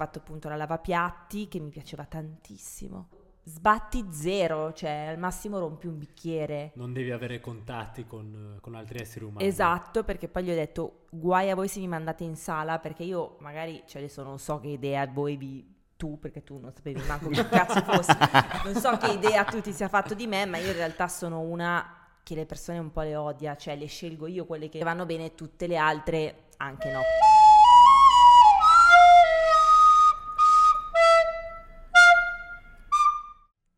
fatto 0.00 0.20
appunto 0.20 0.48
la 0.48 0.56
lavapiatti 0.56 1.46
che 1.46 1.60
mi 1.60 1.68
piaceva 1.68 2.06
tantissimo. 2.06 3.08
Sbatti 3.42 4.06
zero, 4.10 4.72
cioè 4.72 5.08
al 5.10 5.18
massimo 5.18 5.58
rompi 5.58 5.88
un 5.88 5.98
bicchiere. 5.98 6.72
Non 6.76 6.94
devi 6.94 7.10
avere 7.10 7.38
contatti 7.38 8.06
con, 8.06 8.56
con 8.62 8.74
altri 8.74 9.00
esseri 9.00 9.26
umani. 9.26 9.46
Esatto, 9.46 10.02
perché 10.02 10.28
poi 10.28 10.44
gli 10.44 10.50
ho 10.50 10.54
detto 10.54 11.04
guai 11.10 11.50
a 11.50 11.54
voi 11.54 11.68
se 11.68 11.80
mi 11.80 11.88
mandate 11.88 12.24
in 12.24 12.34
sala, 12.34 12.78
perché 12.78 13.02
io 13.02 13.36
magari, 13.40 13.82
cioè 13.86 14.00
adesso 14.00 14.22
non 14.22 14.38
so 14.38 14.58
che 14.58 14.68
idea 14.68 15.06
voi 15.06 15.36
vi 15.36 15.78
tu, 15.98 16.18
perché 16.18 16.42
tu 16.42 16.58
non 16.58 16.72
sapevi 16.74 17.02
manco 17.06 17.28
che 17.28 17.46
cazzo 17.46 17.82
fosse, 17.82 18.16
non 18.64 18.74
so 18.76 18.96
che 18.96 19.12
idea 19.12 19.44
tu 19.44 19.60
ti 19.60 19.72
sia 19.72 19.88
fatto 19.88 20.14
di 20.14 20.26
me, 20.26 20.46
ma 20.46 20.56
io 20.56 20.68
in 20.68 20.76
realtà 20.76 21.08
sono 21.08 21.40
una 21.40 22.08
che 22.22 22.34
le 22.34 22.46
persone 22.46 22.78
un 22.78 22.90
po' 22.90 23.02
le 23.02 23.16
odia, 23.16 23.54
cioè 23.54 23.76
le 23.76 23.86
scelgo 23.86 24.26
io 24.26 24.46
quelle 24.46 24.70
che 24.70 24.82
vanno 24.82 25.04
bene, 25.04 25.34
tutte 25.34 25.66
le 25.66 25.76
altre 25.76 26.44
anche 26.56 26.90
no. 26.90 27.00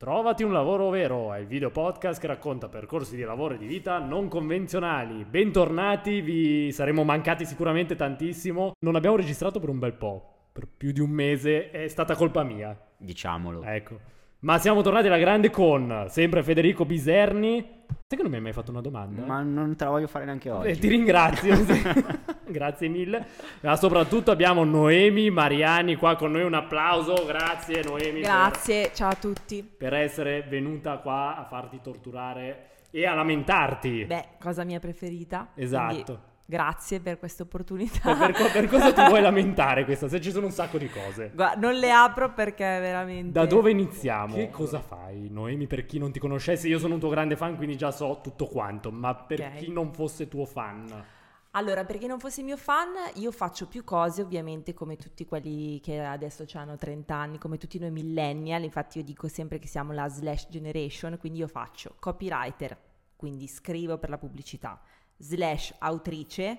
Trovati 0.03 0.43
un 0.43 0.51
lavoro 0.51 0.91
vero, 0.91 1.33
è 1.33 1.39
il 1.39 1.47
video 1.47 1.71
podcast 1.71 2.21
che 2.21 2.27
racconta 2.27 2.69
percorsi 2.69 3.15
di 3.15 3.23
lavoro 3.23 3.55
e 3.55 3.57
di 3.57 3.69
vita 3.69 4.01
non 4.01 4.27
convenzionali. 4.27 5.25
Bentornati, 5.25 6.21
vi 6.21 6.73
saremo 6.73 7.05
mancati 7.05 7.45
sicuramente 7.45 7.95
tantissimo. 7.95 8.73
Non 8.81 8.97
abbiamo 8.97 9.15
registrato 9.15 9.61
per 9.61 9.69
un 9.69 9.79
bel 9.79 9.93
po', 9.93 10.49
per 10.51 10.67
più 10.67 10.91
di 10.91 10.99
un 10.99 11.11
mese, 11.11 11.71
è 11.71 11.87
stata 11.87 12.17
colpa 12.17 12.43
mia. 12.43 12.77
Diciamolo. 12.97 13.63
Ecco. 13.63 14.01
Ma 14.43 14.59
siamo 14.59 14.83
tornati 14.83 15.07
alla 15.07 15.19
grande 15.19 15.51
con 15.51 16.07
sempre 16.09 16.43
Federico 16.43 16.85
Biserni. 16.85 17.65
Sai 17.87 18.17
che 18.19 18.23
non 18.23 18.29
mi 18.29 18.39
hai 18.39 18.43
mai 18.43 18.53
fatto 18.53 18.73
una 18.73 18.81
domanda? 18.81 19.25
Ma 19.25 19.41
non 19.41 19.77
te 19.77 19.85
la 19.85 19.91
voglio 19.91 20.09
fare 20.09 20.25
neanche 20.25 20.51
oggi. 20.51 20.67
Eh, 20.67 20.79
ti 20.79 20.89
ringrazio. 20.89 21.65
grazie 22.51 22.89
mille. 22.89 23.25
Ma 23.61 23.77
soprattutto 23.77 24.33
abbiamo 24.33 24.65
Noemi 24.65 25.31
Mariani 25.31 25.95
qua 25.95 26.17
con 26.17 26.33
noi. 26.33 26.43
Un 26.43 26.55
applauso. 26.55 27.25
Grazie 27.25 27.85
Noemi. 27.85 28.21
Grazie, 28.21 28.91
ciao 28.93 29.11
a 29.11 29.15
tutti. 29.15 29.63
Per 29.63 29.95
essere 29.95 30.43
venuta 30.43 30.97
qua 30.97 31.37
a 31.37 31.45
farti 31.45 31.79
torturare 31.81 32.71
e 32.91 33.07
a 33.07 33.15
lamentarti. 33.15 34.07
Beh, 34.07 34.25
cosa 34.41 34.65
mia 34.65 34.81
preferita. 34.81 35.51
Esatto. 35.55 35.93
Quindi 35.95 36.21
Grazie 36.45 37.01
per 37.01 37.19
questa 37.19 37.45
opportunità. 37.45 38.15
Per, 38.15 38.33
per, 38.33 38.53
per, 38.53 38.69
cosa 38.69 38.93
ti 38.93 39.03
vuoi 39.07 39.21
lamentare 39.23 39.85
questa? 39.85 40.09
Se 40.09 40.21
ci 40.21 40.31
sono 40.31 40.47
un 40.47 40.53
sacco 40.53 40.79
di 40.79 40.89
cose. 40.89 41.31
Guarda, 41.35 41.61
non 41.61 41.75
le 41.75 41.91
apro 41.91 42.33
perché 42.33 42.65
veramente... 42.65 43.33
Da 43.33 43.47
dove 43.47 43.71
iniziamo? 43.71 44.35
Che 44.35 44.51
cosa 44.51 44.81
fai, 44.81 45.29
Noemi? 45.31 45.67
Per 45.67 45.87
chi 45.87 45.99
non 45.99 46.13
ti 46.13 46.19
conoscesse, 46.19 46.69
io 46.69 46.79
sono 46.79 46.95
un 46.95 47.01
tuo 47.01 47.09
grande 47.09 47.37
fan, 47.37 47.57
quindi 47.57 47.77
già 47.77 47.91
so 47.91 48.21
tutto 48.23 48.47
quanto, 48.47 48.91
ma 48.91 49.15
per 49.15 49.41
okay. 49.41 49.59
chi 49.59 49.73
non 49.73 49.93
fosse 49.93 50.29
tuo 50.29 50.45
fan... 50.45 51.05
Allora, 51.55 51.85
per 51.85 51.99
chi 51.99 52.07
non 52.07 52.19
fosse 52.19 52.43
mio 52.43 52.57
fan, 52.57 52.95
io 53.17 53.31
faccio 53.31 53.67
più 53.67 53.85
cose, 53.85 54.23
ovviamente, 54.23 54.73
come 54.73 54.97
tutti 54.97 55.27
quelli 55.27 55.81
che 55.81 56.01
adesso 56.01 56.47
hanno 56.55 56.79
30 56.79 57.15
anni, 57.15 57.37
come 57.37 57.59
tutti 57.59 57.79
noi 57.79 57.91
millennial. 57.91 58.63
Infatti, 58.63 58.97
io 58.99 59.05
dico 59.05 59.29
sempre 59.29 59.59
che 59.59 59.67
siamo 59.67 59.93
la 59.93 60.09
slash 60.09 60.49
generation, 60.49 61.19
quindi 61.19 61.41
io 61.41 61.49
faccio 61.49 61.95
copywriter, 61.99 62.75
quindi 63.17 63.47
scrivo 63.49 63.99
per 63.99 64.09
la 64.09 64.17
pubblicità 64.17 64.81
slash 65.23 65.75
autrice, 65.79 66.59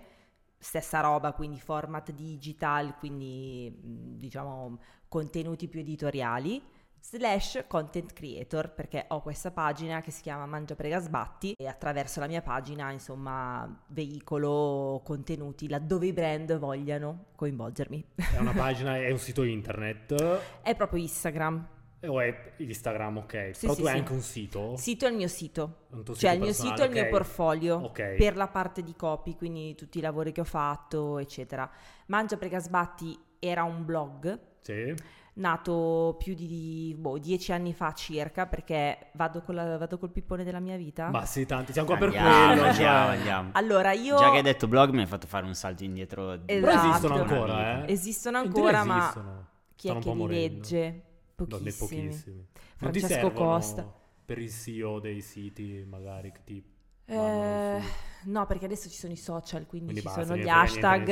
stessa 0.58 1.02
roba, 1.02 1.34
quindi 1.34 1.60
format 1.60 2.12
digital, 2.12 2.96
quindi 2.98 3.72
diciamo 4.18 4.80
contenuti 5.10 5.68
più 5.68 5.82
editoriali, 5.82 6.64
slash 7.02 7.66
content 7.68 8.14
creator, 8.14 8.74
perché 8.74 9.06
ho 9.10 9.22
questa 9.22 9.52
pagina 9.52 10.00
che 10.00 10.12
si 10.12 10.22
chiama 10.22 10.46
Mangia 10.46 10.76
Prega 10.76 11.00
Sbatti 11.00 11.54
e 11.58 11.68
attraverso 11.68 12.22
la 12.22 12.28
mia 12.28 12.42
pagina, 12.42 12.90
insomma, 12.92 13.84
veicolo 13.88 15.02
contenuti 15.04 15.68
laddove 15.68 16.08
i 16.08 16.14
brand 16.14 16.58
vogliano 16.58 17.26
coinvolgermi. 17.36 18.06
È 18.16 18.38
una 18.38 18.54
pagina, 18.56 18.96
è 18.96 19.12
un 19.12 19.20
sito 19.20 19.44
internet? 19.44 20.62
È 20.62 20.74
proprio 20.76 21.02
Instagram. 21.02 21.68
O 22.06 22.20
è 22.20 22.54
Instagram, 22.58 23.18
ok. 23.18 23.50
Sì, 23.54 23.62
Però 23.62 23.74
sì, 23.74 23.80
tu 23.82 23.86
hai 23.88 23.94
sì. 23.94 24.00
anche 24.00 24.12
un 24.14 24.22
sito? 24.22 24.76
Sito 24.78 25.06
è 25.06 25.10
il 25.10 25.16
mio 25.16 25.28
sito. 25.28 25.76
Un 25.92 26.04
tuo 26.04 26.14
Cioè 26.16 26.32
sito 26.32 26.34
il 26.34 26.40
mio 26.42 26.54
sito 26.54 26.82
è 26.82 26.86
il 26.86 26.92
mio 26.92 27.08
portfolio 27.08 27.76
Ok. 27.78 28.16
per 28.16 28.36
la 28.36 28.48
parte 28.48 28.84
di 28.84 28.94
copy, 28.96 29.36
quindi 29.36 29.74
tutti 29.76 30.00
i 30.00 30.02
lavori 30.02 30.32
che 30.32 30.42
ho 30.42 30.46
fatto, 30.46 31.18
eccetera. 31.18 31.70
Mangia 32.08 32.36
Prega 32.38 32.60
Sbatti 32.60 33.18
era 33.40 33.64
un 33.64 33.86
blog 33.86 34.38
Sì. 34.60 34.94
nato 35.36 36.16
più 36.20 36.34
di 36.36 36.94
boh, 36.98 37.18
dieci 37.18 37.52
anni 37.52 37.74
fa 37.74 37.92
circa 37.94 38.46
perché 38.48 39.08
vado, 39.14 39.42
con 39.42 39.56
la- 39.56 39.78
vado 39.78 39.98
col 39.98 40.12
pippone 40.12 40.44
della 40.44 40.60
mia 40.60 40.76
vita. 40.78 41.10
Ma 41.10 41.26
sì, 41.26 41.46
tanti. 41.46 41.72
Siamo 41.72 41.88
qua 41.88 41.98
per 41.98 42.08
Andiamo, 42.10 42.30
quello. 42.54 42.64
andiamo, 42.68 42.74
cioè. 43.08 43.16
andiamo. 43.18 43.50
Allora 43.54 43.92
io... 43.94 44.18
Già 44.18 44.30
che 44.30 44.38
hai 44.38 44.44
detto 44.44 44.68
blog 44.68 44.90
mi 44.92 45.00
hai 45.02 45.08
fatto 45.08 45.28
fare 45.28 45.46
un 45.46 45.56
salto 45.56 45.84
indietro. 45.84 46.36
di- 46.36 46.46
Però 46.60 46.68
Esatto. 46.70 46.88
esistono 46.90 47.16
ancora, 47.16 47.86
eh? 47.86 47.92
Esistono 47.92 48.38
ancora, 48.40 48.84
ma 48.84 48.98
esistono. 49.00 49.48
chi 49.76 49.88
Stanno 49.88 50.00
è 50.00 50.04
che 50.04 50.10
li 50.10 50.16
morendo. 50.18 50.54
legge? 50.60 51.04
Donne 51.36 51.72
Pochissimi. 51.72 52.02
pochissimi. 52.08 52.48
Non 52.80 52.92
ti 52.92 53.00
Francesco 53.00 53.32
Costa. 53.32 53.94
per 54.26 54.38
il 54.40 54.52
CEO 54.52 55.00
dei 55.00 55.22
siti, 55.22 55.84
magari, 55.88 56.32
che 56.32 56.40
ti 56.44 56.64
Eh, 57.06 57.82
no, 58.26 58.46
perché 58.46 58.66
adesso 58.66 58.90
ci 58.90 58.96
sono 58.98 59.12
i 59.14 59.18
social, 59.18 59.66
quindi, 59.66 59.92
Quindi 59.92 60.02
ci 60.02 60.08
basta, 60.08 60.24
sono 60.24 60.38
gli 60.38 60.48
hashtag. 60.48 61.10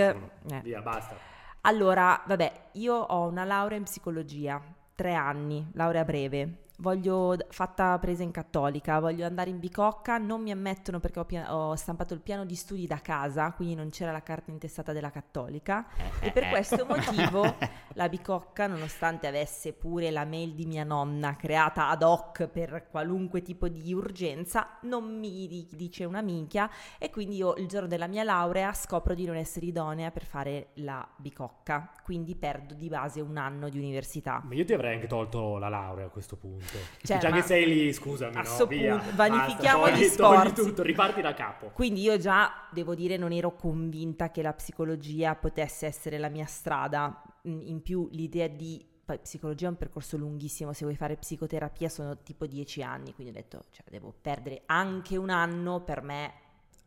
Eh. 0.50 0.62
Via, 0.62 0.82
basta. 0.82 1.18
Allora, 1.62 2.24
vabbè, 2.26 2.70
io 2.74 2.96
ho 2.96 3.28
una 3.28 3.44
laurea 3.44 3.78
in 3.78 3.84
psicologia, 3.84 4.62
tre 4.96 5.14
anni, 5.14 5.70
laurea 5.74 6.04
breve. 6.06 6.64
Voglio, 6.82 7.38
fatta 7.50 8.00
presa 8.00 8.24
in 8.24 8.32
cattolica, 8.32 9.00
voglio 9.00 9.24
andare 9.28 9.52
in 9.52 9.60
bicocca, 9.60 10.18
non 10.18 10.42
mi 10.42 10.50
ammettono 10.50 11.00
perché 11.00 11.20
ho, 11.20 11.26
pia- 11.26 11.56
ho 11.56 11.76
stampato 11.76 12.16
il 12.16 12.22
piano 12.22 12.44
di 12.44 12.56
studi 12.56 12.88
da 12.88 12.98
casa, 12.98 13.52
quindi 13.52 13.76
non 13.76 13.92
c'era 13.92 14.12
la 14.12 14.24
carta 14.24 14.50
intestata 14.50 14.92
della 14.92 15.12
cattolica. 15.12 15.86
E 16.20 16.32
per 16.32 16.50
questo 16.50 16.88
motivo 16.88 17.44
la 17.94 18.10
bicocca, 18.10 18.66
nonostante 18.66 19.28
avesse 19.28 19.74
pure 19.74 20.10
la 20.10 20.26
mail 20.26 20.56
di 20.56 20.66
mia 20.66 20.84
nonna 20.84 21.36
creata 21.36 21.88
ad 21.88 22.02
hoc 22.02 22.48
per 22.48 22.88
qualunque 22.90 23.44
tipo 23.44 23.68
di 23.68 23.94
urgenza, 23.94 24.80
non 24.82 25.20
mi 25.20 25.46
di- 25.48 25.68
dice 25.74 26.04
una 26.06 26.22
minchia 26.22 26.68
e 26.98 27.12
quindi 27.12 27.36
io 27.36 27.54
il 27.58 27.68
giorno 27.68 27.88
della 27.88 28.08
mia 28.08 28.24
laurea 28.24 28.74
scopro 28.74 29.14
di 29.14 29.26
non 29.26 29.36
essere 29.36 29.68
idonea 29.68 30.10
per 30.10 30.26
fare 30.26 30.70
la 30.78 31.08
bicocca, 31.16 31.92
quindi 32.04 32.36
perdo 32.36 32.74
di 32.74 32.90
base 32.90 33.22
un 33.22 33.38
anno 33.38 33.70
di 33.70 33.78
università. 33.78 34.42
Ma 34.44 34.56
io 34.56 34.66
ti 34.66 34.74
avrei 34.74 34.96
anche 34.96 35.06
tolto 35.06 35.60
la 35.60 35.70
laurea 35.70 36.08
a 36.08 36.10
questo 36.10 36.36
punto. 36.38 36.71
Cioè, 37.04 37.18
Già 37.18 37.32
che 37.32 37.42
sei 37.42 37.68
lì, 37.68 37.94
scusami, 37.94 38.34
no? 38.36 38.66
Via, 38.66 38.98
punto, 38.98 39.16
vanifichiamo 39.16 39.84
basta, 39.84 39.98
gli 39.98 40.04
sforzi. 40.06 40.54
tutto, 40.54 40.84
riparti 40.84 41.22
da 41.22 41.34
capo. 41.34 41.68
Quindi 41.74 42.02
io 42.02 42.18
già, 42.18 42.68
devo 42.72 42.96
dire, 42.96 43.18
non 43.18 43.32
ero 43.32 43.56
convinta 43.56 44.32
che 44.32 44.42
la 44.42 44.54
psicologia 44.54 45.36
potesse 45.36 45.86
essere 45.86 46.18
la 46.18 46.30
mia 46.30 46.46
strada. 46.46 47.22
Mm, 47.48 47.62
In 47.68 47.82
più 47.82 48.08
l'idea 48.12 48.48
di... 48.48 48.86
Psicologia 49.22 49.66
è 49.66 49.70
un 49.70 49.76
percorso 49.76 50.16
lunghissimo, 50.16 50.72
se 50.72 50.86
vuoi 50.86 50.96
fare 50.96 51.18
psicoterapia 51.18 51.90
sono 51.90 52.20
tipo 52.20 52.46
dieci 52.46 52.82
anni, 52.82 53.14
quindi 53.14 53.34
ho 53.34 53.36
detto, 53.36 53.66
cioè, 53.72 53.84
devo 53.90 54.14
perdere 54.22 54.62
anche 54.68 55.18
un 55.18 55.30
anno 55.30 55.82
per 55.82 56.02
me 56.02 56.34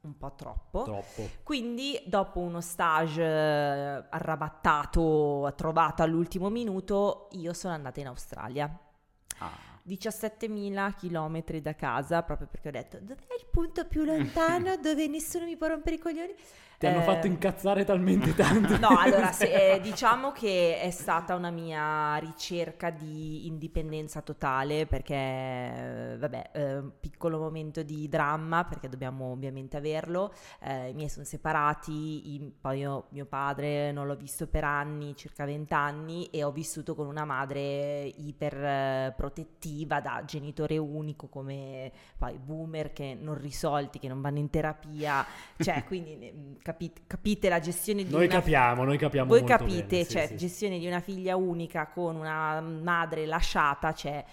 un 0.03 0.17
po' 0.17 0.33
troppo. 0.35 0.85
Troppo. 0.85 1.29
Quindi 1.43 2.01
dopo 2.07 2.41
uno 2.41 2.63
stage 2.63 3.23
eh, 3.23 4.05
arrabattato, 4.09 5.53
trovato 5.55 6.03
all'ultimo 6.03 6.49
minuto, 6.49 7.29
io 7.33 7.53
sono 7.53 7.75
andata 7.75 8.01
in 8.01 8.07
Australia. 8.07 8.79
Ah. 9.39 9.51
17.000 9.87 10.95
chilometri 10.97 11.61
da 11.61 11.75
casa, 11.75 12.23
proprio 12.23 12.49
perché 12.51 12.69
ho 12.69 12.73
detto 12.73 12.99
dov'è 13.01 13.35
il 13.39 13.47
punto 13.51 13.87
più 13.87 14.05
lontano 14.05 14.77
dove 14.83 15.07
nessuno 15.09 15.45
mi 15.45 15.57
può 15.57 15.67
rompere 15.67 15.97
i 15.97 15.99
coglioni? 15.99 16.35
Ti 16.79 16.87
hanno 16.87 17.01
Eh, 17.01 17.03
fatto 17.03 17.27
incazzare 17.27 17.85
talmente 17.85 18.35
tanto. 18.35 18.77
No, 18.85 18.97
allora 18.99 19.33
se- 19.33 19.75
eh, 19.75 19.81
diciamo 19.83 20.33
che 20.33 20.81
è 20.81 20.91
stata 20.91 21.35
una 21.35 21.51
mia 21.51 22.17
ricerca 22.17 22.91
di 22.91 23.47
indipendenza 23.47 24.21
totale 24.21 24.87
perché, 24.87 25.15
eh, 25.15 26.17
vabbè, 26.19 26.51
eh, 26.53 26.83
piccolo 27.01 27.39
momento 27.39 27.83
di 27.83 28.09
dramma 28.09 28.65
perché 28.65 28.89
dobbiamo 28.89 29.31
ovviamente 29.33 29.77
averlo. 29.77 30.33
Eh, 30.61 30.91
I 30.91 30.95
miei 30.95 31.09
sono 31.09 31.25
separati, 31.25 32.35
i- 32.35 32.53
poi 32.61 32.79
io, 32.81 33.07
mio 33.11 33.27
padre 33.27 33.93
non 33.93 34.07
l'ho 34.07 34.17
visto 34.17 34.47
per 34.47 34.65
anni, 34.65 35.15
circa 35.17 35.45
20 35.45 35.73
anni, 35.75 36.27
e 36.27 36.43
ho 36.45 36.51
vissuto 36.53 36.95
con 36.95 37.07
una 37.07 37.25
madre 37.25 38.05
iper 38.05 38.55
eh, 38.65 39.15
protettiva 39.17 40.01
da 40.01 40.23
genitore 40.27 40.77
unico 40.79 41.29
come 41.29 41.91
poi 42.19 42.39
boomer 42.39 42.93
che 42.93 43.17
non 43.19 43.39
risolti, 43.39 43.99
che 43.99 44.09
non 44.09 44.21
vanno 44.21 44.39
in 44.39 44.51
terapia, 44.51 45.25
cioè 45.59 45.85
quindi 45.87 46.59
capite, 46.65 47.03
capite 47.07 47.51
la 47.51 47.61
gestione 47.61 48.05
di 48.05 48.11
Noi 48.11 48.25
una 48.25 48.37
capiamo, 48.37 48.85
noi 48.85 48.97
capiamo 48.97 49.29
voi 49.29 49.45
capite, 49.45 49.85
bene, 49.85 50.05
sì, 50.05 50.11
cioè, 50.11 50.27
sì. 50.29 50.37
gestione 50.39 50.79
di 50.79 50.87
una 50.87 51.01
figlia 51.01 51.37
unica 51.37 51.89
con 51.89 52.17
una 52.17 52.59
madre 52.63 53.27
lasciata, 53.27 53.93
c'è 53.93 54.25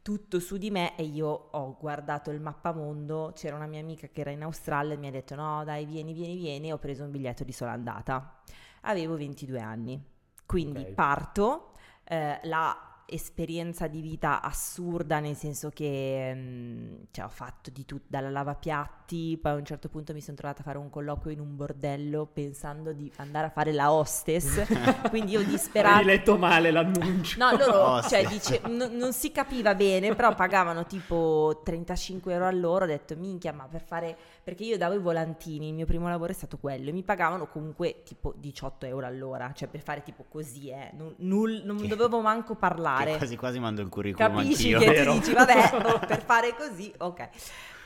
tutto 0.00 0.38
su 0.38 0.56
di 0.56 0.70
me 0.70 0.96
e 0.96 1.02
io 1.02 1.26
ho 1.26 1.76
guardato 1.80 2.30
il 2.30 2.40
mappamondo, 2.40 3.32
c'era 3.34 3.56
una 3.56 3.66
mia 3.66 3.80
amica 3.80 4.06
che 4.06 4.20
era 4.20 4.30
in 4.30 4.44
Australia 4.44 4.94
e 4.94 4.98
mi 4.98 5.08
ha 5.08 5.10
detto 5.10 5.34
no 5.34 5.64
dai 5.64 5.84
vieni, 5.84 6.12
vieni, 6.12 6.36
vieni, 6.36 6.68
e 6.68 6.72
ho 6.72 6.78
preso 6.78 7.02
un 7.02 7.10
biglietto 7.10 7.42
di 7.42 7.52
sola 7.52 7.72
andata. 7.72 8.40
Avevo 8.82 9.16
22 9.16 9.60
anni, 9.60 10.00
quindi 10.46 10.82
Ok. 10.82 10.92
parto, 10.92 11.72
eh, 12.04 12.38
là 12.44 12.89
esperienza 13.10 13.86
di 13.86 14.00
vita 14.00 14.40
assurda, 14.40 15.20
nel 15.20 15.36
senso 15.36 15.70
che 15.70 16.32
mm, 16.34 16.94
cioè, 17.10 17.24
ho 17.24 17.28
fatto 17.28 17.70
di 17.70 17.84
tutto, 17.84 18.06
dalla 18.08 18.30
lavapiatti, 18.30 19.38
poi 19.40 19.52
a 19.52 19.54
un 19.56 19.64
certo 19.64 19.88
punto 19.88 20.12
mi 20.12 20.20
sono 20.20 20.36
trovata 20.36 20.60
a 20.60 20.64
fare 20.64 20.78
un 20.78 20.88
colloquio 20.88 21.32
in 21.32 21.40
un 21.40 21.56
bordello 21.56 22.26
pensando 22.32 22.92
di 22.92 23.10
andare 23.16 23.48
a 23.48 23.50
fare 23.50 23.72
la 23.72 23.92
hostess, 23.92 24.64
quindi 25.10 25.32
io 25.32 25.42
disperata... 25.42 25.96
Hai 25.96 26.04
letto 26.04 26.38
male 26.38 26.70
l'annuncio. 26.70 27.38
No, 27.38 27.56
loro, 27.56 28.02
cioè, 28.08 28.26
dice, 28.26 28.60
n- 28.66 28.90
non 28.92 29.12
si 29.12 29.32
capiva 29.32 29.74
bene, 29.74 30.14
però 30.14 30.34
pagavano 30.34 30.86
tipo 30.86 31.60
35 31.64 32.32
euro 32.32 32.46
all'ora, 32.46 32.84
ho 32.84 32.88
detto, 32.88 33.16
minchia, 33.16 33.52
ma 33.52 33.64
per 33.64 33.82
fare... 33.82 34.16
Perché 34.50 34.64
io 34.64 34.76
davo 34.76 34.94
i 34.94 34.98
volantini, 34.98 35.68
il 35.68 35.74
mio 35.74 35.86
primo 35.86 36.08
lavoro 36.08 36.32
è 36.32 36.34
stato 36.34 36.58
quello, 36.58 36.88
e 36.88 36.92
mi 36.92 37.04
pagavano 37.04 37.46
comunque 37.46 38.02
tipo 38.02 38.34
18 38.36 38.84
euro 38.84 39.06
all'ora, 39.06 39.52
cioè 39.52 39.68
per 39.68 39.80
fare 39.80 40.02
tipo 40.02 40.24
così, 40.28 40.70
eh, 40.70 40.90
non, 40.94 41.14
null- 41.18 41.62
non 41.62 41.76
dovevo 41.86 42.20
manco 42.20 42.54
Che 42.54 42.58
parlare. 42.58 43.16
quasi 43.16 43.36
quasi 43.36 43.60
mando 43.60 43.80
il 43.80 43.88
curriculum 43.88 44.38
Capisci 44.38 44.72
anch'io. 44.74 44.88
che 44.90 44.98
vero? 44.98 45.12
ti 45.12 45.18
dici, 45.20 45.32
vabbè, 45.34 46.02
per 46.04 46.24
fare 46.24 46.56
così, 46.56 46.92
ok. 46.98 47.28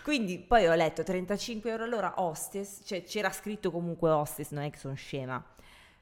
Quindi 0.03 0.39
poi 0.39 0.67
ho 0.67 0.75
letto 0.75 1.03
35 1.03 1.71
euro 1.71 1.85
all'ora 1.85 2.15
hostess, 2.17 2.81
cioè 2.83 3.03
c'era 3.03 3.31
scritto 3.31 3.71
comunque 3.71 4.09
hostess, 4.09 4.53
non 4.53 4.65
è 4.65 4.71
che 4.71 4.79
sono 4.79 4.95
scema. 4.95 5.45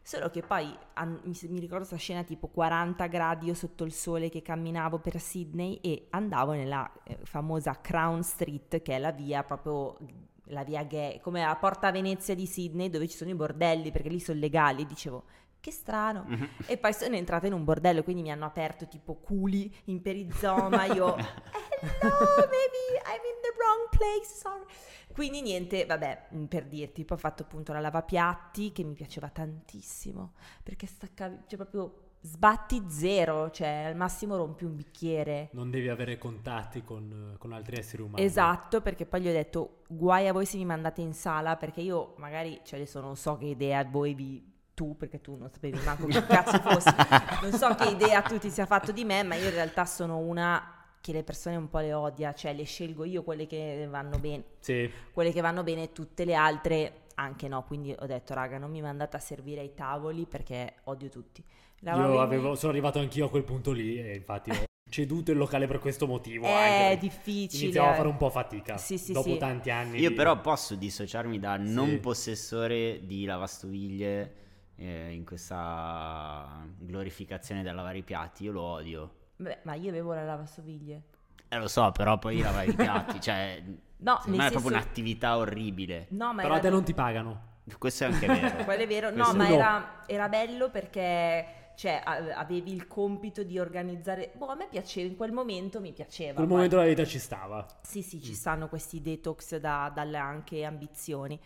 Solo 0.01 0.31
che 0.31 0.43
poi 0.43 0.73
an- 0.95 1.21
mi, 1.25 1.37
mi 1.49 1.59
ricordo 1.59 1.87
questa 1.87 1.97
scena 1.97 2.23
tipo 2.23 2.47
40 2.47 3.05
gradi 3.09 3.47
io 3.47 3.55
sotto 3.55 3.83
il 3.83 3.93
sole 3.93 4.29
che 4.29 4.43
camminavo 4.43 4.99
per 4.99 5.19
Sydney 5.19 5.81
e 5.83 6.07
andavo 6.11 6.53
nella 6.53 6.89
eh, 7.03 7.19
famosa 7.25 7.81
Crown 7.81 8.23
Street 8.23 8.81
che 8.81 8.95
è 8.95 8.99
la 8.99 9.11
via 9.11 9.43
proprio 9.43 9.97
la 10.47 10.65
via 10.65 10.83
gay, 10.85 11.21
come 11.21 11.45
la 11.45 11.57
Porta 11.57 11.91
Venezia 11.91 12.35
di 12.35 12.47
Sydney 12.47 12.91
dove 12.91 13.09
ci 13.09 13.17
sono 13.17 13.31
i 13.31 13.35
bordelli 13.35 13.91
perché 13.91 14.09
lì 14.09 14.21
sono 14.21 14.39
legali. 14.39 14.87
Dicevo 14.87 15.25
che 15.63 15.71
strano. 15.71 16.25
Mhm. 16.27 16.49
E 16.67 16.77
poi 16.77 16.93
sono 16.93 17.15
entrata 17.15 17.47
in 17.47 17.53
un 17.53 17.63
bordello, 17.63 18.03
quindi 18.03 18.23
mi 18.23 18.33
hanno 18.33 18.45
aperto 18.45 18.89
tipo 18.89 19.15
culi 19.15 19.73
in 19.85 20.03
perizoma. 20.03 20.87
Io, 20.87 21.15
hello, 21.15 22.49
maybe 22.51 22.83
I'm 23.07 23.23
in 23.23 23.39
the 23.41 23.55
wrong 23.57 23.89
place, 23.91 24.35
sorry. 24.35 24.65
Quindi 25.13 25.41
niente, 25.41 25.87
vabbè, 25.87 26.29
mm, 26.35 26.45
per 26.47 26.67
dirti, 26.67 27.05
poi 27.05 27.17
ho 27.17 27.21
fatto 27.21 27.45
appunto 27.45 27.73
la 27.73 27.81
lavapiatti 27.81 28.73
che 28.73 28.83
mi 28.83 28.95
piaceva 28.95 29.29
tantissimo, 29.29 30.33
perché 30.65 30.87
staccavi, 30.87 31.43
cioè 31.47 31.57
proprio 31.57 32.02
sbatti 32.25 32.85
zero, 32.89 33.51
cioè 33.51 33.85
al 33.87 33.97
massimo 33.97 34.37
rompi 34.37 34.65
un 34.65 34.77
bicchiere. 34.77 35.49
Non 35.53 35.71
devi 35.71 35.89
avere 35.89 36.19
contatti 36.19 36.83
con, 36.83 37.35
con 37.39 37.53
altri 37.53 37.77
esseri 37.79 38.03
umani. 38.03 38.25
Esatto, 38.25 38.81
perché 38.81 39.07
poi 39.07 39.23
gli 39.23 39.29
ho 39.29 39.33
detto 39.33 39.83
guai 39.89 40.29
a 40.29 40.33
voi 40.33 40.47
se 40.47 40.57
mi 40.57 40.65
mandate 40.65 41.01
in 41.01 41.13
sala, 41.13 41.57
perché 41.57 41.81
io 41.81 42.15
magari, 42.19 42.61
cioè 42.65 42.79
adesso 42.79 43.01
non 43.01 43.17
so 43.17 43.37
che 43.37 43.47
idea 43.47 43.85
voi 43.85 44.15
vi 44.15 44.51
tu, 44.75 44.97
perché 44.97 45.21
tu 45.21 45.37
non 45.37 45.51
sapevi 45.51 45.79
manco 45.85 46.07
che 46.07 46.25
cazzo 46.25 46.59
fossi, 46.61 46.89
non 47.43 47.53
so 47.53 47.75
che 47.75 47.91
idea 47.91 48.23
tu 48.23 48.39
ti 48.39 48.51
sia 48.51 48.67
fatto 48.67 48.93
di 48.93 49.05
me, 49.05 49.23
ma 49.23 49.35
io 49.35 49.49
in 49.49 49.55
realtà 49.55 49.85
sono 49.85 50.19
una 50.19 50.77
che 51.01 51.13
le 51.13 51.25
persone 51.25 51.57
un 51.57 51.69
po' 51.69 51.81
le 51.81 51.93
odia, 51.93 52.33
cioè 52.33 52.55
le 52.55 52.63
scelgo 52.63 53.05
io 53.05 53.25
quelle 53.25 53.49
che 53.49 53.87
vanno 53.91 54.19
bene, 54.21 54.45
Sì. 54.61 54.89
quelle 55.13 55.33
che 55.33 55.41
vanno 55.41 55.65
bene, 55.65 55.91
tutte 55.91 56.25
le 56.25 56.35
altre 56.35 57.02
anche 57.15 57.49
no, 57.49 57.65
quindi 57.65 57.95
ho 57.99 58.07
detto 58.07 58.35
raga 58.35 58.59
non 58.59 58.71
mi 58.71 58.81
mandate 58.81 59.17
a 59.17 59.21
servire 59.21 59.61
ai 59.61 59.75
tavoli 59.75 60.27
perché 60.27 60.75
odio 60.85 61.09
tutti. 61.09 61.41
Io 61.41 61.91
Lavavo 61.91 62.15
in- 62.15 62.21
avevo- 62.21 62.55
sono 62.55 62.71
arrivato 62.73 62.99
anch'io 62.99 63.27
a 63.27 63.31
quel 63.31 63.45
punto 63.45 63.73
lì 63.73 63.99
e 63.99 64.15
infatti 64.15 64.51
ho 64.51 64.55
ceduto 64.91 65.31
il 65.33 65.39
locale 65.39 65.67
per 65.67 65.79
questo 65.79 66.07
motivo. 66.07 66.47
È 66.47 66.51
anche 66.53 66.99
perché 66.99 66.99
difficile. 66.99 67.63
Iniziavo 67.65 67.89
a 67.91 67.95
fare 67.95 68.09
un 68.09 68.17
po' 68.17 68.31
fatica. 68.31 68.77
Sì, 68.77 68.99
sì, 68.99 69.13
dopo 69.13 69.31
sì. 69.31 69.39
tanti 69.39 69.71
anni. 69.71 69.99
Io 69.99 70.11
di- 70.11 70.15
però 70.15 70.41
posso 70.41 70.75
dissociarmi 70.75 71.39
da 71.39 71.57
non 71.57 71.99
possessore 72.01 73.01
di 73.05 73.25
lavastoviglie 73.25 74.35
eh, 74.77 75.13
in 75.13 75.25
questa 75.25 76.67
glorificazione 76.79 77.63
del 77.63 77.75
lavare 77.75 77.99
i 77.99 78.03
piatti, 78.03 78.45
io 78.45 78.53
lo 78.53 78.63
odio. 78.63 79.15
Beh, 79.37 79.59
ma 79.65 79.75
io 79.75 79.89
avevo 79.91 80.13
la 80.15 80.25
lavastoviglie. 80.25 81.03
Eh 81.49 81.59
lo 81.59 81.69
so, 81.69 81.91
però 81.93 82.19
poi 82.19 82.41
lavare 82.41 82.71
i 82.71 82.75
piatti, 82.75 83.21
cioè 83.21 83.63
No, 84.03 84.21
nel 84.27 84.37
me 84.37 84.47
è 84.47 84.51
senso- 84.51 84.61
proprio 84.61 84.77
un'attività 84.77 85.37
orribile. 85.37 86.07
No, 86.11 86.33
ma 86.33 86.43
Però 86.43 86.55
a 86.55 86.57
era 86.59 86.65
te 86.65 86.71
non 86.71 86.85
ti 86.85 86.95
pagano. 86.95 87.51
Questo 87.79 88.05
è 88.05 88.07
anche 88.09 88.27
vero. 88.27 88.65
Quello 88.65 88.83
è 88.83 88.87
vero, 88.87 89.09
no, 89.11 89.15
Questo 89.17 89.37
ma 89.37 89.49
era, 89.49 90.03
era 90.07 90.29
bello 90.29 90.71
perché 90.71 91.47
cioè, 91.77 92.03
avevi 92.05 92.73
il 92.73 92.87
compito 92.87 93.43
di 93.43 93.59
organizzare. 93.59 94.33
Boh, 94.35 94.47
a 94.47 94.55
me 94.55 94.67
piaceva, 94.69 95.09
in 95.09 95.17
quel 95.17 95.33
momento 95.33 95.81
mi 95.81 95.93
piaceva. 95.93 96.31
In 96.31 96.37
quel 96.37 96.49
momento 96.49 96.77
della 96.77 96.89
vita 96.89 97.05
ci 97.05 97.19
stava. 97.19 97.67
Sì, 97.83 98.03
sì, 98.03 98.21
ci 98.23 98.35
stanno 98.35 98.69
questi 98.69 99.01
detox 99.01 99.57
da- 99.57 99.91
dalle 99.95 100.19
anche 100.19 100.65
ambizioni. 100.65 101.39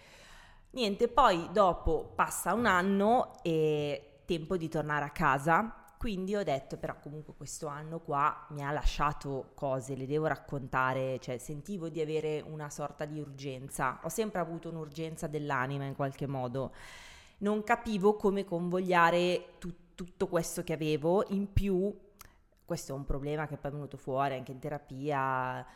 Niente, 0.71 1.09
poi 1.09 1.49
dopo 1.53 2.13
passa 2.15 2.53
un 2.55 2.67
anno 2.67 3.33
e 3.43 4.21
tempo 4.27 4.57
di 4.57 4.69
tornare 4.69 5.05
a 5.05 5.11
casa. 5.11 5.86
Quindi 5.99 6.37
ho 6.37 6.45
detto, 6.45 6.77
però 6.77 6.95
comunque 7.01 7.35
questo 7.35 7.67
anno 7.69 8.01
qua 8.01 8.47
mi 8.51 8.63
ha 8.63 8.71
lasciato 8.71 9.53
cose, 9.55 9.97
le 9.97 10.07
devo 10.07 10.27
raccontare, 10.27 11.19
cioè 11.21 11.39
sentivo 11.39 11.89
di 11.89 12.01
avere 12.01 12.41
una 12.41 12.69
sorta 12.69 13.07
di 13.07 13.19
urgenza. 13.19 13.99
Ho 14.03 14.09
sempre 14.09 14.41
avuto 14.41 14.69
un'urgenza 14.69 15.27
dell'anima 15.27 15.85
in 15.85 15.95
qualche 15.95 16.27
modo. 16.27 16.73
Non 17.39 17.65
capivo 17.65 18.15
come 18.17 18.45
convogliare 18.45 19.55
tu- 19.59 19.75
tutto 19.95 20.29
questo 20.29 20.63
che 20.63 20.75
avevo. 20.75 21.25
In 21.31 21.53
più, 21.53 21.93
questo 22.65 22.93
è 22.93 22.95
un 22.95 23.05
problema 23.05 23.47
che 23.47 23.57
poi 23.57 23.71
è 23.71 23.75
venuto 23.75 23.97
fuori 23.97 24.35
anche 24.35 24.53
in 24.53 24.59
terapia, 24.59 25.67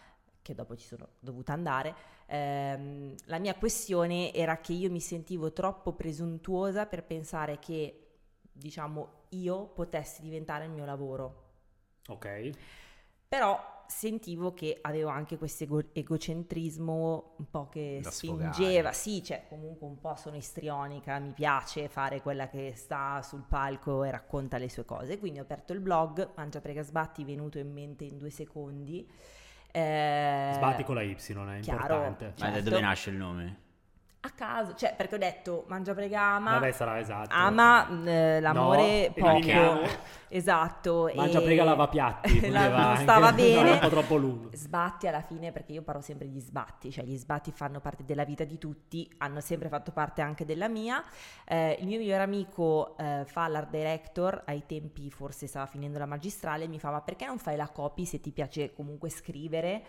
che 0.43 0.55
dopo 0.55 0.77
ci 0.77 0.87
sono 0.87 1.09
dovuta 1.19 1.53
andare. 1.55 1.95
Ehm, 2.27 3.15
la 3.25 3.39
mia 3.39 3.55
questione 3.55 4.33
era 4.33 4.59
che 4.59 4.73
io 4.73 4.91
mi 4.91 5.01
sentivo 5.01 5.53
troppo 5.53 5.93
presuntuosa 5.93 6.87
per 6.87 7.05
pensare 7.05 7.59
che, 7.59 8.10
diciamo, 8.61 9.25
io 9.31 9.67
potessi 9.67 10.23
diventare 10.23 10.65
il 10.67 10.71
mio 10.71 10.85
lavoro. 10.85 11.45
Ok. 12.09 12.51
Però 13.29 13.79
sentivo 13.87 14.53
che 14.55 14.79
avevo 14.83 15.09
anche 15.09 15.37
questo 15.39 15.65
ego- 15.65 15.85
egocentrismo 15.93 17.35
un 17.39 17.51
po' 17.51 17.69
che 17.69 18.01
Da 18.03 18.11
spingeva. 18.11 18.53
sfogare. 18.53 18.93
Sì, 18.93 19.23
cioè 19.23 19.45
comunque 19.49 19.87
un 19.87 19.99
po' 20.01 20.15
sono 20.17 20.37
istrionica, 20.37 21.19
mi 21.19 21.33
piace 21.33 21.89
fare 21.89 22.21
quella 22.23 22.49
che 22.49 22.73
sta 22.75 23.23
sul 23.23 23.45
palco 23.49 24.03
e 24.05 24.11
racconta 24.11 24.59
le 24.59 24.69
sue 24.69 24.85
cose. 24.85 25.19
Quindi 25.19 25.39
ho 25.39 25.43
aperto 25.43 25.73
il 25.73 25.81
blog, 25.81 26.31
Mangia 26.37 26.61
Prega 26.61 26.83
Sbatti, 26.83 27.25
venuto 27.25 27.59
in 27.59 27.73
mente 27.73 28.05
in 28.05 28.19
due 28.19 28.31
secondi. 28.31 29.09
Eh, 29.73 30.51
Sbatti 30.55 30.83
con 30.83 30.97
la 30.97 31.03
Y, 31.03 31.15
è 31.15 31.61
chiaro. 31.61 31.95
importante. 31.95 32.25
Ma 32.39 32.47
da 32.47 32.53
certo. 32.55 32.71
dove 32.71 32.81
nasce 32.81 33.11
il 33.11 33.17
nome? 33.17 33.59
A 34.23 34.31
caso, 34.33 34.75
cioè 34.75 34.95
perché 34.95 35.15
ho 35.15 35.19
detto 35.19 35.65
Mangia 35.69 35.95
Prega 35.95 36.21
ama, 36.21 36.53
Vabbè, 36.53 36.73
sarà 36.73 36.99
esatto. 36.99 37.31
ama 37.35 37.89
eh, 38.05 38.39
l'amore 38.41 39.13
No, 39.17 39.25
poco. 39.41 39.89
Esatto. 40.29 41.11
Mangia 41.15 41.41
e- 41.41 41.43
prega 41.43 41.65
lavapiatti. 41.65 42.51
La- 42.51 42.69
non 42.69 42.79
anche- 42.81 43.03
stava 43.03 43.31
no, 43.31 43.37
bene. 43.37 43.71
un 43.73 43.79
po' 43.79 43.89
troppo 43.89 44.17
lungo. 44.17 44.51
Sbatti 44.53 45.07
alla 45.09 45.23
fine, 45.23 45.53
perché 45.53 45.73
io 45.73 45.81
parlo 45.83 46.03
sempre 46.03 46.29
di 46.29 46.39
sbatti, 46.39 46.91
cioè 46.93 47.05
gli 47.05 47.17
sbatti 47.17 47.51
fanno 47.51 47.81
parte 47.81 48.05
della 48.05 48.25
vita 48.25 48.45
di 48.45 48.59
tutti, 48.59 49.11
hanno 49.19 49.41
sempre 49.41 49.69
fatto 49.71 49.91
parte 49.91 50.21
anche 50.21 50.45
della 50.45 50.69
mia. 50.69 51.03
Eh, 51.47 51.79
il 51.81 51.87
mio 51.87 51.99
migliore 51.99 52.23
amico 52.23 52.99
eh, 52.99 53.23
fa 53.27 53.49
l'art 53.49 53.71
director, 53.71 54.43
ai 54.45 54.65
tempi 54.67 55.11
forse 55.11 55.47
stava 55.47 55.65
finendo 55.65 55.99
la 55.99 56.07
magistrale, 56.07 56.69
mi 56.69 56.79
fa 56.79 56.91
ma 56.91 57.01
perché 57.01 57.25
non 57.25 57.39
fai 57.39 57.57
la 57.57 57.69
copy 57.69 58.05
se 58.05 58.21
ti 58.21 58.31
piace 58.33 58.75
comunque 58.75 59.09
scrivere? 59.09 59.83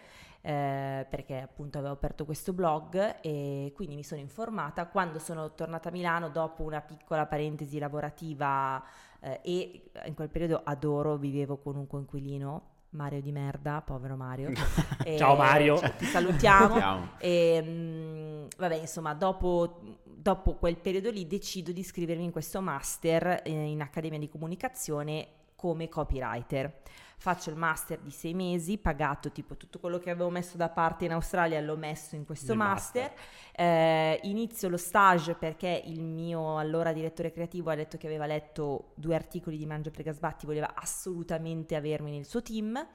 Eh, 0.43 1.05
perché 1.07 1.39
appunto 1.39 1.77
avevo 1.77 1.93
aperto 1.93 2.25
questo 2.25 2.51
blog 2.51 3.19
e 3.21 3.71
quindi 3.75 3.95
mi 3.95 4.03
sono 4.03 4.19
informata. 4.21 4.87
Quando 4.87 5.19
sono 5.19 5.53
tornata 5.53 5.89
a 5.89 5.91
Milano 5.91 6.29
dopo 6.29 6.63
una 6.63 6.81
piccola 6.81 7.27
parentesi 7.27 7.77
lavorativa 7.77 8.83
eh, 9.19 9.39
e 9.43 9.91
in 10.05 10.15
quel 10.15 10.29
periodo 10.29 10.61
adoro, 10.63 11.15
vivevo 11.17 11.57
con 11.57 11.75
un 11.75 11.85
coinquilino, 11.85 12.69
Mario 12.91 13.21
di 13.21 13.31
merda, 13.31 13.81
povero 13.81 14.15
Mario. 14.15 14.51
E- 15.03 15.17
Ciao, 15.17 15.35
Mario. 15.35 15.79
ti 15.97 16.05
salutiamo. 16.05 16.79
Ciao. 16.79 17.09
E, 17.17 17.61
mm, 17.63 18.45
vabbè, 18.57 18.75
insomma, 18.75 19.13
dopo, 19.13 19.79
dopo 20.03 20.55
quel 20.55 20.77
periodo 20.77 21.09
lì 21.09 21.25
decido 21.25 21.71
di 21.71 21.79
iscrivermi 21.79 22.23
in 22.23 22.31
questo 22.31 22.61
master 22.61 23.41
eh, 23.43 23.51
in 23.51 23.81
Accademia 23.81 24.19
di 24.19 24.29
Comunicazione 24.29 25.27
come 25.55 25.89
copywriter. 25.89 26.81
Faccio 27.21 27.51
il 27.51 27.55
master 27.55 27.99
di 27.99 28.09
sei 28.09 28.33
mesi, 28.33 28.79
pagato 28.79 29.31
tipo 29.31 29.55
tutto 29.55 29.77
quello 29.77 29.99
che 29.99 30.09
avevo 30.09 30.31
messo 30.31 30.57
da 30.57 30.69
parte 30.69 31.05
in 31.05 31.11
Australia 31.11 31.61
l'ho 31.61 31.77
messo 31.77 32.15
in 32.15 32.25
questo 32.25 32.55
Nel 32.55 32.57
master. 32.57 33.13
Eh, 33.55 34.19
inizio 34.23 34.69
lo 34.69 34.77
stage 34.77 35.35
perché 35.35 35.83
il 35.85 36.01
mio 36.01 36.57
allora 36.57 36.91
direttore 36.91 37.31
creativo 37.31 37.69
ha 37.69 37.75
detto 37.75 37.97
che 37.97 38.07
aveva 38.07 38.25
letto 38.25 38.93
due 38.95 39.13
articoli 39.13 39.57
di 39.57 39.67
Mangia 39.67 39.91
Prega 39.91 40.13
Sbatti, 40.13 40.47
voleva 40.47 40.73
assolutamente 40.73 41.75
avermi 41.75 42.09
nel 42.09 42.25
suo 42.25 42.41
team. 42.41 42.87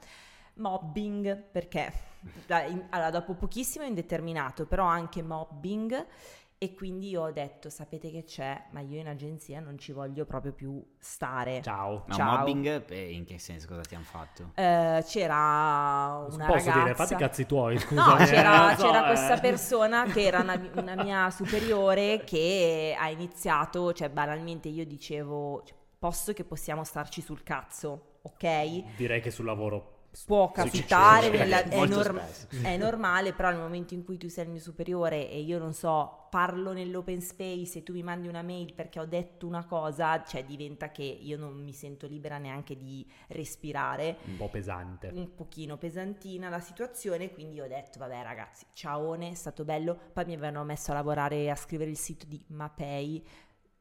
Mobbing, 0.55 1.43
perché 1.49 1.93
in- 2.67 2.85
allora, 2.89 3.11
dopo 3.11 3.33
pochissimo 3.33 3.85
è 3.85 3.87
indeterminato, 3.87 4.65
però 4.65 4.83
anche 4.83 5.23
mobbing. 5.23 6.05
E 6.59 6.73
quindi 6.73 7.09
io 7.09 7.21
ho 7.21 7.31
detto, 7.31 7.69
sapete 7.69 8.09
che 8.09 8.23
c'è, 8.23 8.65
ma 8.71 8.79
io 8.79 8.99
in 8.99 9.07
agenzia 9.07 9.59
non 9.59 9.77
ci 9.77 9.91
voglio 9.91 10.25
proprio 10.25 10.53
più 10.53 10.83
stare. 10.97 11.61
Ciao. 11.61 12.03
Ma 12.07 12.15
Ciao. 12.15 12.37
mobbing, 12.37 12.89
eh, 12.89 13.11
in 13.11 13.25
che 13.25 13.37
senso 13.37 13.67
cosa 13.67 13.81
ti 13.81 13.93
hanno 13.93 14.03
fatto? 14.05 14.51
Eh, 14.55 15.03
c'era 15.07 16.25
una 16.31 16.45
Posso 16.47 16.65
ragazza. 16.65 16.79
dire, 16.79 16.95
fatti 16.95 17.13
i 17.13 17.17
cazzi 17.17 17.45
tuoi, 17.45 17.75
No, 17.93 18.01
scusami. 18.01 18.25
c'era, 18.25 18.53
eh, 18.55 18.57
non 18.69 18.75
so, 18.77 18.85
c'era 18.87 19.03
eh. 19.03 19.05
questa 19.05 19.37
persona 19.37 20.03
che 20.05 20.21
era 20.23 20.39
una, 20.39 20.71
una 20.75 20.95
mia 20.95 21.29
superiore 21.29 22.23
che 22.25 22.95
ha 22.97 23.07
iniziato, 23.09 23.93
cioè 23.93 24.09
banalmente 24.09 24.67
io 24.67 24.83
dicevo, 24.83 25.61
cioè, 25.63 25.77
posto 25.99 26.33
che 26.33 26.43
possiamo 26.43 26.83
starci 26.83 27.21
sul 27.21 27.43
cazzo, 27.43 28.17
ok? 28.23 28.95
Direi 28.95 29.21
che 29.21 29.29
sul 29.29 29.45
lavoro 29.45 29.96
Può 30.25 30.51
capitare, 30.51 31.29
nella- 31.29 31.63
è, 31.63 31.85
norm- 31.85 32.21
è 32.63 32.75
normale, 32.77 33.33
però 33.33 33.49
nel 33.49 33.59
momento 33.59 33.93
in 33.93 34.03
cui 34.03 34.17
tu 34.17 34.27
sei 34.27 34.45
il 34.45 34.51
mio 34.51 34.59
superiore 34.59 35.29
e 35.29 35.39
io 35.39 35.57
non 35.59 35.73
so, 35.73 36.27
parlo 36.29 36.73
nell'open 36.73 37.21
space 37.21 37.79
e 37.79 37.83
tu 37.83 37.93
mi 37.93 38.03
mandi 38.03 38.27
una 38.27 38.41
mail 38.41 38.73
perché 38.73 38.99
ho 38.99 39.05
detto 39.05 39.47
una 39.47 39.65
cosa, 39.65 40.23
cioè 40.23 40.43
diventa 40.43 40.91
che 40.91 41.03
io 41.03 41.37
non 41.37 41.53
mi 41.63 41.71
sento 41.71 42.07
libera 42.07 42.37
neanche 42.37 42.75
di 42.75 43.05
respirare. 43.27 44.17
Un 44.25 44.37
po' 44.37 44.49
pesante. 44.49 45.11
un 45.13 45.33
pochino 45.35 45.77
pesantina 45.77 46.49
la 46.49 46.59
situazione, 46.59 47.31
quindi 47.31 47.61
ho 47.61 47.67
detto 47.67 47.99
vabbè 47.99 48.21
ragazzi, 48.23 48.65
ciaone, 48.73 49.31
è 49.31 49.35
stato 49.35 49.63
bello, 49.63 49.97
poi 50.13 50.25
mi 50.25 50.33
avevano 50.33 50.63
messo 50.63 50.91
a 50.91 50.95
lavorare 50.95 51.49
a 51.49 51.55
scrivere 51.55 51.89
il 51.89 51.97
sito 51.97 52.25
di 52.27 52.41
Mapei, 52.47 53.25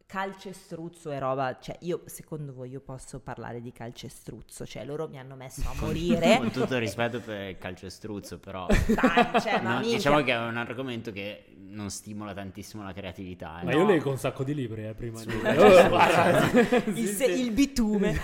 calcestruzzo 0.07 1.11
e 1.11 1.19
roba, 1.19 1.59
cioè 1.61 1.77
io 1.81 2.03
secondo 2.07 2.55
voi 2.55 2.71
io 2.71 2.81
posso 2.81 3.19
parlare 3.19 3.61
di 3.61 3.73
calcestruzzo, 3.73 4.65
cioè 4.65 4.85
loro 4.85 5.09
mi 5.09 5.19
hanno 5.19 5.35
messo 5.35 5.69
a 5.69 5.73
morire. 5.81 6.37
Con 6.39 6.51
tutto 6.53 6.75
il 6.75 6.81
rispetto 6.81 7.21
per 7.21 7.49
il 7.51 7.59
calcestruzzo, 7.59 8.39
però 8.39 8.67
Dai, 8.71 9.41
cioè, 9.41 9.61
no, 9.61 9.81
diciamo 9.81 10.23
che 10.23 10.33
è 10.33 10.39
un 10.39 10.57
argomento 10.57 11.11
che 11.11 11.47
non 11.59 11.91
stimola 11.91 12.33
tantissimo 12.33 12.85
la 12.85 12.93
creatività. 12.93 13.61
eh. 13.61 13.65
Ma 13.65 13.73
No. 13.73 13.79
io 13.79 13.85
leggo 13.87 14.11
un 14.11 14.17
sacco 14.17 14.45
di 14.45 14.55
libri 14.55 14.87
eh, 14.87 14.95
prima 14.95 15.23
di... 15.25 15.35
Oh, 15.35 15.99
il, 16.95 17.09
se- 17.09 17.25
il 17.27 17.51
bitume. 17.51 18.17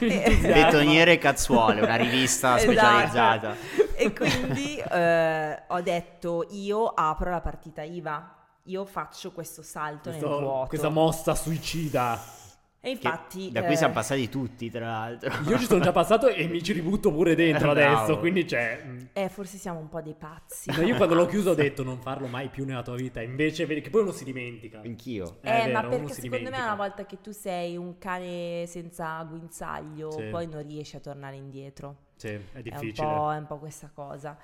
Betoniere 0.00 1.12
e 1.12 1.18
Cazzuole, 1.18 1.80
una 1.80 1.96
rivista 1.96 2.56
Esatto. 2.56 2.72
specializzata. 2.72 3.56
e 3.94 4.12
quindi 4.12 4.76
eh, 4.78 5.62
ho 5.68 5.80
detto 5.80 6.46
io 6.50 6.86
apro 6.88 7.30
la 7.30 7.40
partita 7.40 7.82
IVA, 7.82 8.36
io 8.68 8.84
faccio 8.84 9.32
questo 9.32 9.62
salto 9.62 10.10
nel 10.10 10.18
Questo- 10.20 10.40
vuoto. 10.40 10.68
questa 10.68 10.88
mossa 10.88 11.34
suicida. 11.34 12.36
e 12.80 12.80
Che- 12.80 12.90
infatti... 12.90 13.50
da 13.50 13.64
cui 13.64 13.72
eh, 13.72 13.76
siamo 13.76 13.92
passati 13.92 14.28
tutti, 14.28 14.70
tra 14.70 14.86
l'altro. 14.86 15.30
Io 15.48 15.58
ci 15.58 15.64
sono 15.64 15.80
già 15.80 15.90
passato 15.90 16.28
e 16.28 16.46
mi 16.46 16.62
ci 16.62 16.72
ributto 16.72 17.10
pure 17.12 17.34
dentro 17.34 17.72
Bravo. 17.74 17.96
adesso, 17.96 18.18
quindi 18.20 18.46
cioè... 18.46 18.82
mh. 18.84 19.08
Eh, 19.14 19.28
forse 19.28 19.58
siamo 19.58 19.80
un 19.80 19.88
po' 19.88 20.00
dei 20.00 20.14
pazzi. 20.14 20.70
No, 20.70 20.82
io 20.82 20.94
quando 20.96 21.14
l'ho 21.16 21.26
chiuso 21.26 21.50
ho 21.50 21.54
detto 21.54 21.82
non 21.82 22.00
farlo 22.00 22.28
mai 22.28 22.48
più 22.48 22.64
nella 22.64 22.82
tua 22.82 22.94
vita, 22.94 23.20
invece 23.20 23.66
vedi 23.66 23.80
che 23.80 23.90
poi 23.90 24.02
uno 24.02 24.12
si 24.12 24.22
dimentica. 24.24 24.80
Anch'io. 24.80 25.38
È 25.40 25.48
Eh, 25.66 25.72
ma 25.72 25.80
vero, 25.80 25.94
uno 25.96 26.06
perché 26.06 26.12
secondo 26.14 26.36
me 26.36 26.38
dimentica. 26.44 26.64
una 26.66 26.76
volta 26.76 27.04
che 27.04 27.20
tu 27.20 27.32
sei 27.32 27.76
un 27.76 27.98
cane 27.98 28.64
senza 28.68 29.22
guinzaglio, 29.24 30.10
Sì. 30.12 30.22
poi 30.30 30.46
non 30.46 30.64
riesci 30.66 30.94
a 30.94 31.00
tornare 31.00 31.34
indietro. 31.36 31.96
Sì, 32.14 32.28
è 32.28 32.30
È 32.52 32.56
un, 32.56 32.62
difficile. 32.62 33.06
po', 33.06 33.32
è 33.32 33.36
un 33.38 33.46
po' 33.46 33.58
questa 33.58 33.90
cosa. 33.92 34.36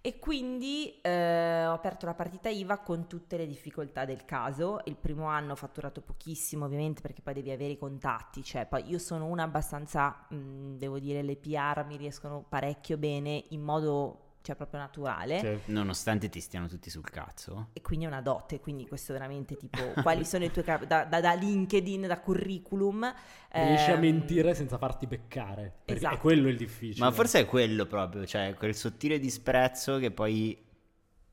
E 0.00 0.18
quindi 0.20 1.00
eh, 1.02 1.66
ho 1.66 1.72
aperto 1.72 2.06
la 2.06 2.14
partita 2.14 2.48
IVA 2.48 2.78
con 2.78 3.08
tutte 3.08 3.36
le 3.36 3.46
difficoltà 3.46 4.04
del 4.04 4.24
caso. 4.24 4.80
Il 4.84 4.96
primo 4.96 5.26
anno 5.26 5.52
ho 5.52 5.56
fatturato 5.56 6.00
pochissimo, 6.00 6.64
ovviamente, 6.64 7.00
perché 7.02 7.20
poi 7.20 7.34
devi 7.34 7.50
avere 7.50 7.72
i 7.72 7.78
contatti. 7.78 8.42
Cioè, 8.42 8.66
poi 8.66 8.88
io 8.88 8.98
sono 8.98 9.26
una 9.26 9.42
abbastanza, 9.42 10.26
mh, 10.30 10.76
devo 10.76 10.98
dire, 10.98 11.22
le 11.22 11.36
PR 11.36 11.84
mi 11.84 11.96
riescono 11.96 12.44
parecchio 12.48 12.96
bene 12.96 13.44
in 13.50 13.60
modo, 13.60 14.27
cioè, 14.48 14.56
proprio 14.56 14.80
naturale. 14.80 15.38
Sì. 15.40 15.72
Nonostante 15.72 16.28
ti 16.30 16.40
stiano 16.40 16.68
tutti 16.68 16.88
sul 16.88 17.04
cazzo. 17.04 17.68
E 17.74 17.82
quindi 17.82 18.06
è 18.06 18.08
una 18.08 18.22
dote, 18.22 18.60
quindi 18.60 18.86
questo 18.86 19.12
veramente 19.12 19.56
tipo, 19.56 19.78
quali 20.02 20.24
sono 20.24 20.44
le 20.44 20.50
tue 20.50 20.62
cap- 20.62 20.86
da, 20.86 21.04
da- 21.04 21.20
da 21.20 21.34
LinkedIn, 21.34 22.06
da 22.06 22.18
curriculum. 22.18 23.12
Riesci 23.50 23.90
a 23.90 23.94
ehm, 23.94 24.00
mentire 24.00 24.54
senza 24.54 24.78
farti 24.78 25.06
beccare. 25.06 25.80
Perché 25.84 26.00
Esatto. 26.00 26.14
è 26.14 26.18
quello 26.18 26.48
il 26.48 26.56
difficile. 26.56 27.04
Ma 27.04 27.12
forse 27.12 27.40
è 27.40 27.46
quello 27.46 27.84
proprio, 27.84 28.24
cioè 28.24 28.54
quel 28.56 28.74
sottile 28.74 29.18
disprezzo 29.18 29.98
che 29.98 30.10
poi 30.10 30.66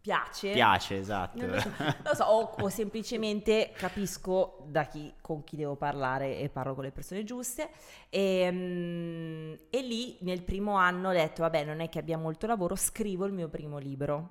Piace. 0.06 0.52
piace, 0.52 0.98
esatto. 1.00 1.48
Non 1.48 1.56
lo 1.56 1.60
so, 1.60 1.72
non 1.80 1.96
lo 2.04 2.14
so, 2.14 2.24
o, 2.26 2.42
o 2.60 2.70
semplicemente 2.70 3.74
capisco 3.76 4.64
da 4.68 4.84
chi, 4.86 5.12
con 5.20 5.44
chi 5.44 5.56
devo 5.56 5.76
parlare 5.76 6.38
e 6.38 6.50
parlo 6.50 6.76
con 6.76 6.84
le 6.84 6.92
persone 6.92 7.24
giuste. 7.24 7.72
E, 8.10 8.48
mm, 8.52 9.54
e 9.72 9.82
lì 9.82 10.18
nel 10.22 10.44
primo 10.44 10.76
anno 10.76 11.10
ho 11.10 11.12
detto, 11.12 11.42
vabbè, 11.42 11.64
non 11.64 11.80
è 11.80 11.90
che 11.90 11.98
abbia 11.98 12.20
molto 12.20 12.46
lavoro, 12.46 12.76
scrivo 12.76 13.26
il 13.26 13.34
mio 13.34 13.50
primo 13.50 13.80
libro. 13.80 14.30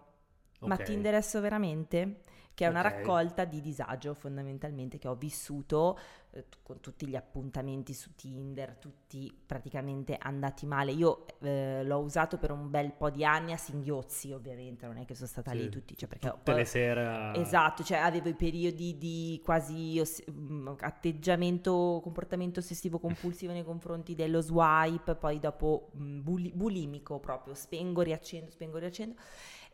Ma 0.60 0.76
Ok. 0.76 0.84
ti 0.84 0.92
interesso 0.92 1.40
veramente? 1.40 2.22
Che 2.54 2.64
è 2.64 2.68
una 2.68 2.80
Ok. 2.80 2.86
raccolta 2.92 3.44
di 3.44 3.60
disagio 3.60 4.14
fondamentalmente 4.14 4.96
che 4.98 5.08
ho 5.08 5.16
vissuto 5.16 5.98
eh, 6.30 6.48
t- 6.48 6.58
con 6.62 6.78
tutti 6.80 7.04
gli 7.06 7.16
appuntamenti 7.16 7.92
su 7.92 8.14
Tinder, 8.14 8.76
tutti 8.76 9.36
praticamente 9.44 10.16
andati 10.16 10.64
male. 10.64 10.92
Io 10.92 11.26
eh, 11.40 11.82
l'ho 11.82 11.98
usato 11.98 12.38
per 12.38 12.52
un 12.52 12.70
bel 12.70 12.92
po' 12.92 13.10
di 13.10 13.24
anni 13.24 13.52
a 13.52 13.56
singhiozzi, 13.56 14.32
ovviamente, 14.32 14.86
non 14.86 14.98
è 14.98 15.04
che 15.04 15.16
sono 15.16 15.26
stata 15.26 15.50
Sì. 15.50 15.56
lì 15.58 15.68
tutti, 15.68 15.96
cioè 15.96 16.08
perché 16.08 16.28
ho- 16.28 16.34
Tutte 16.34 16.54
le 16.54 16.64
sere... 16.64 17.32
Esatto, 17.34 17.82
cioè 17.82 17.98
avevo 17.98 18.28
i 18.28 18.34
periodi 18.34 18.98
di 18.98 19.40
quasi 19.44 19.98
oss- 19.98 20.24
mh, 20.24 20.76
atteggiamento, 20.80 22.00
comportamento 22.02 22.60
ossessivo 22.60 22.98
compulsivo 23.00 23.52
nei 23.52 23.64
confronti 23.64 24.14
dello 24.14 24.40
swipe, 24.40 25.16
poi 25.16 25.40
dopo 25.40 25.90
mh, 25.94 26.20
buli- 26.20 26.52
bulimico 26.54 27.18
proprio, 27.18 27.54
spengo, 27.54 28.02
riaccendo, 28.02 28.50
spengo, 28.50 28.78
riaccendo. 28.78 29.14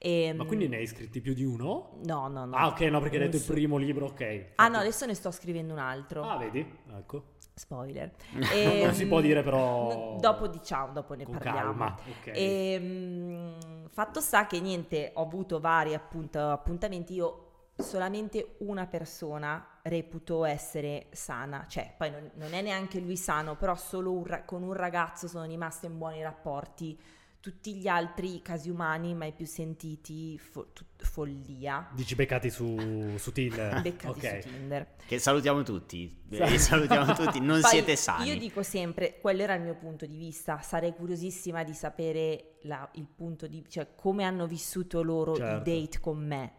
E, 0.02 0.32
Ma 0.32 0.44
quindi 0.44 0.66
ne 0.66 0.76
hai 0.78 0.86
scritti 0.86 1.20
più 1.20 1.34
di 1.34 1.44
uno? 1.44 1.98
No, 2.04 2.26
no, 2.28 2.46
no. 2.46 2.56
Ah, 2.56 2.68
ok, 2.68 2.80
no, 2.82 3.00
perché 3.00 3.18
hai 3.18 3.24
detto 3.24 3.36
il 3.36 3.44
primo 3.44 3.76
libro, 3.76 4.06
ok. 4.06 4.52
Ah 4.54 4.68
no, 4.68 4.78
adesso 4.78 5.04
ne 5.04 5.12
sto 5.12 5.30
scrivendo 5.30 5.74
un 5.74 5.78
altro. 5.78 6.22
Ah, 6.22 6.38
vedi? 6.38 6.66
Ecco. 6.96 7.24
Spoiler. 7.54 8.10
Non 8.82 8.94
si 8.94 9.06
può 9.06 9.20
dire, 9.20 9.42
però- 9.42 9.90
Ehm, 10.14 10.20
Dopo 10.20 10.46
diciamo, 10.46 10.92
dopo 10.94 11.12
ne 11.12 11.24
Con 11.24 11.34
parliamo. 11.34 11.60
calma, 11.60 11.98
ok. 12.18 12.26
E, 12.32 12.78
mm, 12.80 13.84
fatto 13.90 14.20
sta 14.20 14.46
che 14.46 14.58
niente, 14.60 15.10
ho 15.14 15.22
avuto 15.22 15.60
vari 15.60 15.92
appunto, 15.92 16.48
appuntamenti, 16.48 17.12
io 17.12 17.44
solamente 17.76 18.54
una 18.60 18.86
persona 18.86 19.80
reputo 19.82 20.46
essere 20.46 21.08
sana, 21.12 21.66
cioè 21.68 21.92
poi 21.98 22.10
non, 22.10 22.30
non 22.36 22.54
è 22.54 22.62
neanche 22.62 23.00
lui 23.00 23.18
sano, 23.18 23.54
però 23.56 23.74
solo 23.74 24.12
un 24.12 24.24
ra- 24.24 24.44
con 24.44 24.62
un 24.62 24.72
ragazzo 24.72 25.28
sono 25.28 25.44
rimasta 25.44 25.84
in 25.84 25.98
buoni 25.98 26.22
rapporti, 26.22 26.98
tutti 27.40 27.74
gli 27.76 27.88
altri 27.88 28.42
casi 28.42 28.68
umani 28.68 29.14
mai 29.14 29.32
più 29.32 29.46
sentiti, 29.46 30.38
fo- 30.38 30.72
tut- 30.72 31.02
follia, 31.04 31.88
Dici 31.94 32.14
beccati 32.14 32.50
su, 32.50 32.76
su 33.16 33.32
Tinder. 33.32 33.80
beccati 33.82 34.18
ok. 34.26 34.42
su 34.42 34.48
Tinder. 34.48 34.86
Che 35.06 35.18
salutiamo 35.18 35.62
tutti. 35.62 36.22
Eh, 36.28 36.58
salutiamo 36.58 37.14
tutti, 37.14 37.40
non 37.40 37.60
Poi 37.62 37.70
siete 37.70 37.96
sani. 37.96 38.28
Io 38.28 38.38
dico 38.38 38.62
sempre, 38.62 39.18
quello 39.20 39.42
era 39.42 39.54
il 39.54 39.62
mio 39.62 39.74
punto 39.74 40.04
di 40.06 40.16
vista, 40.16 40.60
sarei 40.60 40.92
curiosissima 40.94 41.64
di 41.64 41.72
sapere 41.72 42.58
la- 42.62 42.88
il 42.94 43.06
punto 43.06 43.46
di, 43.46 43.64
cioè 43.68 43.94
come 43.94 44.24
hanno 44.24 44.46
vissuto 44.46 45.02
loro 45.02 45.34
Certo. 45.34 45.70
i 45.70 45.80
date 45.80 45.98
con 46.00 46.18
me. 46.18 46.52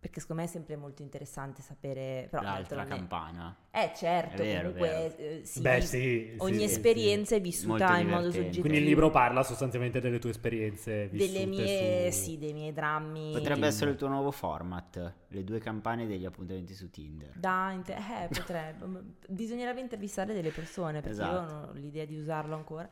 Perché 0.00 0.20
secondo 0.20 0.40
me 0.40 0.48
è 0.48 0.50
sempre 0.50 0.76
molto 0.76 1.02
interessante 1.02 1.60
sapere. 1.60 2.26
Però 2.30 2.42
L'altra 2.42 2.86
campana. 2.86 3.54
Eh 3.70 3.92
certo, 3.94 4.40
È 4.42 4.46
vero, 4.46 4.72
comunque 4.72 4.88
vero. 4.88 5.14
eh, 5.18 5.40
sì, 5.44 5.60
Beh, 5.60 5.80
sì. 5.82 6.34
ogni 6.38 6.52
sì, 6.54 6.58
sì, 6.60 6.64
esperienza 6.64 7.36
è 7.36 7.40
vissuta 7.40 7.98
in 7.98 8.08
modo 8.08 8.30
soggettivo. 8.32 8.60
Quindi 8.62 8.78
il 8.78 8.84
libro 8.84 9.10
parla 9.10 9.42
sostanzialmente 9.42 10.00
delle 10.00 10.18
tue 10.18 10.30
esperienze 10.30 11.06
vissute 11.08 11.32
delle 11.32 11.46
mie, 11.46 12.10
su... 12.10 12.22
sì, 12.22 12.38
dei 12.38 12.54
miei 12.54 12.72
drammi. 12.72 13.26
Potrebbe 13.32 13.52
Tinder. 13.52 13.68
essere 13.68 13.90
il 13.90 13.96
tuo 13.98 14.08
nuovo 14.08 14.30
format, 14.30 15.12
le 15.28 15.44
due 15.44 15.58
campane 15.60 16.06
degli 16.06 16.24
appuntamenti 16.24 16.72
su 16.74 16.88
Tinder. 16.90 17.32
Da, 17.36 17.70
inter- 17.72 17.98
eh, 17.98 18.28
potrebbe. 18.32 19.02
Bisognerebbe 19.28 19.80
intervistare 19.80 20.32
delle 20.32 20.50
persone 20.50 21.02
perché 21.02 21.20
io 21.20 21.26
Esatto. 21.26 21.52
non 21.52 21.64
ho 21.68 21.72
l'idea 21.74 22.06
di 22.06 22.18
usarlo 22.18 22.54
ancora. 22.56 22.88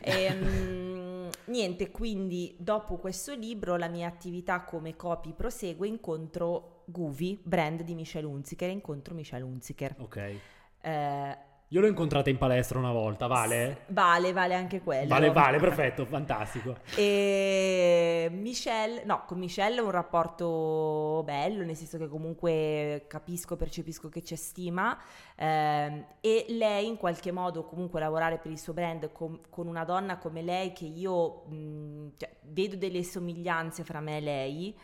Ehm, 0.00 1.15
niente, 1.46 1.90
quindi 1.90 2.54
dopo 2.58 2.96
questo 2.96 3.34
libro 3.34 3.76
la 3.76 3.88
mia 3.88 4.08
attività 4.08 4.62
come 4.62 4.96
copy 4.96 5.32
prosegue, 5.32 5.86
incontro 5.86 6.82
Guvi, 6.86 7.38
brand 7.42 7.82
di 7.82 7.94
Michel 7.94 8.24
Hunziker, 8.24 8.70
incontro 8.70 9.14
Michel 9.14 9.42
Hunziker. 9.42 9.94
Ok. 9.98 10.16
Eh, 10.80 11.38
Io 11.70 11.80
l'ho 11.80 11.88
incontrata 11.88 12.30
in 12.30 12.38
palestra 12.38 12.78
una 12.78 12.92
volta, 12.92 13.26
vale? 13.26 13.86
vale, 13.88 14.32
vale 14.32 14.54
anche 14.54 14.80
quello. 14.80 15.08
Vale, 15.08 15.32
vale, 15.32 15.58
perfetto, 15.58 16.06
fantastico. 16.06 16.76
E 16.94 18.28
Michelle, 18.30 19.02
no, 19.04 19.24
con 19.26 19.38
Michelle 19.38 19.78
è 19.78 19.82
un 19.82 19.90
rapporto 19.90 21.22
bello, 21.24 21.64
nel 21.64 21.74
senso 21.74 21.98
che 21.98 22.06
comunque 22.06 23.06
capisco, 23.08 23.56
percepisco 23.56 24.08
che 24.08 24.22
c'è 24.22 24.36
stima 24.36 24.96
ehm, 25.34 26.04
e 26.20 26.46
lei 26.50 26.86
in 26.86 26.96
qualche 26.96 27.32
modo 27.32 27.64
comunque 27.64 27.98
lavorare 27.98 28.38
per 28.38 28.52
il 28.52 28.58
suo 28.58 28.72
brand 28.72 29.10
con, 29.10 29.40
con 29.50 29.66
una 29.66 29.84
donna 29.84 30.18
come 30.18 30.42
lei 30.42 30.72
che 30.72 30.84
io 30.84 31.46
mh, 31.46 32.12
cioè, 32.16 32.30
vedo 32.42 32.76
delle 32.76 33.02
somiglianze 33.02 33.82
fra 33.82 33.98
me 33.98 34.18
e 34.18 34.20
lei. 34.20 34.78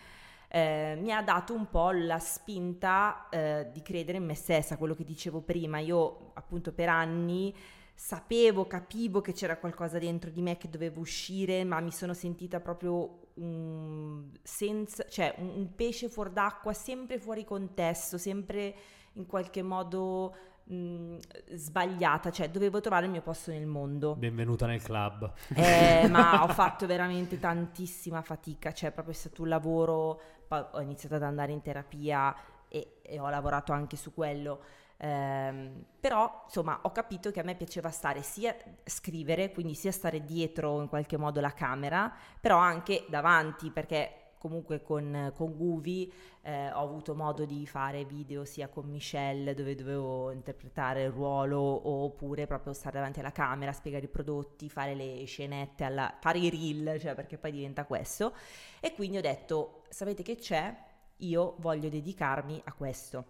Eh, 0.55 0.99
mi 1.01 1.11
ha 1.11 1.23
dato 1.23 1.55
un 1.55 1.71
po' 1.71 1.93
la 1.93 2.19
spinta 2.19 3.27
eh, 3.31 3.71
di 3.73 3.81
credere 3.81 4.19
in 4.19 4.27
me 4.27 4.35
stessa, 4.35 4.77
quello 4.77 4.95
che 4.95 5.03
dicevo 5.03 5.41
prima. 5.41 5.79
Io 5.79 6.33
appunto 6.35 6.73
per 6.73 6.91
anni 6.91 7.55
sapevo, 7.95 8.67
capivo 8.67 9.23
che 9.23 9.33
c'era 9.33 9.57
qualcosa 9.57 9.99
dentro 9.99 10.29
di 10.29 10.43
me 10.43 10.59
che 10.59 10.69
dovevo 10.69 11.01
uscire, 11.01 11.65
ma 11.65 11.81
mi 11.81 11.91
sono 11.91 12.13
sentita 12.13 12.61
proprio 12.61 13.31
un, 13.35 14.31
senza, 14.43 15.07
cioè 15.09 15.35
un, 15.39 15.53
un 15.57 15.75
pesce 15.75 16.11
fuori 16.11 16.35
d'acqua, 16.35 16.75
sempre 16.75 17.19
fuori 17.19 17.47
contesto, 17.47 18.19
sempre 18.19 18.75
in 19.15 19.25
qualche 19.25 19.63
modo 19.63 20.35
mh, 20.65 21.17
sbagliata, 21.55 22.31
cioè 22.31 22.51
dovevo 22.51 22.81
trovare 22.81 23.07
il 23.07 23.11
mio 23.11 23.23
posto 23.23 23.51
nel 23.51 23.67
mondo. 23.67 24.15
Benvenuta 24.17 24.67
nel 24.67 24.83
club. 24.83 25.33
Eh, 25.55 26.09
ma 26.09 26.43
ho 26.45 26.49
fatto 26.49 26.87
veramente 26.87 27.39
tantissima 27.39 28.23
fatica, 28.23 28.73
cioè 28.73 28.91
proprio 28.91 29.15
è 29.15 29.17
stato 29.17 29.43
un 29.43 29.49
lavoro, 29.49 30.21
poi 30.53 30.65
ho 30.73 30.81
iniziato 30.83 31.15
ad 31.15 31.23
andare 31.23 31.53
in 31.53 31.63
terapia 31.63 32.35
e, 32.69 32.99
e 33.01 33.19
ho 33.19 33.31
lavorato 33.31 33.73
anche 33.73 33.97
su 33.97 34.13
quello. 34.13 34.63
Ehm, 34.99 35.85
però 35.99 36.43
insomma 36.45 36.79
ho 36.83 36.93
capito 36.93 37.31
che 37.31 37.41
a 37.41 37.43
me 37.43 37.55
piaceva 37.55 37.89
stare 37.89 38.21
sia 38.21 38.55
scrivere, 38.85 39.51
quindi 39.51 39.75
sia 39.75 39.93
stare 39.93 40.25
dietro 40.25 40.83
in 40.83 40.89
qualche 40.89 41.17
modo 41.17 41.41
la 41.41 41.55
camera, 41.55 42.13
però 42.39 42.59
anche 42.59 43.07
davanti 43.09 43.71
perché 43.71 44.22
comunque 44.43 44.83
con, 44.83 45.33
con 45.37 45.57
Guvi 45.57 46.13
eh, 46.43 46.73
ho 46.73 46.81
avuto 46.81 47.15
modo 47.15 47.45
di 47.45 47.65
fare 47.65 48.05
video 48.05 48.45
sia 48.45 48.67
con 48.67 48.89
Michelle 48.89 49.55
dove 49.55 49.77
dovevo 49.77 50.33
interpretare 50.33 51.05
il 51.05 51.13
ruolo 51.13 51.61
oppure 51.61 52.49
proprio 52.49 52.73
stare 52.73 52.97
davanti 52.97 53.21
alla 53.21 53.31
camera, 53.31 53.71
spiegare 53.73 54.07
i 54.07 54.09
prodotti, 54.09 54.69
fare 54.69 54.97
le 54.97 55.25
scenette, 55.27 55.85
alla, 55.85 56.19
fare 56.21 56.39
i 56.39 56.51
reel, 56.51 56.99
cioè 56.99 57.15
perché 57.15 57.39
poi 57.39 57.53
diventa 57.53 57.85
questo. 57.85 58.35
E 58.81 58.93
quindi 58.95 59.19
ho 59.19 59.21
detto, 59.21 59.85
sapete 59.91 60.25
che 60.25 60.35
c'è? 60.35 60.77
Io 61.19 61.55
voglio 61.59 61.89
dedicarmi 61.89 62.61
a 62.65 62.73
questo, 62.73 63.25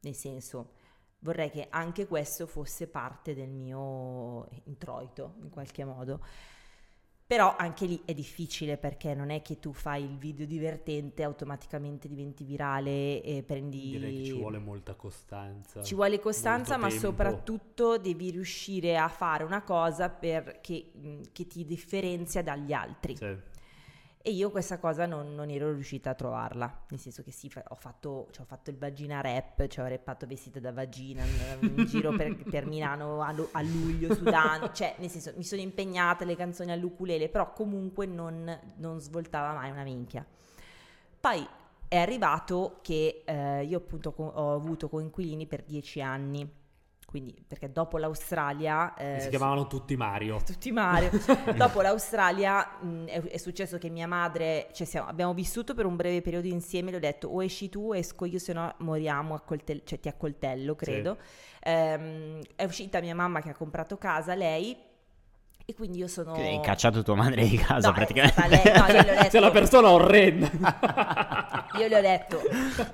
nel 0.00 0.14
senso 0.14 0.72
vorrei 1.20 1.50
che 1.50 1.68
anche 1.70 2.06
questo 2.06 2.46
fosse 2.46 2.88
parte 2.88 3.34
del 3.34 3.48
mio 3.48 4.46
introito 4.64 5.36
in 5.40 5.48
qualche 5.48 5.86
modo. 5.86 6.20
Però 7.28 7.56
anche 7.58 7.84
lì 7.84 8.00
è 8.06 8.14
difficile 8.14 8.78
perché 8.78 9.12
non 9.12 9.28
è 9.28 9.42
che 9.42 9.58
tu 9.60 9.74
fai 9.74 10.02
il 10.02 10.16
video 10.16 10.46
divertente 10.46 11.22
automaticamente 11.22 12.08
diventi 12.08 12.42
virale 12.42 13.20
e 13.22 13.42
prendi... 13.46 13.90
Direi 13.90 14.16
che 14.16 14.24
ci 14.24 14.32
vuole 14.32 14.56
molta 14.56 14.94
costanza. 14.94 15.82
Ci 15.82 15.94
vuole 15.94 16.20
costanza 16.20 16.78
ma 16.78 16.88
tempo. 16.88 17.04
soprattutto 17.04 17.98
devi 17.98 18.30
riuscire 18.30 18.96
a 18.96 19.08
fare 19.08 19.44
una 19.44 19.60
cosa 19.60 20.08
per, 20.08 20.60
che, 20.62 20.90
che 21.30 21.46
ti 21.46 21.66
differenzia 21.66 22.42
dagli 22.42 22.72
altri. 22.72 23.14
Sì. 23.14 23.36
E 24.20 24.32
io 24.32 24.50
questa 24.50 24.78
cosa 24.78 25.06
non, 25.06 25.34
non, 25.34 25.48
ero 25.48 25.72
riuscita 25.72 26.10
a 26.10 26.14
trovarla, 26.14 26.84
nel 26.88 26.98
senso 26.98 27.22
che 27.22 27.30
sì, 27.30 27.50
ho 27.68 27.74
fatto, 27.76 28.28
cioè, 28.32 28.42
ho 28.42 28.46
fatto 28.46 28.68
il 28.70 28.76
vagina 28.76 29.20
rap, 29.20 29.66
cioè 29.68 29.84
ho 29.84 29.88
rappato 29.88 30.26
vestita 30.26 30.58
da 30.58 30.72
vagina 30.72 31.22
in 31.60 31.84
giro 31.86 32.14
per, 32.14 32.36
per 32.50 32.66
Milano 32.66 33.22
a, 33.22 33.32
a, 33.52 33.62
luglio, 33.62 34.12
sudando, 34.14 34.72
cioè 34.72 34.96
nel 34.98 35.08
senso 35.08 35.32
mi 35.36 35.44
sono 35.44 35.60
impegnata 35.60 36.24
le 36.24 36.34
canzoni 36.34 36.72
all'ukulele, 36.72 37.28
però 37.28 37.52
comunque 37.52 38.06
non, 38.06 38.58
non 38.76 39.00
svoltava 39.00 39.52
mai 39.52 39.70
una 39.70 39.84
minchia. 39.84 40.26
Poi 41.20 41.46
è 41.86 41.96
arrivato 41.96 42.80
che 42.82 43.22
eh, 43.24 43.64
io 43.64 43.78
appunto 43.78 44.12
ho 44.16 44.52
avuto 44.52 44.88
coinquilini 44.88 45.46
per 45.46 45.62
dieci 45.62 46.02
anni 46.02 46.57
quindi, 47.08 47.34
perché 47.46 47.72
dopo 47.72 47.96
l'Australia... 47.96 48.92
Eh, 48.92 49.20
si 49.20 49.30
chiamavano 49.30 49.66
tutti 49.66 49.96
Mario. 49.96 50.40
Tutti 50.44 50.70
Mario. 50.70 51.10
dopo 51.56 51.80
l'Australia 51.80 52.76
mh, 52.82 53.06
è, 53.06 53.22
è, 53.22 53.36
successo 53.38 53.78
che 53.78 53.88
mia 53.88 54.06
madre, 54.06 54.68
cioè 54.74 54.86
siamo, 54.86 55.08
abbiamo 55.08 55.32
vissuto 55.32 55.72
per 55.72 55.86
un 55.86 55.96
breve 55.96 56.20
periodo 56.20 56.48
insieme, 56.48 56.90
le 56.90 56.98
ho 56.98 57.00
detto 57.00 57.28
o 57.28 57.42
esci 57.42 57.70
tu 57.70 57.92
o 57.92 57.96
esco 57.96 58.26
io, 58.26 58.38
se 58.38 58.52
no 58.52 58.74
moriamo, 58.80 59.34
a 59.34 59.40
coltel- 59.40 59.84
cioè 59.84 59.98
ti 59.98 60.08
accoltello, 60.08 60.74
credo. 60.74 61.16
Sì. 61.18 61.60
Ehm, 61.70 62.42
è 62.54 62.64
uscita 62.64 63.00
mia 63.00 63.14
mamma 63.14 63.40
che 63.40 63.48
ha 63.48 63.54
comprato 63.54 63.96
casa, 63.96 64.34
lei 64.34 64.76
e 65.70 65.74
quindi 65.74 65.98
io 65.98 66.08
sono... 66.08 66.32
Hai 66.32 66.62
cacciato 66.62 67.02
tua 67.02 67.14
madre 67.14 67.46
di 67.46 67.58
casa 67.58 67.88
no, 67.88 67.94
praticamente. 67.94 68.48
Lei, 68.48 68.62
no, 68.74 68.86
io 68.86 68.92
le 68.92 69.00
ho 69.00 69.14
detto... 69.16 69.28
Sei 69.28 69.40
una 69.40 69.50
persona 69.50 69.90
orrenda. 69.90 70.50
io 71.78 71.88
le 71.88 71.98
ho 71.98 72.00
detto, 72.00 72.40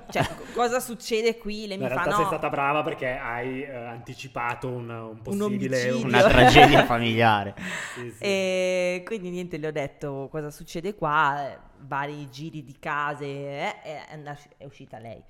cioè, 0.09 0.27
cosa 0.53 0.81
succede 0.81 1.37
qui? 1.37 1.67
Lei 1.67 1.77
in 1.77 1.83
mi 1.83 1.87
realtà 1.87 2.09
fa, 2.09 2.15
sei 2.15 2.23
no. 2.23 2.27
stata 2.27 2.49
brava 2.49 2.83
perché 2.83 3.17
hai 3.17 3.63
eh, 3.63 3.73
anticipato 3.73 4.67
un, 4.67 4.89
un 4.89 5.21
possibile... 5.21 5.89
Un 5.91 6.03
una 6.03 6.23
tragedia 6.23 6.83
familiare. 6.85 7.55
sì, 7.93 8.11
sì. 8.11 8.17
E 8.19 9.03
quindi 9.05 9.29
niente, 9.29 9.55
le 9.55 9.67
ho 9.67 9.71
detto 9.71 10.27
cosa 10.29 10.51
succede 10.51 10.95
qua, 10.95 11.57
vari 11.77 12.29
giri 12.29 12.61
di 12.65 12.75
case, 12.77 13.25
eh, 13.25 13.81
è, 13.83 14.21
è 14.57 14.65
uscita 14.65 14.97
lei. 14.97 15.23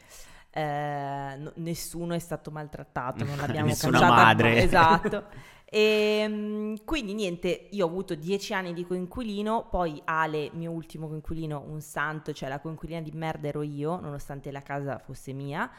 Eh, 0.49 0.61
n- 0.63 1.51
nessuno 1.57 2.15
è 2.15 2.19
stato 2.19 2.49
maltrattato, 2.49 3.23
non 3.23 3.37
l'abbiamo 3.37 3.67
Nessuna 3.69 3.99
madre. 4.07 4.63
Esatto. 4.63 5.53
E 5.75 6.19
ehm, 6.21 6.64
quindi 6.83 7.13
niente, 7.13 7.67
io 7.71 7.85
ho 7.85 7.87
avuto 7.87 8.15
dieci 8.15 8.53
anni 8.53 8.73
di 8.73 8.85
coinquilino, 8.85 9.67
poi 9.69 10.01
Ale, 10.03 10.49
mio 10.53 10.71
ultimo 10.71 11.07
coinquilino, 11.07 11.63
un 11.67 11.79
santo, 11.81 12.33
cioè 12.33 12.49
la 12.49 12.59
coinquilina 12.59 13.01
di 13.01 13.11
merda 13.11 13.47
ero 13.47 13.61
io, 13.61 13.99
nonostante 13.99 14.51
la 14.51 14.61
casa 14.61 14.97
fosse 14.97 15.31
mia, 15.31 15.69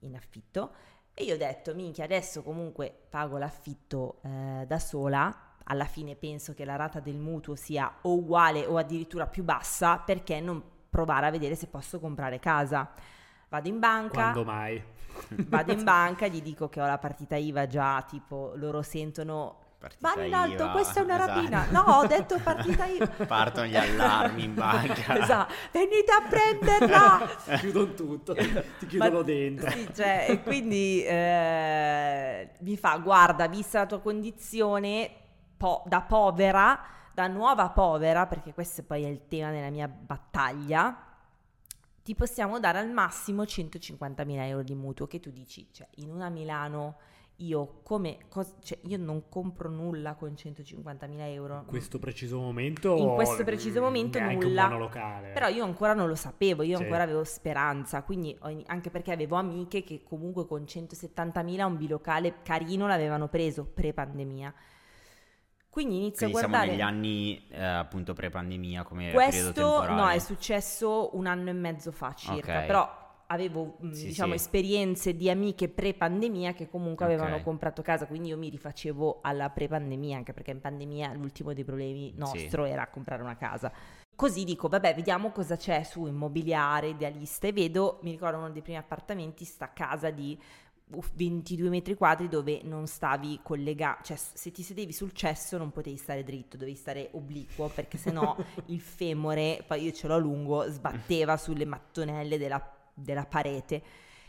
in 0.00 0.16
affitto. 0.16 0.72
E 1.12 1.24
io 1.24 1.34
ho 1.34 1.36
detto, 1.36 1.74
minchia, 1.74 2.04
adesso 2.04 2.42
comunque 2.42 2.92
pago 3.08 3.38
l'affitto 3.38 4.20
eh, 4.22 4.64
da 4.66 4.78
sola, 4.78 5.56
alla 5.64 5.84
fine 5.84 6.16
penso 6.16 6.54
che 6.54 6.64
la 6.64 6.76
rata 6.76 7.00
del 7.00 7.16
mutuo 7.16 7.54
sia 7.54 7.98
o 8.02 8.14
uguale 8.14 8.66
o 8.66 8.76
addirittura 8.76 9.26
più 9.26 9.44
bassa, 9.44 9.98
perché 9.98 10.40
non 10.40 10.62
provare 10.90 11.26
a 11.26 11.30
vedere 11.30 11.54
se 11.54 11.66
posso 11.66 12.00
comprare 12.00 12.38
casa? 12.38 12.92
Vado 13.48 13.68
in 13.68 13.78
banca. 13.78 14.32
Quando 14.32 14.44
mai? 14.44 14.82
Vado 15.46 15.72
in 15.72 15.84
banca 15.84 16.26
gli 16.26 16.42
dico 16.42 16.68
che 16.68 16.80
ho 16.80 16.86
la 16.86 16.98
partita 16.98 17.36
IVA 17.36 17.66
già, 17.66 18.02
tipo 18.02 18.52
loro 18.56 18.82
sentono 18.82 19.63
Partita 19.84 20.14
Vanni 20.14 20.28
in 20.28 20.34
alto, 20.34 20.62
IVA, 20.62 20.72
questa 20.72 21.00
è 21.00 21.02
una 21.02 21.16
esatto. 21.16 21.34
rapina. 21.34 21.66
No, 21.70 21.80
ho 21.80 22.06
detto 22.06 22.38
partita 22.42 22.86
IVA. 22.86 23.06
Partono 23.26 23.66
gli 23.66 23.76
allarmi 23.76 24.44
in 24.44 24.54
banca. 24.54 25.18
esatto, 25.20 25.52
venite 25.72 26.12
a 26.12 26.22
prenderla. 26.28 27.28
chiudono 27.60 27.94
tutto, 27.94 28.34
ti 28.34 28.86
chiudono 28.86 29.18
Ma, 29.18 29.22
dentro. 29.22 29.70
Sì, 29.70 29.88
cioè, 29.94 30.26
e 30.28 30.42
quindi 30.42 31.04
eh, 31.04 32.50
mi 32.60 32.76
fa, 32.76 32.96
guarda, 32.96 33.46
vista 33.46 33.80
la 33.80 33.86
tua 33.86 34.00
condizione 34.00 35.10
po- 35.56 35.82
da 35.86 36.00
povera, 36.00 36.80
da 37.12 37.26
nuova 37.26 37.68
povera, 37.68 38.26
perché 38.26 38.54
questo 38.54 38.82
poi 38.82 39.04
è 39.04 39.08
il 39.08 39.28
tema 39.28 39.50
della 39.50 39.70
mia 39.70 39.88
battaglia, 39.88 40.96
ti 42.02 42.14
possiamo 42.14 42.58
dare 42.60 42.78
al 42.78 42.90
massimo 42.90 43.42
150.000 43.44 44.26
euro 44.46 44.62
di 44.62 44.74
mutuo 44.74 45.06
che 45.06 45.20
tu 45.20 45.30
dici, 45.30 45.68
cioè 45.72 45.86
in 45.96 46.10
una 46.10 46.28
Milano 46.28 46.96
io 47.38 47.80
come 47.82 48.18
cos- 48.28 48.54
cioè, 48.62 48.78
io 48.84 48.96
non 48.96 49.28
compro 49.28 49.68
nulla 49.68 50.14
con 50.14 50.34
150.000 50.34 51.32
euro. 51.32 51.58
In 51.58 51.64
questo 51.66 51.98
preciso 51.98 52.38
momento? 52.38 52.96
In 52.96 53.14
questo 53.14 53.42
preciso 53.44 53.80
momento 53.80 54.20
nulla. 54.20 54.68
Però 55.32 55.48
io 55.48 55.64
ancora 55.64 55.94
non 55.94 56.06
lo 56.08 56.14
sapevo, 56.14 56.62
io 56.62 56.76
Sì. 56.76 56.82
ancora 56.84 57.02
avevo 57.02 57.24
speranza, 57.24 58.02
quindi 58.02 58.36
anche 58.66 58.90
perché 58.90 59.12
avevo 59.12 59.36
amiche 59.36 59.82
che 59.82 60.02
comunque 60.04 60.46
con 60.46 60.62
170.000 60.64 61.64
un 61.64 61.76
bilocale 61.76 62.42
carino 62.42 62.86
l'avevano 62.86 63.28
preso 63.28 63.64
pre-pandemia. 63.64 64.54
Quindi 65.68 65.96
inizio 65.96 66.28
Quindi 66.28 66.36
a 66.36 66.38
siamo 66.38 66.54
guardare 66.54 66.70
negli 66.70 66.80
anni 66.80 67.46
eh, 67.48 67.60
appunto 67.64 68.12
pre-pandemia 68.12 68.84
come 68.84 69.10
questo 69.10 69.84
no, 69.88 70.08
è 70.08 70.20
successo 70.20 71.16
un 71.16 71.26
anno 71.26 71.50
e 71.50 71.52
mezzo 71.52 71.90
fa 71.90 72.14
circa, 72.14 72.60
Ok. 72.60 72.66
però 72.66 73.03
avevo 73.26 73.76
mh, 73.80 73.90
Sì, 73.90 74.06
diciamo 74.06 74.32
sì. 74.32 74.34
esperienze 74.34 75.14
di 75.16 75.30
amiche 75.30 75.68
pre-pandemia 75.68 76.52
che 76.54 76.68
comunque 76.68 77.04
avevano 77.04 77.38
Ok. 77.38 77.42
comprato 77.42 77.82
casa, 77.82 78.06
quindi 78.06 78.28
io 78.28 78.36
mi 78.38 78.48
rifacevo 78.48 79.20
alla 79.22 79.50
pre-pandemia, 79.50 80.16
anche 80.16 80.32
perché 80.32 80.50
in 80.52 80.60
pandemia 80.60 81.12
l'ultimo 81.14 81.52
dei 81.52 81.64
problemi 81.64 82.12
nostro 82.16 82.64
era 82.64 82.86
comprare 82.88 83.22
una 83.22 83.36
casa. 83.36 83.72
Così 84.16 84.44
dico, 84.44 84.68
vabbè, 84.68 84.94
vediamo 84.94 85.30
cosa 85.32 85.56
c'è 85.56 85.82
su 85.82 86.06
immobiliare, 86.06 86.88
idealista 86.88 87.48
e 87.48 87.52
vedo, 87.52 87.98
mi 88.02 88.12
ricordo 88.12 88.38
uno 88.38 88.50
dei 88.50 88.62
primi 88.62 88.78
appartamenti, 88.78 89.44
sta 89.44 89.72
casa 89.72 90.10
di 90.10 90.38
uff, 90.92 91.10
22 91.14 91.68
metri 91.68 91.94
quadri 91.94 92.28
dove 92.28 92.60
non 92.62 92.86
stavi 92.86 93.40
collegato, 93.42 94.04
cioè 94.04 94.16
se 94.16 94.52
ti 94.52 94.62
sedevi 94.62 94.92
sul 94.92 95.12
cesso 95.12 95.56
non 95.58 95.72
potevi 95.72 95.96
stare 95.96 96.22
dritto, 96.22 96.56
dovevi 96.56 96.76
stare 96.76 97.08
obliquo 97.12 97.70
perché 97.70 97.98
sennò 97.98 98.36
il 98.66 98.80
femore, 98.80 99.64
poi 99.66 99.82
io 99.84 99.92
ce 99.92 100.06
l'ho 100.06 100.18
lungo, 100.18 100.68
sbatteva 100.70 101.36
sulle 101.36 101.64
mattonelle 101.64 102.38
della, 102.38 102.60
della 102.94 103.26
parete 103.26 103.82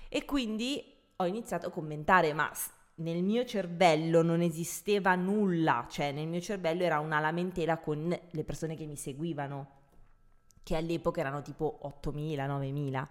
e 0.09 0.25
quindi 0.25 0.83
ho 1.17 1.25
iniziato 1.25 1.67
a 1.67 1.71
commentare, 1.71 2.33
ma 2.33 2.51
nel 2.95 3.23
mio 3.23 3.45
cervello 3.45 4.21
non 4.21 4.41
esisteva 4.41 5.15
nulla, 5.15 5.85
cioè 5.89 6.11
nel 6.11 6.27
mio 6.27 6.41
cervello 6.41 6.83
era 6.83 6.99
una 6.99 7.19
lamentela 7.19 7.77
con 7.77 8.07
le 8.07 8.43
persone 8.43 8.75
che 8.75 8.85
mi 8.85 8.95
seguivano, 8.95 9.69
che 10.63 10.75
all'epoca 10.75 11.19
erano 11.19 11.41
tipo 11.41 11.79
8.000, 11.83 12.47
9.000. 12.47 13.07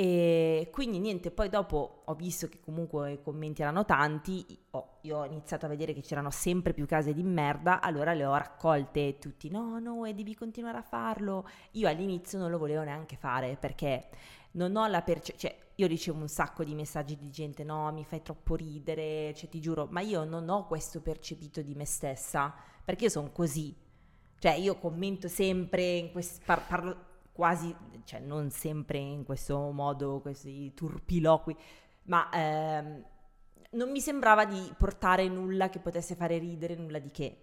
E 0.00 0.68
quindi 0.70 1.00
niente, 1.00 1.32
poi 1.32 1.48
dopo 1.48 2.02
ho 2.04 2.14
visto 2.14 2.46
che 2.48 2.60
comunque 2.60 3.14
i 3.14 3.20
commenti 3.20 3.62
erano 3.62 3.84
tanti, 3.84 4.46
ho- 4.70 4.98
io 5.02 5.18
ho 5.18 5.24
iniziato 5.24 5.66
a 5.66 5.68
vedere 5.68 5.92
che 5.92 6.02
c'erano 6.02 6.30
sempre 6.30 6.72
più 6.72 6.86
case 6.86 7.12
di 7.12 7.24
merda, 7.24 7.80
allora 7.80 8.12
le 8.14 8.24
ho 8.24 8.36
raccolte 8.36 9.18
tutti, 9.18 9.50
no, 9.50 9.80
no, 9.80 10.04
e 10.04 10.14
devi 10.14 10.36
continuare 10.36 10.78
a 10.78 10.82
farlo. 10.82 11.48
Io 11.72 11.88
all'inizio 11.88 12.38
non 12.38 12.50
lo 12.52 12.58
volevo 12.58 12.84
neanche 12.84 13.16
fare 13.16 13.56
perché 13.58 14.08
non 14.52 14.76
ho 14.76 14.86
la 14.86 15.02
percezione, 15.02 15.38
cioè 15.38 15.66
io 15.76 15.86
ricevo 15.86 16.20
un 16.20 16.28
sacco 16.28 16.64
di 16.64 16.74
messaggi 16.74 17.16
di 17.16 17.30
gente, 17.30 17.64
no, 17.64 17.92
mi 17.92 18.04
fai 18.04 18.22
troppo 18.22 18.56
ridere, 18.56 19.32
cioè 19.34 19.48
ti 19.48 19.60
giuro, 19.60 19.86
ma 19.90 20.00
io 20.00 20.24
non 20.24 20.48
ho 20.48 20.66
questo 20.66 21.00
percepito 21.00 21.62
di 21.62 21.74
me 21.74 21.84
stessa, 21.84 22.54
perché 22.84 23.04
io 23.04 23.10
sono 23.10 23.30
così. 23.30 23.74
Cioè 24.40 24.52
io 24.52 24.78
commento 24.78 25.28
sempre, 25.28 25.96
in 25.96 26.12
quest- 26.12 26.44
par- 26.44 26.66
parlo 26.66 27.06
quasi, 27.32 27.74
cioè 28.04 28.20
non 28.20 28.50
sempre 28.50 28.98
in 28.98 29.24
questo 29.24 29.70
modo, 29.70 30.20
questi 30.20 30.72
turpiloqui, 30.74 31.56
ma 32.04 32.28
ehm, 32.32 33.04
non 33.70 33.90
mi 33.90 34.00
sembrava 34.00 34.44
di 34.44 34.72
portare 34.76 35.28
nulla 35.28 35.68
che 35.68 35.78
potesse 35.78 36.14
fare 36.14 36.38
ridere, 36.38 36.74
nulla 36.74 36.98
di 36.98 37.10
che. 37.10 37.38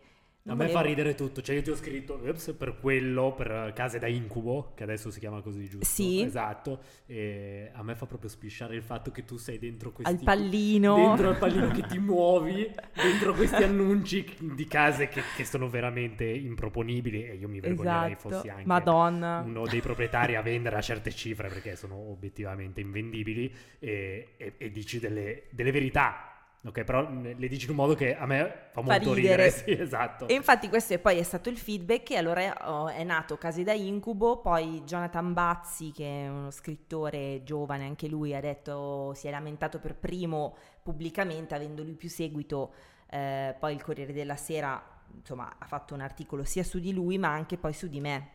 A 0.48 0.54
me 0.54 0.68
fa 0.68 0.82
ridere 0.82 1.16
tutto, 1.16 1.42
cioè 1.42 1.56
io 1.56 1.64
ti 1.64 1.72
ho 1.72 1.76
scritto 1.76 2.22
ups, 2.24 2.54
per 2.56 2.78
quello, 2.80 3.34
per 3.34 3.72
case 3.74 3.98
da 3.98 4.06
incubo, 4.06 4.74
che 4.76 4.84
adesso 4.84 5.10
si 5.10 5.20
chiama 5.20 5.42
così 5.42 5.68
giusto. 5.68 5.86
Sì. 5.86 6.22
Esatto, 6.22 6.82
e 7.08 7.72
a 7.74 7.82
me 7.82 7.96
fa 7.96 8.06
proprio 8.06 8.30
spisciare 8.30 8.76
il 8.76 8.84
fatto 8.84 9.10
che 9.10 9.26
tu 9.26 9.38
sei 9.38 9.58
dentro 9.58 9.92
questi... 9.92 10.14
Al 10.14 10.22
pallino. 10.24 10.96
Dentro 10.98 11.30
al 11.30 11.38
pallino 11.40 11.70
che 11.70 11.82
ti 11.88 11.98
muovi, 12.00 12.72
dentro 12.94 13.34
questi 13.34 13.64
annunci 13.64 14.24
di 14.40 14.68
case 14.68 15.08
che, 15.08 15.24
che 15.36 15.46
sono 15.46 15.68
veramente 15.68 16.26
improponibili 16.26 17.26
e 17.26 17.34
io 17.38 17.48
mi 17.48 17.60
vergognerei 17.60 18.12
Esatto. 18.12 18.30
fossi 18.30 18.48
anche 18.50 18.66
Madonna. 18.68 19.40
uno 19.44 19.66
dei 19.66 19.82
proprietari 19.82 20.36
a 20.36 20.44
vendere 20.44 20.76
a 20.76 20.82
certe 20.82 21.10
cifre 21.12 21.48
perché 21.48 21.76
sono 21.76 21.96
obiettivamente 21.96 22.82
invendibili 22.82 23.52
e, 23.80 24.34
e- 24.38 24.54
e 24.58 24.70
dici 24.70 25.00
delle, 25.00 25.46
delle 25.50 25.72
verità. 25.72 26.30
Ok, 26.66 26.84
però 26.84 27.08
le 27.08 27.48
dici 27.48 27.66
in 27.66 27.72
un 27.72 27.76
modo 27.76 27.94
che 27.94 28.18
a 28.18 28.26
me 28.26 28.70
fa 28.72 28.82
molto 28.82 29.14
ridere. 29.14 29.50
ridere. 29.50 29.52
Sì, 29.66 29.80
esatto. 29.80 30.28
E 30.28 30.34
infatti 30.34 30.68
questo 30.68 30.96
è 30.96 31.00
poi 31.00 31.20
è 31.20 31.24
stato 31.24 31.50
il 31.50 31.58
feedback 31.60 32.10
e 32.12 32.18
allora 32.18 32.72
oh, 32.72 32.88
è 32.88 33.04
nato 33.04 33.38
Case 33.38 33.62
da 33.64 33.74
Incubo, 33.74 34.40
poi 34.40 34.82
Jonathan 34.84 35.32
Bazzi 35.32 35.92
che 35.92 36.24
è 36.24 36.28
uno 36.28 36.50
scrittore 36.50 37.44
giovane, 37.44 37.86
anche 37.86 38.08
lui 38.08 38.34
ha 38.34 38.40
detto, 38.40 39.14
si 39.14 39.28
è 39.28 39.32
lamentato 39.32 39.80
per 39.80 39.96
primo 39.96 40.56
pubblicamente 40.82 41.54
avendo 41.54 41.84
lui 41.84 41.94
più 41.94 42.10
seguito, 42.10 42.74
eh, 43.12 43.56
poi 43.60 43.76
il 43.76 43.84
Corriere 43.84 44.12
della 44.12 44.36
Sera 44.36 44.84
insomma 45.16 45.56
ha 45.60 45.66
fatto 45.68 45.94
un 45.94 46.02
articolo 46.02 46.44
sia 46.44 46.64
su 46.64 46.80
di 46.80 46.92
lui 46.92 47.20
ma 47.20 47.30
anche 47.30 47.58
poi 47.58 47.74
su 47.74 47.88
di 47.88 48.00
me, 48.00 48.30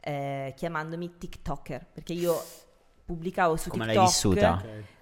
eh, 0.00 0.54
chiamandomi 0.56 1.18
TikToker, 1.18 1.86
perché 1.92 2.14
io 2.14 2.42
pubblicavo 3.04 3.56
su 3.56 3.68
Come 3.68 3.84
l'hai 3.84 3.94
TikTok 3.96 4.12
vissuta? 4.12 4.54
Ok. 4.54 4.94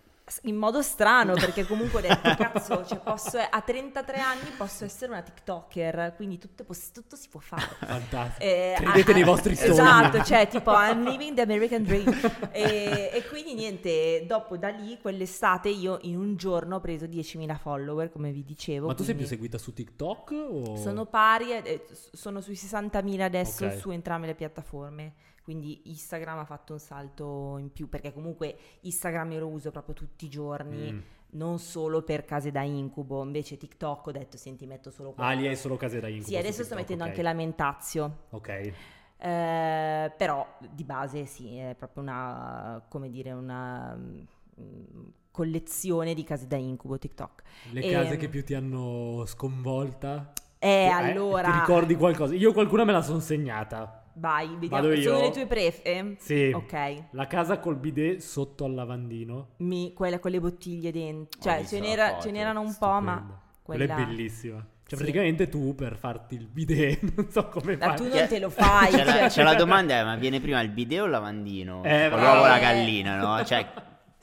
In 0.45 0.57
modo 0.57 0.81
strano 0.81 1.35
perché 1.35 1.67
comunque 1.67 1.99
ho 1.99 2.03
detto 2.03 2.35
cazzo 2.43 2.85
cioè 2.87 2.99
posso, 2.99 3.39
a 3.39 3.61
33 3.61 4.19
anni 4.19 4.49
posso 4.57 4.85
essere 4.85 5.13
una 5.13 5.21
tiktoker 5.21 6.15
quindi 6.17 6.39
tutto, 6.39 6.65
tutto 6.93 7.15
si 7.17 7.29
può 7.29 7.41
fare 7.41 7.77
Fantastico. 7.79 8.43
Eh, 8.43 8.75
Credete 8.77 9.11
ah, 9.11 9.15
nei 9.15 9.23
vostri 9.23 9.55
sogni. 9.55 9.71
esatto 9.73 10.23
cioè 10.25 10.49
tipo 10.49 10.73
I'm 10.75 11.05
living 11.05 11.35
the 11.35 11.43
American 11.43 11.83
dream 11.83 12.09
e, 12.53 13.11
e 13.13 13.25
quindi 13.29 13.53
niente 13.53 14.25
dopo 14.27 14.57
da 14.57 14.69
lì 14.71 14.99
quell'estate 14.99 15.69
io 15.69 15.99
in 16.03 16.17
un 16.17 16.37
giorno 16.37 16.77
ho 16.77 16.81
preso 16.81 17.05
10.000 17.05 17.59
follower 17.59 18.11
come 18.11 18.33
vi 18.33 18.45
dicevo 18.45 18.87
Ma 18.87 18.95
tu 18.95 19.05
sei 19.05 19.15
più 19.15 19.27
seguita 19.27 19.59
su 19.59 19.75
TikTok 19.75 20.31
o... 20.33 20.77
sono 20.77 21.05
pari 21.05 21.53
eh, 21.53 21.87
sono 22.13 22.41
sui 22.41 22.55
60.000 22.55 23.21
adesso 23.21 23.67
Ok. 23.67 23.77
su 23.77 23.91
entrambe 23.91 24.27
le 24.29 24.35
piattaforme 24.35 25.13
quindi 25.45 25.83
Instagram 25.91 26.39
ha 26.39 26.45
fatto 26.45 26.73
un 26.73 26.79
salto 26.81 27.59
in 27.59 27.71
più 27.71 27.89
perché 27.89 28.13
comunque 28.13 28.57
Instagram 28.81 29.33
io 29.33 29.41
lo 29.41 29.49
uso 29.49 29.71
proprio 29.71 29.95
tutti 29.95 30.25
i 30.25 30.29
giorni 30.31 30.91
Mm. 30.93 30.99
non 31.33 31.59
solo 31.59 32.03
per 32.03 32.25
case 32.25 32.51
da 32.51 32.63
incubo, 32.63 33.23
invece 33.23 33.57
TikTok 33.57 34.07
ho 34.07 34.11
detto 34.13 34.37
senti 34.39 34.67
metto 34.67 34.91
solo 34.91 35.13
quello. 35.13 35.29
Ah, 35.29 35.33
lì 35.33 35.47
è 35.47 35.55
solo 35.55 35.77
case 35.77 36.01
da 36.01 36.09
incubo. 36.09 36.29
Sì, 36.29 36.37
adesso 36.37 36.63
sto 36.65 36.75
TikTok, 36.77 36.79
mettendo 36.81 37.03
ok. 37.05 37.09
anche 37.11 37.23
lamentazio, 37.23 38.19
Ok. 38.31 38.49
eh, 39.19 40.13
però 40.17 40.47
di 40.71 40.85
base 40.85 41.27
sì, 41.27 41.57
è 41.57 41.75
proprio 41.77 42.03
una, 42.03 42.83
come 42.89 43.11
dire, 43.11 43.33
una 43.33 43.95
mm, 43.97 44.21
collezione 45.31 46.15
di 46.15 46.23
case 46.25 46.47
da 46.47 46.57
incubo 46.57 46.99
TikTok. 46.99 47.43
Le 47.73 47.81
Ehm, 47.83 47.91
case 47.93 48.17
che 48.17 48.29
più 48.29 48.45
ti 48.45 48.55
hanno 48.55 49.25
sconvolta? 49.27 50.33
Eh, 50.59 50.69
Eh, 50.85 50.89
allora, 50.89 51.51
Ti 51.51 51.59
ricordi 51.59 51.95
qualcosa? 51.97 52.35
Io 52.35 52.53
qualcuna 52.53 52.85
me 52.85 52.93
la 52.93 53.03
sono 53.03 53.19
segnata. 53.19 54.04
Vai, 54.15 54.49
vediamo, 54.59 54.83
Vado 54.89 55.01
sono 55.01 55.17
io? 55.19 55.23
le 55.23 55.31
tue 55.31 55.47
prefe? 55.47 56.17
Sì. 56.19 56.51
Ok, 56.55 57.05
La 57.13 57.27
casa 57.27 57.59
col 57.59 57.77
bidet 57.77 58.19
sotto 58.21 58.65
al 58.65 58.75
lavandino. 58.75 59.49
Mi- 59.59 59.93
quella 59.93 60.19
con 60.19 60.31
le 60.31 60.41
bottiglie 60.41 60.91
dentro, 60.93 61.41
cioè 61.41 61.65
ce, 61.65 61.81
n'era- 61.81 62.19
ce 62.21 62.31
n'erano 62.31 62.61
un 62.61 62.77
po', 62.79 63.01
ma. 63.01 63.41
Quella 63.63 63.87
quella... 63.87 64.03
è 64.03 64.07
bellissima. 64.07 64.57
Cioè, 64.87 64.99
Sì. 64.99 65.05
praticamente 65.05 65.49
tu 65.49 65.75
per 65.75 65.97
farti 65.97 66.35
il 66.35 66.47
bidet, 66.47 67.01
non 67.17 67.31
so 67.31 67.49
come 67.49 67.77
Ma 67.79 67.87
fai. 67.87 67.97
tu 67.97 68.09
non 68.15 68.29
te 68.29 68.39
lo 68.39 68.51
fai, 68.51 68.91
Cioè, 68.93 69.05
la, 69.05 69.13
cioè- 69.13 69.31
cioè, 69.31 69.45
la 69.45 69.55
domanda 69.55 69.95
è: 69.95 70.05
ma 70.05 70.17
viene 70.17 70.41
prima 70.41 70.61
il 70.61 70.69
bidet 70.71 71.01
o 71.01 71.05
il 71.05 71.11
lavandino? 71.11 71.83
Eh, 71.85 72.07
o 72.09 72.17
l'uovo 72.19 72.43
la 72.43 72.59
Eh. 72.59 72.61
gallina, 72.61 73.17
no? 73.17 73.43
Cioè, 73.45 73.67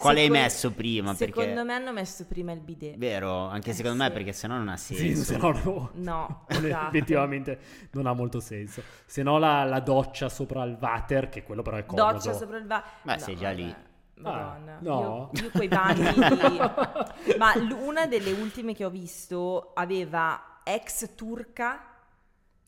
quale 0.01 0.19
hai 0.19 0.25
Secondo- 0.25 0.43
messo 0.43 0.71
prima? 0.71 1.13
Secondo 1.13 1.49
perché... 1.49 1.63
me 1.63 1.73
hanno 1.73 1.91
messo 1.93 2.25
prima 2.25 2.51
il 2.51 2.59
bidet. 2.59 2.97
Vero, 2.97 3.47
anche 3.47 3.69
Eh, 3.69 3.73
secondo 3.73 3.97
me 4.03 4.07
sì. 4.09 4.13
perché 4.13 4.33
sennò 4.33 4.55
non 4.55 4.67
ha 4.69 4.77
senso. 4.77 5.03
Sì, 5.03 5.15
se 5.15 5.37
no 5.37 5.51
no. 5.63 5.89
No, 5.93 6.45
esatto. 6.49 6.87
Effettivamente 6.95 7.59
non 7.91 8.07
ha 8.07 8.13
molto 8.13 8.39
senso. 8.39 8.81
Se 9.05 9.23
no 9.23 9.37
la, 9.37 9.63
la 9.63 9.79
doccia 9.79 10.27
sopra 10.29 10.63
il 10.63 10.77
water, 10.79 11.29
che 11.29 11.43
quello 11.43 11.61
però 11.61 11.77
è 11.77 11.85
comodo. 11.85 12.11
Doccia 12.13 12.33
sopra 12.33 12.57
il 12.57 12.65
va. 12.67 12.83
Beh, 13.03 13.19
sei 13.19 13.35
già 13.37 13.51
lì. 13.51 13.73
Madonna. 14.15 14.73
Ah, 14.73 14.77
no. 14.81 15.29
Io, 15.33 15.41
io 15.43 15.49
quei 15.51 15.67
bagni 15.67 16.03
lì- 16.13 16.59
Ma 17.39 17.55
l- 17.55 17.71
una 17.79 18.05
delle 18.05 18.31
ultime 18.31 18.75
che 18.75 18.85
ho 18.85 18.89
visto 18.91 19.71
aveva 19.73 20.59
ex 20.63 21.15
turca, 21.15 21.83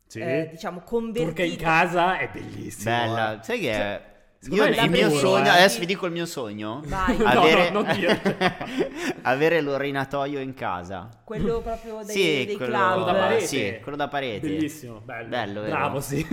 Sì. 0.08 0.20
eh, 0.20 0.48
diciamo 0.52 0.80
convertita. 0.82 1.26
Turca 1.28 1.44
in 1.44 1.58
casa 1.58 2.18
è 2.18 2.30
bellissimo. 2.32 2.96
Bella, 2.96 3.40
sai 3.44 3.60
che 3.60 3.72
Cioè, 3.74 4.13
io 4.50 4.66
il 4.66 4.90
mio 4.90 5.10
sicuro, 5.10 5.20
sogno, 5.20 5.46
eh. 5.46 5.50
adesso 5.50 5.80
vi 5.80 5.86
dico 5.86 6.06
il 6.06 6.12
mio 6.12 6.26
sogno. 6.26 6.82
Vai. 6.86 7.18
No, 7.18 7.26
avere, 7.26 7.70
no, 7.70 7.82
non 7.82 7.94
dire. 7.96 8.58
avere 9.24 9.62
l'orinatoio 9.62 10.40
in 10.40 10.54
casa. 10.54 11.10
Quello 11.24 11.62
proprio 11.62 12.04
dei, 12.04 12.16
sì, 12.16 12.46
dei 12.46 12.56
quello, 12.56 12.72
club. 12.72 12.92
Quello 12.94 13.06
da 13.06 13.14
parete. 13.14 13.46
Sì, 13.46 13.80
quello 13.82 13.98
da 13.98 14.08
parete. 14.08 14.48
Bellissimo, 14.48 15.02
bello. 15.04 15.30
Bello? 15.30 15.62
Bravo, 15.62 16.02
sì. 16.02 16.26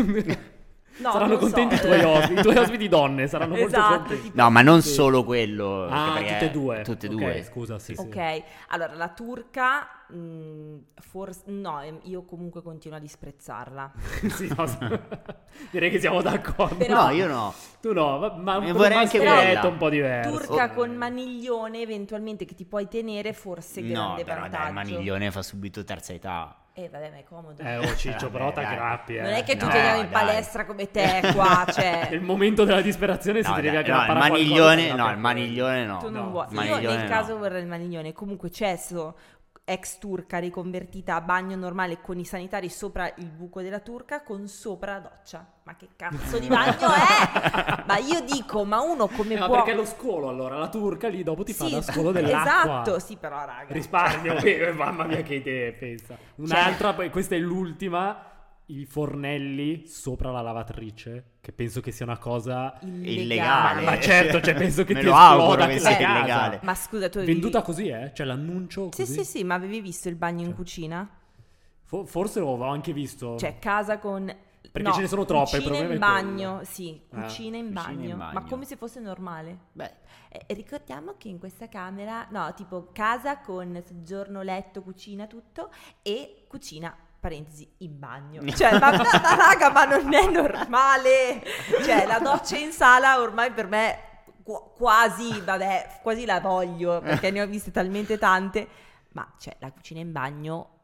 No, 1.00 1.12
saranno 1.12 1.38
non 1.38 1.38
so. 1.38 1.44
contenti 1.54 1.74
i 1.74 1.78
tuoi 1.78 2.02
ospiti, 2.04 2.40
i 2.40 2.42
tuoi 2.42 2.56
ospiti 2.56 2.88
donne 2.88 3.26
saranno 3.26 3.54
molto 3.56 3.66
Esatto, 3.66 3.96
contenti. 3.98 4.22
tipo- 4.22 4.40
No, 4.42 4.50
ma 4.50 4.62
non 4.62 4.82
Sì. 4.82 4.88
solo 4.90 5.24
quello. 5.24 5.86
Ah, 5.88 6.14
tutte 6.18 6.40
e 6.46 6.50
due. 6.50 6.82
Tutte 6.82 7.06
e 7.06 7.08
Ok, 7.10 7.14
due. 7.16 7.42
scusa, 7.44 7.78
sì, 7.78 7.94
sì. 7.94 8.00
Ok, 8.00 8.42
allora 8.68 8.94
la 8.94 9.08
turca, 9.08 9.88
mh, 10.08 10.76
forse 11.00 11.42
no, 11.46 11.80
ehm, 11.80 11.98
io 12.04 12.22
comunque 12.24 12.62
continuo 12.62 12.96
a 12.98 13.00
disprezzarla. 13.00 13.92
Sì, 14.30 14.52
no, 14.56 14.64
direi 15.70 15.90
che 15.90 15.98
siamo 16.00 16.20
d'accordo. 16.22 16.76
Però- 16.76 17.04
No, 17.06 17.10
io 17.10 17.26
no. 17.26 17.54
Tu 17.80 17.92
no, 17.92 18.18
ma- 18.42 18.58
Ne 18.58 18.70
un 18.70 18.76
vorrei 18.76 18.98
anche 18.98 19.18
quella. 19.18 19.66
un 19.66 19.76
po' 19.78 19.88
diverso. 19.88 20.30
Turca 20.46 20.64
Oh. 20.70 20.74
con 20.74 20.94
maniglione 20.96 21.80
eventualmente 21.80 22.44
che 22.44 22.54
ti 22.54 22.64
puoi 22.66 22.88
tenere 22.88 23.32
forse 23.32 23.80
No, 23.80 23.88
grande 23.92 24.24
però 24.24 24.40
dai, 24.40 24.50
vantaggio. 24.50 24.68
il 24.68 24.74
maniglione 24.74 25.30
fa 25.30 25.42
subito 25.42 25.82
terza 25.84 26.12
età. 26.12 26.54
Eh 26.72 26.88
vabbè, 26.88 27.11
ma 27.11 27.16
è 27.18 27.24
comodo. 27.24 27.62
Eh, 27.62 27.76
oh 27.78 27.96
Ciccio, 27.96 28.30
però 28.30 28.52
t'aggrappi, 28.52 29.16
eh. 29.16 29.22
non 29.22 29.33
è 29.33 29.42
che 29.42 29.56
tu 29.56 29.66
No, 29.66 29.70
ti 29.72 29.76
andiamo 29.76 30.00
in 30.02 30.09
dai. 30.11 30.12
palestra 30.12 30.64
come 30.64 30.90
te 30.90 31.20
qua, 31.35 31.66
cioè 31.70 32.09
Nel 32.11 32.20
momento 32.20 32.64
della 32.64 32.80
disperazione 32.80 33.42
si 33.42 33.48
No, 33.48 33.56
devi 33.56 33.66
dai, 33.70 33.74
no, 33.74 33.80
aggrappare 33.80 34.12
il 34.12 34.33
maniglione, 34.33 34.92
no, 34.94 35.11
il 35.11 35.18
maniglione 35.18 35.85
no. 35.85 35.98
tu 35.98 36.11
non 36.11 36.24
no, 36.26 36.30
vuoi. 36.30 36.46
il 36.50 36.83
Io 36.83 36.90
nel 36.90 37.02
no. 37.02 37.09
caso 37.09 37.37
vorrei 37.38 37.61
il 37.62 37.66
maniglione. 37.68 38.12
Comunque 38.12 38.50
c'è 38.50 38.76
su 38.76 39.12
ex 39.70 39.98
turca 39.98 40.38
riconvertita 40.38 41.14
a 41.14 41.20
bagno 41.20 41.54
normale 41.54 42.00
con 42.00 42.18
i 42.18 42.24
sanitari 42.24 42.68
sopra 42.68 43.12
il 43.18 43.30
buco 43.30 43.62
della 43.62 43.78
turca 43.78 44.22
con 44.22 44.48
sopra 44.48 44.94
la 44.94 44.98
doccia. 44.98 45.46
Ma 45.62 45.76
che 45.76 45.90
cazzo 45.94 46.40
di 46.40 46.48
bagno 46.48 46.88
è? 46.92 47.85
ma 47.87 47.98
io 47.98 48.20
dico, 48.22 48.64
ma 48.64 48.80
uno 48.80 49.06
come 49.06 49.35
Eh, 49.35 49.38
ma 49.38 49.46
può 49.46 49.62
perché 49.62 49.74
lo 49.74 49.85
scolo 49.85 50.28
allora? 50.28 50.59
La 50.59 50.68
turca 50.68 51.06
lì 51.06 51.22
dopo 51.22 51.44
ti 51.44 51.52
fa 51.52 51.66
Sì, 51.66 51.70
da 51.70 51.83
scolo 51.83 52.11
dell'acqua. 52.11 52.42
Esatto, 52.42 52.98
sì, 52.98 53.16
però 53.16 53.44
raga. 53.44 53.72
Risparmio, 53.72 54.35
eh, 54.38 54.72
mamma 54.74 55.04
mia 55.04 55.22
che 55.22 55.35
idee, 55.35 55.70
pensa. 55.72 56.18
Un'altra, 56.37 56.92
poi 56.92 57.09
questa 57.11 57.37
è 57.37 57.38
l'ultima, 57.38 58.39
i 58.78 58.85
fornelli 58.87 59.87
sopra 59.87 60.30
la 60.30 60.40
lavatrice, 60.42 61.33
che 61.40 61.52
penso 61.52 61.80
che 61.80 61.90
sia 61.92 62.04
una 62.04 62.18
cosa... 62.18 62.78
Illegale. 62.83 63.85
Ma 63.85 63.98
certo, 64.00 64.40
cioè, 64.40 64.54
penso 64.54 64.85
che 64.85 64.94
Me 64.94 65.00
ti 65.00 65.06
lo 65.06 65.12
esploda 65.12 65.42
auguro 65.42 65.66
che 65.66 65.78
sia 65.78 65.98
illegale. 65.98 66.61
Ma 66.62 66.74
scusa, 66.74 67.09
tu 67.09 67.18
avevi... 67.18 67.33
Venduta 67.33 67.62
così, 67.62 67.88
eh? 67.88 68.12
Cioè 68.14 68.26
l'annuncio 68.26 68.90
Sì, 68.92 69.02
così? 69.02 69.12
sì, 69.12 69.24
sì, 69.24 69.44
ma 69.44 69.54
avevi 69.54 69.80
visto 69.80 70.09
il 70.09 70.16
bagno 70.16 70.42
in 70.42 70.46
Cioè. 70.48 70.54
cucina? 70.54 71.09
Fo- 71.85 72.06
forse 72.06 72.40
ho 72.40 72.62
anche 72.64 72.92
visto... 72.92 73.37
Cioè, 73.38 73.59
casa 73.59 73.98
con... 73.98 74.35
Perché 74.70 74.88
no, 74.88 74.94
ce 74.94 75.00
ne 75.00 75.09
sono 75.09 75.24
troppe, 75.24 75.56
il 75.56 75.62
Cucina 75.62 75.76
problema 75.78 75.92
in 75.94 75.98
bagno, 75.98 76.50
quello. 76.56 76.64
sì, 76.64 77.02
Ah, 77.11 77.22
cucina 77.22 77.56
in 77.56 77.72
cucina 77.72 77.83
bagno, 77.83 78.09
in 78.11 78.16
ma 78.33 78.33
bagno. 78.33 78.46
come 78.46 78.64
se 78.64 78.76
fosse 78.76 79.00
normale. 79.00 79.59
Beh, 79.72 79.92
Eh, 80.28 80.54
ricordiamo 80.54 81.16
che 81.16 81.26
in 81.28 81.38
questa 81.40 81.68
camera, 81.68 82.28
no, 82.30 82.52
tipo 82.54 82.90
casa 82.92 83.40
con 83.40 83.83
soggiorno, 83.85 84.42
letto, 84.42 84.83
cucina, 84.83 85.26
tutto, 85.26 85.72
e 86.02 86.44
cucina, 86.46 86.96
parentesi, 87.20 87.70
in 87.78 87.98
bagno. 87.98 88.42
Cioè, 88.50 88.78
ma, 88.78 88.90
raga, 88.90 89.70
ma 89.70 89.85
non 89.85 90.12
è 90.12 90.30
normale! 90.30 91.44
Cioè, 91.85 92.06
la 92.06 92.18
doccia 92.18 92.56
in 92.56 92.72
sala 92.72 93.20
ormai 93.20 93.52
per 93.52 93.66
me 93.68 93.98
qu- 94.42 94.72
quasi, 94.74 95.40
vabbè, 95.40 96.00
quasi 96.02 96.24
la 96.24 96.40
voglio, 96.40 97.00
perché 97.00 97.30
ne 97.30 97.42
ho 97.42 97.46
viste 97.46 97.70
talmente 97.70 98.18
tante, 98.18 98.66
ma 99.12 99.30
cioè, 99.38 99.56
la 99.61 99.70
cucina 99.70 100.00
in 100.00 100.12
bagno 100.12 100.78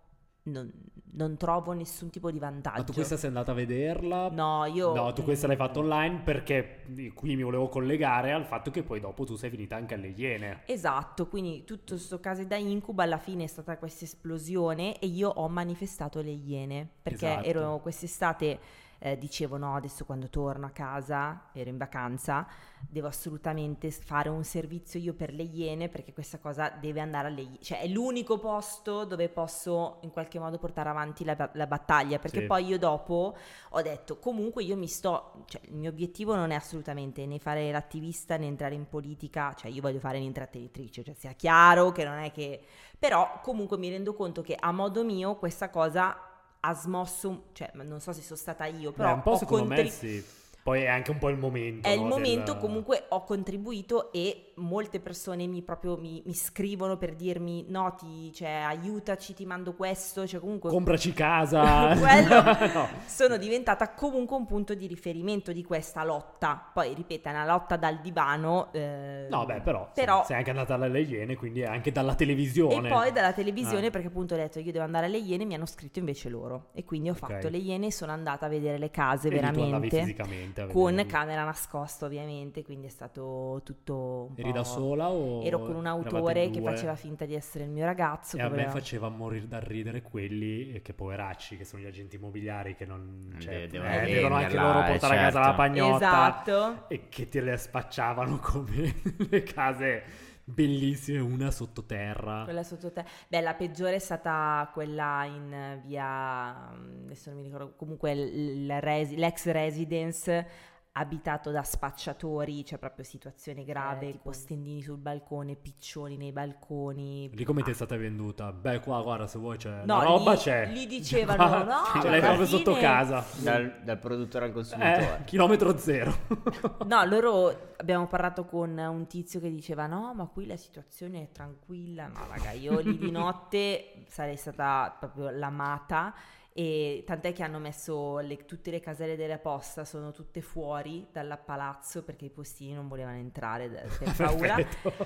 non, 0.44 0.70
non 1.16 1.37
trovo 1.37 1.72
nessun 1.72 2.11
tipo 2.11 2.31
di 2.31 2.38
vantaggio. 2.38 2.79
Ma 2.79 2.85
tu 2.85 2.92
questa 2.92 3.16
sei 3.16 3.29
andata 3.29 3.52
a 3.52 3.55
vederla? 3.55 4.29
No, 4.31 4.64
io... 4.66 4.94
No, 4.94 5.12
tu 5.12 5.22
questa 5.22 5.46
l'hai 5.46 5.57
fatta 5.57 5.79
online 5.79 6.20
perché 6.24 6.85
qui 7.14 7.37
mi 7.37 7.42
volevo 7.42 7.68
collegare 7.68 8.33
al 8.33 8.44
fatto 8.44 8.70
che 8.70 8.83
poi 8.83 9.00
dopo 9.00 9.24
tu 9.24 9.35
sei 9.37 9.50
finita 9.50 9.76
anche 9.76 9.94
alle 9.94 10.09
Iene. 10.09 10.62
Esatto, 10.66 11.26
quindi 11.26 11.64
tutto 11.64 11.94
questo 11.94 12.20
case 12.20 12.46
da 12.46 12.57
incubo 12.57 13.02
alla 13.02 13.18
fine 13.18 13.44
è 13.44 13.46
stata 13.46 13.76
questa 13.79 14.05
esplosione 14.05 14.98
e 14.98 15.07
io 15.07 15.29
ho 15.29 15.48
manifestato 15.48 16.20
le 16.20 16.31
iene 16.31 16.88
perché 17.02 17.26
Esatto. 17.26 17.46
ero 17.46 17.79
quest'estate 17.81 18.59
eh, 18.99 19.19
dicevo 19.19 19.57
no, 19.57 19.75
adesso 19.75 20.05
quando 20.05 20.29
torno 20.29 20.67
a 20.67 20.71
casa, 20.71 21.49
ero 21.53 21.71
in 21.71 21.77
vacanza, 21.77 22.47
devo 22.89 23.09
assolutamente 23.09 23.91
fare 23.91 24.29
un 24.29 24.45
servizio 24.45 25.01
io 25.01 25.15
per 25.15 25.33
le 25.33 25.43
Iene 25.43 25.89
perché 25.89 26.13
questa 26.13 26.39
cosa 26.39 26.69
deve 26.71 27.01
andare 27.01 27.29
alle 27.29 27.43
Iene, 27.43 27.59
cioè 27.61 27.81
è 27.81 27.87
l'unico 27.89 28.39
posto 28.39 29.05
dove 29.05 29.29
posso 29.29 29.99
in 30.03 30.11
qualche 30.11 30.39
modo 30.39 30.59
portare 30.59 30.89
avanti 30.89 31.25
la, 31.25 31.51
la 31.55 31.67
battaglia, 31.67 32.19
perché 32.19 32.41
Sì. 32.41 32.47
poi 32.47 32.65
io 32.67 32.79
dopo 32.79 33.37
ho 33.71 33.83
detto 33.83 34.19
comunque 34.19 34.63
io 34.63 34.77
mi 34.77 34.87
sto, 34.89 35.45
cioè 35.47 35.61
il 35.65 35.75
mio 35.75 35.91
obiettivo 35.91 36.35
non 36.35 36.51
è 36.51 36.55
assolutamente 36.55 37.25
né 37.27 37.39
fare 37.39 37.71
l'attivista 37.71 38.37
né 38.37 38.47
entrare 38.47 38.75
in 38.75 38.89
politica, 38.89 39.55
cioè 39.55 39.71
io 39.71 39.81
voglio 39.83 39.99
fare 39.99 40.19
l'intratenitrice, 40.19 41.03
cioè 41.05 41.15
sia 41.15 41.33
chiaro 41.33 41.93
che 41.93 42.05
non 42.05 42.19
è 42.19 42.31
che... 42.33 42.61
però 42.99 43.41
comunque 43.43 43.79
mi 43.79 43.91
rendo 43.91 44.15
conto 44.15 44.43
che 44.43 44.57
a 44.59 44.73
modo 44.73 45.05
mio 45.05 45.37
questa 45.37 45.71
cosa 45.71 46.17
ha 46.61 46.75
smosso, 46.75 47.45
cioè 47.53 47.71
non 47.75 48.01
so 48.01 48.12
se 48.12 48.23
sono 48.23 48.38
stata 48.38 48.64
io, 48.66 48.92
però 48.92 49.09
Beh, 49.09 49.14
un 49.14 49.23
po' 49.23 49.31
ho 49.33 49.37
secondo 49.37 49.64
contri- 49.66 49.85
me 49.85 49.90
sì. 49.90 50.25
Poi 50.66 50.83
è 50.83 50.88
anche 50.88 51.12
un 51.12 51.18
po' 51.18 51.29
il 51.29 51.38
momento. 51.38 51.87
è 51.87 51.92
il 51.92 52.00
no, 52.00 52.09
momento, 52.09 52.52
del- 52.55 52.61
comunque 52.61 53.05
ho 53.11 53.22
contribuito 53.22 54.11
e 54.11 54.50
molte 54.57 54.98
persone 54.98 55.46
mi, 55.46 55.62
proprio, 55.62 55.96
mi, 55.96 56.20
mi 56.26 56.35
scrivono 56.35 56.96
per 56.96 57.14
dirmi 57.14 57.66
no, 57.68 57.94
ti, 57.96 58.33
cioè, 58.33 58.48
aiutaci, 58.48 59.33
ti 59.33 59.46
mando 59.46 59.74
questo, 59.74 60.26
cioè 60.26 60.40
comunque 60.40 60.70
Compraci 60.70 61.12
casa. 61.14 61.94
Quello- 61.96 62.35
No. 62.74 62.88
sono 63.07 63.37
diventata 63.37 63.92
comunque 63.94 64.37
un 64.37 64.44
punto 64.44 64.74
di 64.74 64.88
riferimento 64.88 65.52
di 65.52 65.62
questa 65.62 66.02
lotta. 66.02 66.68
Poi, 66.74 66.94
ripeto, 66.94 67.29
è 67.29 67.31
una 67.31 67.46
lotta 67.46 67.76
dal 67.76 68.00
divano. 68.00 68.72
eh, 68.72 69.29
No, 69.31 69.44
beh, 69.46 69.61
però, 69.61 69.88
però 69.94 70.24
sei 70.24 70.38
anche 70.38 70.50
andata 70.50 70.74
alle 70.74 71.00
Iene, 71.00 71.37
quindi 71.37 71.62
anche 71.62 71.92
dalla 71.92 72.16
televisione. 72.16 72.88
e 72.88 72.90
poi 72.90 73.12
dalla 73.12 73.33
televisione, 73.33 73.87
Ah. 73.87 73.90
perché 73.90 74.09
appunto 74.09 74.35
ho 74.35 74.37
detto 74.37 74.59
io 74.59 74.72
devo 74.72 74.83
andare 74.85 75.07
alle 75.07 75.18
Iene, 75.18 75.44
mi 75.44 75.55
hanno 75.55 75.66
scritto 75.66 76.00
invece 76.00 76.29
loro. 76.29 76.70
E 76.72 76.83
quindi 76.83 77.09
ho 77.09 77.14
fatto 77.14 77.48
le 77.48 77.59
Iene 77.59 77.87
e 77.87 77.92
sono 77.92 78.11
andata 78.11 78.46
a 78.46 78.48
vedere 78.48 78.79
le 78.79 78.90
case 78.90 79.29
E 79.29 79.31
lì 79.31 79.38
tu 79.38 79.44
andavi 79.44 79.64
veramente. 79.70 79.98
fisicamente 80.00 80.56
a 80.62 80.66
Con 80.66 81.05
camera 81.07 81.45
nascosta 81.45 82.07
ovviamente, 82.07 82.62
quindi 82.64 82.87
è 82.87 82.90
stato 82.90 83.61
tutto 83.64 84.29
un 84.31 84.35
Eri 84.37 84.51
po'- 84.51 84.55
da 84.57 84.64
sola 84.64 85.09
o 85.09 85.42
Ero 85.42 85.61
con 85.61 85.75
un 85.77 85.87
autore 85.87 86.51
che 86.51 86.61
faceva 86.61 86.95
finta 86.97 87.25
di 87.25 87.35
essere 87.35 87.64
il 87.64 87.71
mio 87.71 87.85
ragazzo. 87.85 88.37
E 88.37 88.40
che 88.40 88.45
a 88.45 88.49
me 88.49 88.55
voleva- 88.57 88.71
faceva 88.73 89.09
morire 89.09 89.47
da 89.49 89.59
ridere 89.61 90.03
quelli 90.03 90.73
eh, 90.75 90.83
che 90.83 90.92
poveracci, 90.95 91.57
che 91.57 91.64
sono 91.64 91.83
gli 91.83 91.87
agenti 91.87 92.16
immobiliari 92.16 92.75
che 92.75 92.87
non 92.87 93.33
De- 93.35 93.40
cioè, 93.40 93.66
devono 93.69 93.90
eh, 93.92 94.07
devono 94.12 94.35
anche 94.37 94.57
loro 94.57 94.85
eh, 94.85 94.90
portare 94.90 95.14
a 95.19 95.23
casa 95.23 95.38
la 95.38 95.45
certo. 95.47 95.57
pagnotta 95.61 95.97
Esatto. 95.97 96.85
e 96.88 97.09
che 97.09 97.29
te 97.29 97.40
le 97.40 97.57
spacciavano 97.57 98.38
come 98.38 98.95
le 99.31 99.42
case 99.42 100.03
bellissime, 100.49 101.19
una 101.19 101.51
sottoterra. 101.51 102.45
Quella 102.45 102.63
sotto 102.63 102.93
te. 102.93 103.05
Beh, 103.29 103.41
la 103.41 103.55
peggiore 103.55 103.97
è 103.97 103.99
stata 103.99 104.71
quella 104.73 105.25
in 105.25 105.81
via, 105.85 106.71
mm, 106.73 107.05
adesso 107.07 107.31
non 107.31 107.41
mi 107.41 107.45
ricordo, 107.45 107.75
comunque 107.77 108.15
l'ex 108.15 109.47
residence 109.47 110.75
abitato 110.99 111.51
da 111.51 111.63
spacciatori, 111.63 112.65
cioè 112.65 112.79
proprio 112.79 113.05
situazione 113.05 113.65
grave, 113.65 114.13
tipo 114.13 114.33
stendini 114.33 114.81
sul 114.81 114.97
balcone, 114.97 115.55
piccioni 115.55 116.17
nei 116.17 116.33
balconi. 116.33 117.31
Lì 117.35 117.45
come 117.45 117.63
ti 117.63 117.71
è 117.71 117.75
stata 117.75 117.97
venduta? 117.97 118.51
Beh, 118.53 118.81
qua 118.81 119.03
guarda, 119.03 119.27
se 119.27 119.39
vuoi 119.39 119.59
c'è 119.59 119.83
No, 119.85 119.99
la 119.99 120.05
roba 120.05 120.33
lì- 120.33 120.39
c'è. 120.39 120.67
lì 120.73 120.87
dicevano, 120.87 121.37
Qua 121.37 121.63
no, 121.65 122.01
Ce 122.01 122.09
l'hai 122.09 122.19
alla 122.19 122.27
proprio 122.29 122.47
sotto 122.47 122.75
casa. 122.77 123.25
Dal, 123.43 123.81
dal 123.85 123.99
produttore 123.99 124.47
al 124.47 124.53
consumatore. 124.53 125.19
Eh, 125.21 125.25
chilometro 125.25 125.77
zero. 125.77 126.15
No, 126.87 127.05
loro 127.05 127.73
abbiamo 127.77 128.07
parlato 128.07 128.45
con 128.45 128.77
un 128.79 129.07
tizio 129.07 129.39
che 129.41 129.51
diceva 129.51 129.87
no, 129.87 130.15
ma 130.15 130.27
qui 130.27 130.47
la 130.47 130.57
situazione 130.57 131.23
è 131.25 131.33
tranquilla. 131.33 132.07
No, 132.07 132.27
raga, 132.29 132.53
io 132.53 132.79
lì 132.79 132.97
di 132.97 133.11
notte 133.13 134.05
sarei 134.09 134.37
stata 134.37 134.95
proprio 134.99 135.29
l'amata. 135.31 136.15
E 136.59 137.03
tant'è 137.05 137.35
che 137.35 137.42
hanno 137.42 137.59
messo 137.59 138.19
le- 138.21 138.47
tutte 138.47 138.71
le 138.71 138.81
caselle 138.81 139.14
della 139.14 139.37
posta, 139.37 139.85
sono 139.85 140.11
tutte 140.11 140.40
fuori 140.40 141.07
dal 141.12 141.38
palazzo 141.45 142.03
perché 142.03 142.25
i 142.25 142.31
postini 142.31 142.73
non 142.73 142.88
volevano 142.88 143.19
entrare 143.19 143.69
da- 143.71 143.83
per 143.83 144.14
paura. 144.16 144.57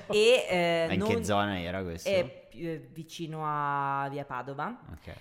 E 0.07 0.47
eh, 0.49 0.85
Ma 0.87 0.93
in 0.93 0.99
non- 1.01 1.09
che 1.09 1.25
zona 1.25 1.61
era 1.61 1.83
questo? 1.83 2.09
è 2.09 2.47
eh, 2.53 2.89
vicino 2.93 3.41
a 3.45 4.09
via 4.11 4.25
Padova 4.25 4.79
Ok. 4.93 5.13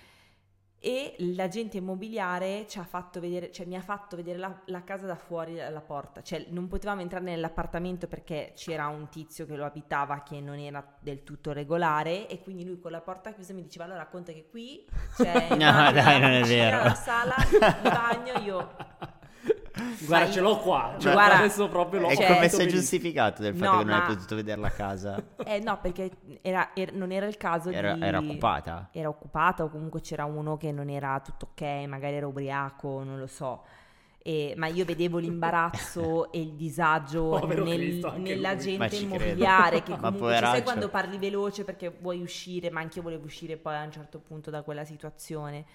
E 0.82 1.16
l'agente 1.20 1.78
immobiliare 1.78 2.66
ci 2.68 2.80
ha 2.80 2.84
fatto 2.84 3.20
vedere, 3.20 3.52
cioè 3.52 3.66
mi 3.66 3.76
ha 3.76 3.82
fatto 3.82 4.16
vedere 4.16 4.38
la, 4.38 4.62
la 4.66 4.84
casa 4.84 5.06
da 5.06 5.16
fuori 5.16 5.56
dalla 5.56 5.82
porta, 5.82 6.22
cioè 6.22 6.46
non 6.50 6.68
potevamo 6.68 7.02
entrare 7.02 7.26
nell'appartamento 7.26 8.08
perché 8.08 8.54
c'era 8.56 8.88
un 8.88 9.10
tizio 9.10 9.46
che 9.46 9.56
lo 9.56 9.66
abitava 9.66 10.24
che 10.24 10.40
non 10.40 10.58
era 10.58 10.82
del 11.00 11.24
tutto 11.24 11.52
regolare 11.52 12.28
e 12.30 12.42
quindi 12.42 12.64
lui 12.66 12.80
con 12.80 12.92
la 12.92 13.02
porta 13.02 13.34
chiusa 13.34 13.54
mi 13.54 13.64
diceva 13.64 13.86
allora 13.86 14.06
conta 14.08 14.32
che 14.32 14.48
qui 14.50 14.88
c'è 15.16 15.50
No, 15.56 15.58
la- 15.58 15.92
dai, 15.92 16.20
la 16.20 16.28
non 16.28 16.32
è 16.32 16.40
cucina, 16.42 16.70
vero. 16.70 16.84
la 16.86 16.96
sala, 16.96 17.36
il 17.52 17.82
bagno, 17.92 18.40
io 18.44 18.76
Guarda, 20.06 20.32
ce 20.32 20.40
l'ho 20.42 20.58
qua. 20.58 20.96
Cioè, 20.98 21.14
Guarda- 21.14 21.38
adesso 21.40 21.68
proprio 21.70 22.02
l'ho 22.02 22.10
E 22.10 22.16
Cioè- 22.16 22.28
come 22.28 22.50
sei 22.50 22.68
giustificato 22.68 23.42
del 23.42 23.56
fatto 23.56 23.72
No, 23.72 23.78
che 23.80 23.84
non 23.86 23.94
hai 23.94 24.00
ma- 24.02 24.06
potuto 24.08 24.36
vedere 24.36 24.60
la 24.62 24.72
casa? 24.72 25.24
eh 25.44 25.60
no 25.60 25.80
perché 25.82 26.12
era- 26.42 26.72
era- 26.74 26.92
non 26.96 27.12
era 27.12 27.26
il 27.26 27.38
caso 27.38 27.70
Era, 27.70 27.94
di... 27.94 28.02
era 28.02 28.20
occupata? 28.20 28.90
era 28.92 29.10
occupata 29.10 29.64
o 29.64 29.70
comunque 29.70 30.02
c'era 30.02 30.26
uno 30.26 30.58
che 30.58 30.72
non 30.72 30.90
era 30.90 31.20
tutto 31.24 31.50
ok, 31.52 31.62
magari 31.88 32.16
era 32.16 32.28
ubriaco, 32.28 33.04
non 33.04 33.20
lo 33.20 33.28
so. 33.28 33.64
E- 34.22 34.54
ma 34.58 34.68
io 34.68 34.84
vedevo 34.84 35.18
l'imbarazzo 35.18 36.30
e 36.34 36.42
il 36.42 36.52
disagio 36.54 37.40
nel- 37.48 37.64
Cristo, 37.64 38.08
anche 38.10 38.36
lui. 38.36 38.46
Credo. 38.46 38.96
immobiliare 38.96 39.82
che 39.82 39.96
comunque 39.98 40.36
ci 40.36 40.44
sai 40.44 40.64
quando 40.64 40.90
parli 40.90 41.18
veloce 41.18 41.64
perché 41.64 41.90
vuoi 42.02 42.22
uscire, 42.22 42.70
ma 42.70 42.82
anche 42.82 42.98
io 42.98 43.04
volevo 43.04 43.26
uscire 43.26 43.56
poi 43.58 43.76
a 43.76 43.84
un 43.84 43.92
certo 43.92 44.20
punto 44.20 44.50
da 44.50 44.62
quella 44.62 44.84
situazione. 44.84 45.66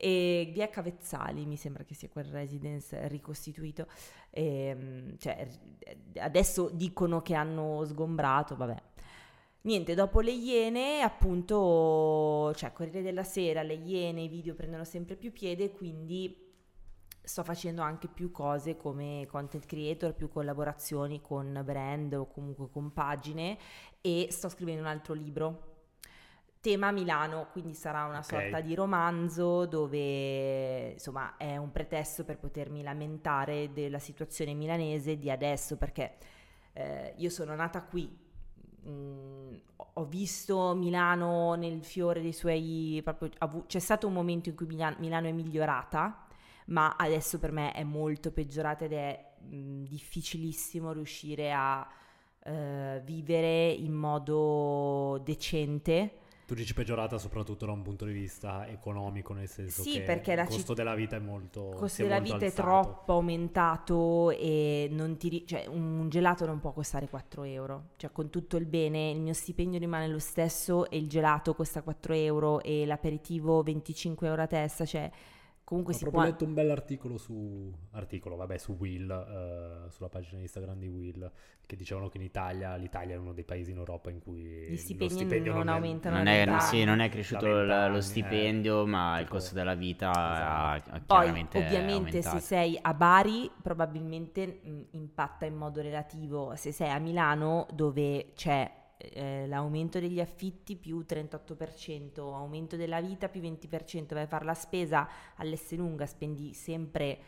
E 0.00 0.50
via 0.52 0.68
Cavezzali 0.68 1.44
mi 1.44 1.56
sembra 1.56 1.82
che 1.82 1.94
sia 1.94 2.08
quel 2.08 2.26
residence 2.26 3.08
ricostituito. 3.08 3.86
Ehm, 4.30 5.18
cioè, 5.18 5.48
adesso 6.18 6.70
dicono 6.72 7.20
che 7.20 7.34
hanno 7.34 7.84
sgombrato, 7.84 8.56
vabbè. 8.56 8.82
Niente, 9.62 9.94
dopo 9.94 10.20
le 10.20 10.30
Iene, 10.30 11.00
appunto, 11.02 12.52
cioè 12.54 12.72
Corriere 12.72 13.02
della 13.02 13.24
Sera, 13.24 13.62
le 13.62 13.74
Iene, 13.74 14.22
i 14.22 14.28
video 14.28 14.54
prendono 14.54 14.84
sempre 14.84 15.16
più 15.16 15.32
piede, 15.32 15.72
quindi 15.72 16.46
sto 17.20 17.42
facendo 17.42 17.82
anche 17.82 18.08
più 18.08 18.30
cose 18.30 18.76
come 18.76 19.26
content 19.28 19.66
creator, 19.66 20.14
più 20.14 20.28
collaborazioni 20.28 21.20
con 21.20 21.60
brand 21.64 22.14
o 22.14 22.26
comunque 22.26 22.70
con 22.70 22.92
pagine 22.92 23.58
e 24.00 24.28
sto 24.30 24.48
scrivendo 24.48 24.80
un 24.80 24.88
altro 24.88 25.12
libro. 25.12 25.77
Tema 26.68 26.90
Milano, 26.90 27.48
quindi 27.50 27.72
sarà 27.72 28.04
una 28.04 28.18
Ok. 28.18 28.24
sorta 28.24 28.60
di 28.60 28.74
romanzo 28.74 29.64
dove 29.64 30.90
insomma 30.90 31.38
è 31.38 31.56
un 31.56 31.72
pretesto 31.72 32.24
per 32.24 32.36
potermi 32.36 32.82
lamentare 32.82 33.72
della 33.72 33.98
situazione 33.98 34.52
milanese 34.52 35.16
di 35.18 35.30
adesso 35.30 35.78
perché 35.78 36.16
eh, 36.74 37.14
io 37.16 37.30
sono 37.30 37.54
nata 37.54 37.80
qui, 37.82 38.14
mm, 38.86 39.54
ho- 39.94 40.04
visto 40.04 40.74
Milano 40.74 41.54
nel 41.54 41.82
fiore 41.82 42.20
dei 42.20 42.32
suoi 42.34 43.00
proprio 43.02 43.30
c'è 43.66 43.78
stato 43.78 44.06
un 44.06 44.12
momento 44.12 44.50
in 44.50 44.54
cui 44.54 44.66
Milan- 44.66 44.96
Milano 44.98 45.26
è 45.28 45.32
migliorata 45.32 46.26
ma 46.66 46.96
adesso 46.98 47.38
per 47.38 47.50
me 47.50 47.72
è 47.72 47.82
molto 47.82 48.30
peggiorata 48.30 48.84
ed 48.84 48.92
è 48.92 49.24
mh, 49.40 49.84
difficilissimo 49.84 50.92
riuscire 50.92 51.50
a 51.52 51.86
eh, 52.44 53.00
vivere 53.04 53.70
in 53.70 53.92
modo 53.94 55.18
decente 55.24 56.17
Tu 56.48 56.54
dici 56.54 56.72
peggiorata 56.72 57.18
soprattutto 57.18 57.66
da 57.66 57.72
un 57.72 57.82
punto 57.82 58.06
di 58.06 58.12
vista 58.12 58.66
economico, 58.68 59.34
nel 59.34 59.48
senso 59.48 59.82
Sì, 59.82 60.02
che 60.02 60.12
il 60.32 60.38
costo 60.46 60.54
citt- 60.54 60.72
della 60.74 60.94
vita 60.94 61.16
è 61.16 61.18
molto 61.18 61.68
il 61.72 61.74
costo 61.76 62.00
è 62.00 62.04
della 62.06 62.20
vita 62.20 62.38
è 62.38 62.44
alzato. 62.44 62.62
troppo 62.62 63.12
aumentato 63.12 64.30
e 64.30 64.88
non 64.90 65.18
ti 65.18 65.44
cioè, 65.46 65.66
un 65.66 66.08
gelato 66.08 66.46
non 66.46 66.58
può 66.58 66.72
costare 66.72 67.06
4 67.06 67.42
euro. 67.42 67.88
Cioè, 67.96 68.10
con 68.12 68.30
tutto 68.30 68.56
il 68.56 68.64
bene, 68.64 69.10
il 69.10 69.20
mio 69.20 69.34
stipendio 69.34 69.78
rimane 69.78 70.08
lo 70.08 70.18
stesso 70.18 70.88
e 70.88 70.96
il 70.96 71.06
gelato 71.06 71.54
costa 71.54 71.82
4 71.82 72.14
euro 72.14 72.62
e 72.62 72.86
l'aperitivo 72.86 73.62
25 73.62 74.26
euro 74.26 74.40
a 74.40 74.46
testa. 74.46 74.86
Cioè, 74.86 75.10
comunque 75.68 75.92
Ho 75.92 75.96
si 75.96 76.02
proprio 76.04 76.22
può. 76.22 76.30
letto 76.30 76.44
un 76.46 76.54
bell'articolo 76.54 77.18
su 77.18 77.70
articolo, 77.90 78.36
vabbè, 78.36 78.56
su 78.56 78.72
Will, 78.78 79.10
eh, 79.10 79.90
sulla 79.90 80.08
pagina 80.08 80.40
Instagram 80.40 80.78
di 80.78 80.86
Will, 80.88 81.30
che 81.66 81.76
dicevano 81.76 82.08
che 82.08 82.16
in 82.16 82.22
Italia 82.22 82.74
l'Italia 82.76 83.16
è 83.16 83.18
uno 83.18 83.34
dei 83.34 83.44
paesi 83.44 83.72
in 83.72 83.76
Europa 83.76 84.08
in 84.10 84.18
cui 84.18 84.40
Gli 84.40 84.70
lo 84.70 84.76
stipendi 84.78 85.14
stipendio 85.14 85.52
non 85.52 85.68
è- 85.68 85.72
aumentano 85.72 86.16
Non 86.16 86.26
è, 86.26 86.36
vent'anni. 86.46 86.60
sì, 86.62 86.84
non 86.84 87.00
è 87.00 87.10
cresciuto 87.10 87.44
il- 87.46 87.52
vent'anni, 87.66 87.92
lo 87.92 87.98
eh. 87.98 88.00
stipendio, 88.00 88.86
ma 88.86 89.18
il 89.18 89.24
Tipo- 89.24 89.34
costo 89.36 89.54
della 89.54 89.74
vita 89.74 90.10
ha, 90.10 90.70
ha 90.70 90.76
Esatto. 90.76 90.90
Poi, 91.04 91.04
chiaramente 91.24 91.58
ovviamente, 91.58 92.22
se 92.22 92.38
sei 92.40 92.78
a 92.80 92.94
Bari, 92.94 93.50
probabilmente 93.60 94.60
mh, 94.62 94.80
impatta 94.92 95.44
in 95.44 95.54
modo 95.54 95.82
relativo. 95.82 96.54
Se 96.56 96.72
sei 96.72 96.88
a 96.90 96.98
Milano, 96.98 97.66
dove 97.74 98.32
c'è 98.34 98.70
eh, 98.98 99.46
l'aumento 99.46 100.00
degli 100.00 100.20
affitti 100.20 100.76
più 100.76 101.04
38%, 101.08 102.18
aumento 102.18 102.76
della 102.76 103.00
vita 103.00 103.28
più 103.28 103.40
20%, 103.40 104.12
vai 104.12 104.24
a 104.24 104.26
fare 104.26 104.44
la 104.44 104.54
spesa 104.54 105.08
all'Esselunga, 105.36 106.04
spendi 106.04 106.52
sempre 106.52 107.18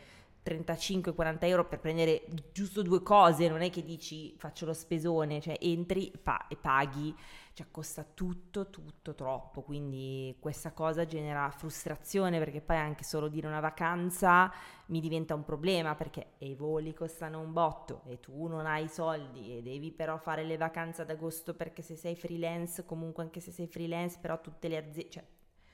35-40 0.43 1.37
euro 1.41 1.67
per 1.67 1.79
prendere 1.79 2.25
giusto 2.51 2.81
due 2.81 3.01
cose, 3.01 3.47
non 3.47 3.61
è 3.61 3.69
che 3.69 3.83
dici 3.83 4.33
faccio 4.37 4.65
lo 4.65 4.73
spesone, 4.73 5.39
cioè 5.39 5.55
entri 5.59 6.11
pa- 6.21 6.47
e 6.47 6.55
paghi, 6.55 7.15
cioè 7.53 7.67
costa 7.69 8.03
tutto, 8.03 8.69
tutto 8.69 9.13
troppo, 9.13 9.61
quindi 9.61 10.35
questa 10.39 10.71
cosa 10.71 11.05
genera 11.05 11.49
frustrazione 11.51 12.39
perché 12.39 12.61
poi 12.61 12.77
anche 12.77 13.03
solo 13.03 13.27
dire 13.27 13.47
una 13.47 13.59
vacanza 13.59 14.51
mi 14.87 14.99
diventa 15.01 15.35
un 15.35 15.43
problema 15.43 15.95
perché 15.95 16.33
i 16.39 16.55
voli 16.55 16.93
costano 16.93 17.39
un 17.39 17.51
botto 17.53 18.03
e 18.05 18.19
tu 18.19 18.47
non 18.47 18.65
hai 18.65 18.87
soldi 18.87 19.57
e 19.57 19.61
devi 19.61 19.91
però 19.91 20.17
fare 20.17 20.43
le 20.43 20.57
vacanze 20.57 21.01
ad 21.01 21.09
agosto 21.09 21.53
perché 21.53 21.81
se 21.81 21.95
sei 21.95 22.15
freelance, 22.15 22.85
comunque 22.85 23.23
anche 23.23 23.39
se 23.39 23.51
sei 23.51 23.67
freelance, 23.67 24.17
però 24.21 24.39
tutte 24.39 24.67
le 24.67 24.77
aziende, 24.77 25.09
cioè 25.09 25.23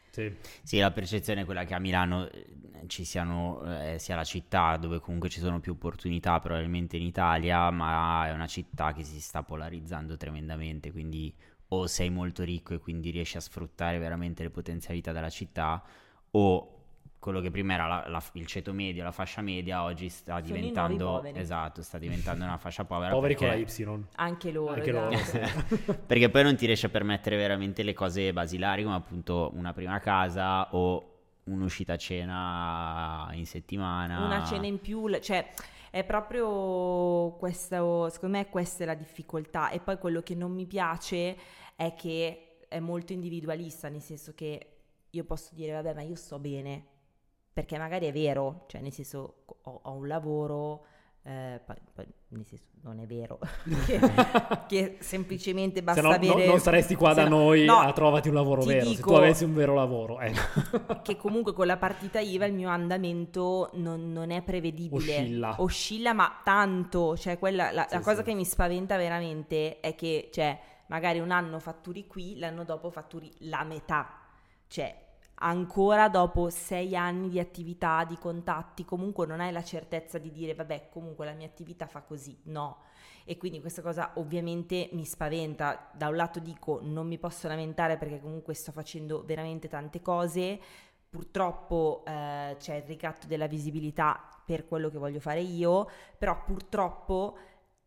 Sì. 0.10 0.36
Sì, 0.64 0.80
la 0.80 0.92
percezione 0.92 1.42
è 1.42 1.46
quella 1.46 1.64
che 1.64 1.76
a 1.76 1.80
Milano 1.80 2.28
eh, 2.30 2.48
ci 2.88 3.04
siano, 3.06 3.62
eh, 3.94 4.00
sia 4.00 4.16
la 4.16 4.24
città 4.24 4.76
dove 4.78 5.00
comunque 5.00 5.30
ci 5.30 5.40
sono 5.40 5.60
più 5.60 5.74
opportunità 5.74 6.40
probabilmente 6.40 6.98
in 6.98 7.04
Italia, 7.04 7.70
ma 7.70 8.28
è 8.28 8.32
una 8.32 8.48
città 8.48 8.94
che 8.94 9.04
si 9.04 9.20
sta 9.22 9.44
polarizzando 9.44 10.18
tremendamente, 10.18 10.92
quindi 10.92 11.32
o 11.70 11.88
sei 11.88 12.10
molto 12.10 12.44
ricco 12.44 12.74
e 12.74 12.80
quindi 12.80 13.10
riesci 13.10 13.38
a 13.38 13.42
sfruttare 13.42 13.98
veramente 14.00 14.44
le 14.44 14.50
potenzialità 14.50 15.12
della 15.12 15.30
città, 15.30 15.84
o 16.32 16.72
quello 17.20 17.42
che 17.42 17.50
prima 17.52 17.74
era 17.74 17.88
la- 17.88 18.06
la- 18.08 18.24
il 18.34 18.46
ceto 18.46 18.72
medio, 18.72 19.04
la 19.04 19.12
fascia 19.12 19.42
media, 19.42 19.84
oggi 19.84 20.08
sta 20.08 20.36
Sono 20.36 20.46
diventando, 20.46 21.24
esatto, 21.34 21.82
sta 21.82 21.98
diventando 21.98 22.44
una 22.46 22.58
fascia 22.58 22.86
povera. 22.86 23.12
Poveri 23.16 23.36
con 23.36 23.48
perché- 23.50 23.66
la 23.66 23.92
Y. 23.92 24.04
anche 24.16 24.52
loro. 24.52 24.74
Anche 24.74 24.92
loro, 24.92 25.10
esatto. 25.10 25.76
sì. 25.76 25.94
perché 26.08 26.30
poi 26.30 26.44
non 26.44 26.56
ti 26.56 26.66
riesci 26.68 26.86
a 26.86 26.90
permettere 26.90 27.36
veramente 27.36 27.84
le 27.84 27.94
cose 27.94 28.32
basilari 28.32 28.84
come 28.84 28.96
appunto 28.96 29.52
una 29.56 29.74
prima 29.74 30.00
casa 30.00 30.74
o 30.76 31.12
un'uscita 31.46 31.94
a 31.94 31.98
cena 31.98 33.30
in 33.34 33.46
settimana. 33.46 34.24
una 34.26 34.44
cena 34.46 34.68
in 34.68 34.80
più, 34.80 35.10
cioè 35.20 35.50
è 36.00 36.04
proprio 36.04 37.36
questo, 37.38 38.10
secondo 38.10 38.38
me 38.38 38.50
questa 38.50 38.84
è 38.84 38.86
la 38.86 38.94
difficoltà. 38.94 39.70
E 39.72 39.80
poi 39.80 39.98
quello 39.98 40.22
che 40.22 40.36
non 40.36 40.52
mi 40.52 40.68
piace 40.68 41.36
è 41.76 41.94
che 41.96 42.60
è 42.68 42.80
molto 42.80 43.14
individualista, 43.14 43.90
nel 43.90 44.02
senso 44.02 44.34
che 44.36 44.74
io 45.10 45.24
posso 45.24 45.56
dire 45.56 45.74
vabbè 45.74 45.94
ma 45.94 46.02
io 46.04 46.16
sto 46.16 46.38
bene, 46.38 46.86
perché 47.52 47.78
magari 47.80 48.06
è 48.08 48.12
vero, 48.12 48.66
cioè 48.68 48.82
nel 48.82 48.92
senso 48.92 49.46
ho, 49.46 49.80
ho 49.84 49.94
un 49.94 50.08
lavoro, 50.08 50.86
eh, 51.24 51.60
poi, 51.66 51.76
poi 51.94 52.06
nel 52.30 52.46
senso 52.46 52.66
non 52.82 53.00
è 53.00 53.06
vero, 53.06 53.40
che, 53.86 54.00
che 54.68 54.98
semplicemente 55.00 55.78
Se 55.78 55.84
basta 55.84 56.02
no, 56.02 56.10
no- 56.10 56.16
avere... 56.16 56.46
non 56.46 56.60
saresti 56.60 56.96
qua 56.96 57.10
se 57.10 57.24
da 57.24 57.28
no- 57.28 57.38
noi 57.38 57.66
no, 57.66 57.80
a 57.80 57.92
trovati 57.94 58.28
un 58.28 58.34
lavoro 58.36 58.64
vero. 58.64 58.86
Se 58.86 59.02
tu 59.02 59.14
avessi 59.14 59.44
un 59.44 59.54
vero 59.54 59.74
lavoro, 59.74 60.20
eh. 60.20 60.34
che 61.04 61.16
comunque 61.16 61.54
con 61.54 61.68
la 61.68 61.78
partita 61.78 62.20
IVA 62.20 62.46
il 62.46 62.54
mio 62.54 62.70
andamento 62.70 63.72
non, 63.74 64.12
non 64.12 64.32
è 64.32 64.42
prevedibile. 64.42 64.96
Oscilla. 64.96 65.56
Oscilla, 65.62 66.14
ma 66.14 66.42
tanto. 66.44 67.16
Cioè, 67.18 67.38
quella, 67.40 67.72
la, 67.72 67.86
Sì, 67.88 67.96
la 67.96 68.02
cosa 68.02 68.18
sì. 68.18 68.24
che 68.24 68.34
mi 68.34 68.46
spaventa 68.46 68.98
veramente 68.98 69.80
è 69.80 69.96
che, 69.96 70.30
cioè, 70.32 70.58
magari 70.88 71.20
un 71.20 71.32
anno 71.32 71.60
fatturi 71.60 72.08
qui, 72.08 72.38
l'anno 72.38 72.64
dopo 72.64 72.90
fatturi 72.90 73.32
la 73.40 73.64
metà. 73.64 74.20
Cioè, 74.68 75.07
ancora 75.40 76.10
dopo 76.10 76.50
sei 76.50 76.96
anni 76.96 77.30
di 77.30 77.40
attività, 77.40 78.04
di 78.06 78.18
contatti, 78.18 78.86
comunque 78.86 79.26
non 79.26 79.40
hai 79.40 79.52
la 79.52 79.64
certezza 79.64 80.18
di 80.18 80.32
dire, 80.32 80.54
vabbè, 80.54 80.90
comunque 80.90 81.26
la 81.26 81.34
mia 81.34 81.48
attività 81.48 81.88
fa 81.88 82.02
così. 82.02 82.38
No. 82.44 82.84
E 83.30 83.38
quindi 83.38 83.60
questa 83.60 83.82
cosa 83.82 84.14
ovviamente 84.16 84.90
mi 84.94 85.04
spaventa. 85.04 85.90
Da 85.94 86.08
un 86.08 86.16
lato 86.16 86.40
dico 86.40 86.80
non 86.82 87.08
mi 87.08 87.18
posso 87.18 87.48
lamentare 87.48 87.98
perché 87.98 88.22
comunque 88.22 88.54
sto 88.54 88.72
facendo 88.72 89.24
veramente 89.26 89.68
tante 89.68 90.02
cose. 90.02 90.60
Purtroppo 91.10 92.04
eh, 92.06 92.56
c'è 92.58 92.76
il 92.76 92.84
ricatto 92.84 93.28
della 93.28 93.48
visibilità 93.48 94.30
per 94.46 94.66
quello 94.66 94.90
che 94.90 94.98
voglio 94.98 95.20
fare 95.20 95.42
io, 95.42 95.90
però 96.18 96.42
purtroppo 96.46 97.38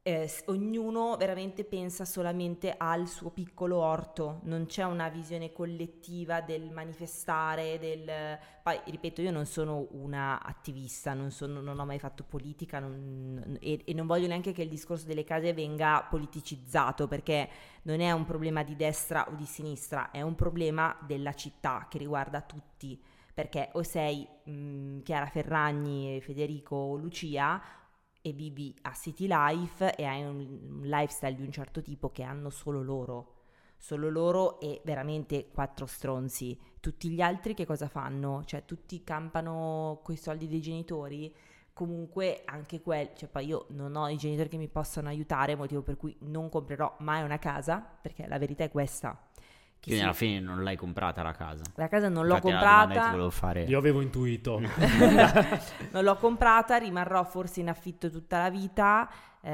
eh, 0.03 0.31
ognuno 0.47 1.17
veramente 1.19 1.65
pensa 1.65 2.07
solamente 2.07 2.75
al 2.77 3.07
suo 3.07 3.31
piccolo 3.31 3.77
orto, 3.79 4.41
non 4.45 4.65
c'è 4.67 4.83
una 4.85 5.09
visione 5.11 5.53
collettiva 5.53 6.41
del 6.41 6.71
manifestare, 6.71 7.79
del... 7.79 8.39
Poi, 8.63 8.81
ripeto, 8.87 9.21
io 9.21 9.31
non 9.31 9.45
sono 9.45 9.87
una 9.91 10.43
attivista, 10.43 11.13
non, 11.13 11.31
sono- 11.31 11.61
non 11.61 11.79
ho 11.79 11.85
mai 11.85 11.99
fatto 11.99 12.25
politica 12.25 12.79
non- 12.79 13.59
e, 13.61 13.83
e 13.85 13.93
non 13.93 14.07
voglio 14.07 14.27
neanche 14.27 14.53
che 14.53 14.63
il 14.63 14.69
discorso 14.71 15.07
delle 15.07 15.25
case 15.25 15.53
venga 15.53 16.07
politicizzato, 16.09 17.07
perché 17.07 17.49
non 17.83 18.01
è 18.01 18.11
un 18.13 18.25
problema 18.25 18.63
di 18.63 18.77
destra 18.77 19.27
o 19.29 19.35
di 19.35 19.45
sinistra, 19.45 20.11
è 20.11 20.23
un 20.23 20.35
problema 20.35 20.97
della 21.07 21.35
città 21.35 21.87
che 21.91 21.99
riguarda 21.99 22.41
tutti, 22.41 22.99
perché 23.33 23.71
o 23.73 23.83
sei 23.83 24.27
mh, 24.45 25.01
Chiara 25.03 25.27
Ferragni, 25.27 26.21
Federico 26.21 26.77
o 26.77 26.97
Lucia 26.97 27.61
e 28.23 28.33
vivi 28.33 28.75
a 28.83 28.93
City 28.93 29.27
Life 29.29 29.95
e 29.95 30.05
hai 30.05 30.23
un, 30.23 30.81
lifestyle 30.83 31.35
di 31.35 31.43
un 31.43 31.53
certo 31.53 31.83
tipo 31.83 32.11
che 32.11 32.23
hanno 32.23 32.51
solo 32.51 32.83
loro. 32.83 33.35
Solo 33.77 34.11
loro 34.11 34.61
e 34.61 34.83
veramente 34.85 35.49
quattro 35.51 35.87
stronzi. 35.87 36.59
Tutti 36.81 37.09
gli 37.09 37.23
altri 37.23 37.55
che 37.55 37.65
cosa 37.65 37.89
fanno? 37.89 38.45
Cioè, 38.45 38.65
tutti 38.67 39.03
campano 39.03 40.01
coi 40.03 40.17
soldi 40.17 40.49
dei 40.49 40.61
genitori? 40.61 41.35
Comunque, 41.73 42.43
anche 42.45 42.83
quelli, 42.83 43.13
cioè, 43.17 43.29
poi 43.31 43.47
io 43.47 43.67
non 43.71 43.97
ho 43.97 44.09
i 44.09 44.19
genitori 44.19 44.51
che 44.51 44.59
mi 44.59 44.69
possano 44.69 45.09
aiutare, 45.09 45.57
motivo 45.57 45.81
per 45.81 45.97
cui 45.97 46.15
non 46.21 46.51
comprerò 46.51 46.97
mai 46.99 47.23
una 47.23 47.39
casa, 47.39 47.81
perché 47.81 48.27
la 48.27 48.39
verità 48.39 48.65
è 48.65 48.71
questa. 48.71 49.30
Che 49.81 49.87
Quindi 49.87 50.01
sì, 50.03 50.07
alla 50.07 50.17
fine 50.17 50.41
non 50.41 50.63
l'hai 50.63 50.77
comprata 50.77 51.23
la 51.23 51.33
casa. 51.33 51.63
la 51.77 51.89
casa 51.89 52.11
non 52.11 52.27
l'ho 52.27 52.35
Infatti, 52.35 52.51
comprata. 52.53 53.31
fare. 53.31 53.63
Io 53.63 53.79
avevo 53.79 54.03
intuito. 54.03 54.61
non 55.93 56.05
l'ho 56.05 56.17
comprata, 56.17 56.77
rimarrò 56.77 57.25
forse 57.25 57.61
in 57.61 57.71
affitto 57.71 58.11
tutta 58.11 58.39
la 58.43 58.51
vita, 58.51 59.09
eh, 59.41 59.51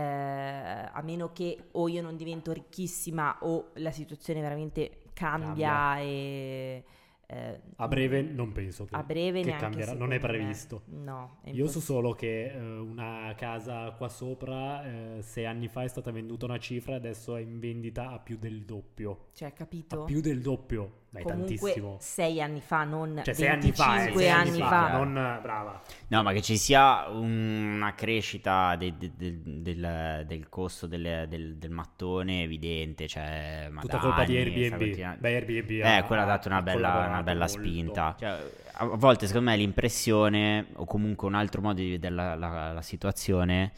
a 0.93 1.01
meno 1.05 1.31
che 1.33 1.69
o 1.73 1.87
io 1.87 2.03
non 2.03 2.17
divento 2.17 2.51
ricchissima 2.53 3.37
o 3.43 3.71
la 3.75 3.93
situazione 3.93 4.41
veramente 4.41 5.03
cambia, 5.15 5.47
Cambia. 5.47 5.99
e... 6.01 6.85
eh, 7.27 7.61
A 7.77 7.89
breve 7.89 8.23
non 8.23 8.53
penso 8.53 8.85
che, 8.85 8.95
a 8.95 9.03
breve 9.03 9.43
che 9.43 9.55
cambierà, 9.57 9.95
non 9.95 10.13
è 10.13 10.17
me. 10.17 10.21
previsto. 10.21 10.83
No, 10.87 11.39
è 11.43 11.51
Io 11.51 11.67
so 11.67 11.81
solo 11.81 12.13
che 12.13 12.53
eh, 12.53 12.59
una 12.61 13.35
casa 13.37 13.91
qua 13.93 14.09
sopra 14.09 15.17
eh, 15.17 15.23
sei 15.23 15.45
anni 15.47 15.69
fa 15.69 15.83
è 15.83 15.89
stata 15.89 16.11
venduta 16.13 16.45
una 16.47 16.59
cifra 16.59 16.93
e 16.93 16.97
adesso 16.97 17.35
è 17.37 17.41
in 17.41 17.59
vendita 17.59 18.11
a 18.11 18.19
più 18.21 18.39
del 18.39 18.65
doppio. 18.65 19.29
Cioè, 19.33 19.49
A 19.49 19.53
capito? 19.53 20.05
più 20.05 20.21
del 20.21 20.41
doppio. 20.41 21.05
Dai, 21.17 21.23
Comunque 21.25 21.57
tantissimo. 21.57 21.97
sei 21.99 22.41
anni 22.43 22.61
fa, 22.61 22.85
non 22.85 23.21
Cioè 23.25 23.35
sei 23.35 23.49
anni 23.49 23.73
fa, 23.73 23.95
eh, 23.95 24.13
25 24.13 24.23
sei 24.23 24.31
anni 24.31 24.59
fa. 24.61 24.91
Non, 24.99 25.17
eh, 25.17 25.39
brava. 25.41 25.83
No, 26.09 26.23
ma 26.23 26.33
che 26.33 26.43
ci 26.43 26.57
sia 26.57 27.09
una 27.09 27.95
crescita 27.95 28.77
de- 28.77 28.95
de- 28.99 29.13
del- 29.17 29.41
del, 29.63 30.25
del 30.27 30.49
costo 30.49 30.87
del, 30.87 31.27
del- 31.29 31.57
del 31.57 31.71
mattone 31.71 32.41
è 32.41 32.45
evidente, 32.45 33.09
cioè, 33.09 33.69
ma 33.71 33.81
Tutta 33.81 33.99
colpa 33.99 34.25
di 34.25 34.37
anni 34.37 34.51
sta 34.51 34.59
Airbnb. 34.77 34.79
continua- 34.79 35.17
Beh, 35.19 35.35
Airbnb 35.35 35.71
Eh, 35.71 35.83
ha- 35.89 36.03
quella 36.05 36.23
ha 36.23 36.27
dato 36.27 36.49
una 36.49 36.63
bella, 36.63 37.07
una 37.09 37.23
bella 37.23 37.49
spinta. 37.49 38.15
Cioè, 38.19 38.39
a 38.79 38.85
volte, 38.85 39.27
secondo 39.27 39.51
me, 39.51 39.57
l'impressione, 39.57 40.67
o 40.75 40.85
comunque 40.85 41.27
un 41.27 41.35
altro 41.35 41.63
modo 41.63 41.81
di 41.81 41.91
vedere 41.91 42.15
la, 42.15 42.35
la- 42.35 42.73
la 42.73 42.83
situazione, 42.83 43.73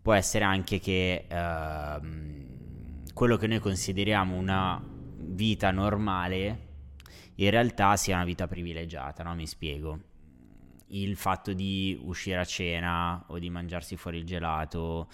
può 0.00 0.12
essere 0.12 0.44
anche 0.44 0.78
che 0.80 1.24
ehm, 1.28 2.42
quello 3.14 3.36
che 3.36 3.46
noi 3.46 3.58
consideriamo 3.58 4.36
una 4.36 4.80
vita 5.26 5.70
normale, 5.70 6.58
in 7.36 7.50
realtà 7.50 7.96
sia 7.96 8.16
una 8.16 8.24
vita 8.24 8.46
privilegiata, 8.46 9.22
no? 9.22 9.34
Mi 9.34 9.46
spiego. 9.46 10.12
Il 10.88 11.16
fatto 11.16 11.52
di 11.52 11.98
uscire 12.02 12.38
a 12.38 12.44
cena 12.44 13.24
o 13.28 13.38
di 13.38 13.50
mangiarsi 13.50 13.96
fuori 13.96 14.18
il 14.18 14.24
gelato, 14.24 15.08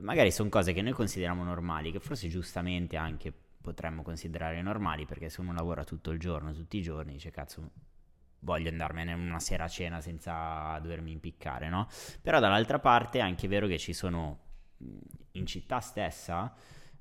magari 0.00 0.30
sono 0.30 0.48
cose 0.48 0.72
che 0.72 0.82
noi 0.82 0.92
consideriamo 0.92 1.42
normali, 1.42 1.90
che 1.90 1.98
forse 1.98 2.28
giustamente 2.28 2.96
anche 2.96 3.32
potremmo 3.60 4.02
considerare 4.02 4.62
normali, 4.62 5.06
perché 5.06 5.28
se 5.28 5.40
uno 5.40 5.52
lavora 5.52 5.84
tutto 5.84 6.10
il 6.10 6.18
giorno, 6.18 6.52
tutti 6.52 6.78
i 6.78 6.82
giorni, 6.82 7.12
dice 7.12 7.30
cazzo, 7.30 7.70
voglio 8.40 8.68
andarmene 8.68 9.12
una 9.14 9.40
sera 9.40 9.64
a 9.64 9.68
cena 9.68 10.00
senza 10.00 10.78
dovermi 10.80 11.10
impiccare, 11.10 11.68
no? 11.68 11.88
Però 12.22 12.38
dall'altra 12.38 12.78
parte 12.78 13.18
è 13.18 13.22
anche 13.22 13.48
vero 13.48 13.66
che 13.66 13.78
ci 13.78 13.92
sono 13.92 14.38
in 15.32 15.46
città 15.46 15.80
stessa 15.80 16.54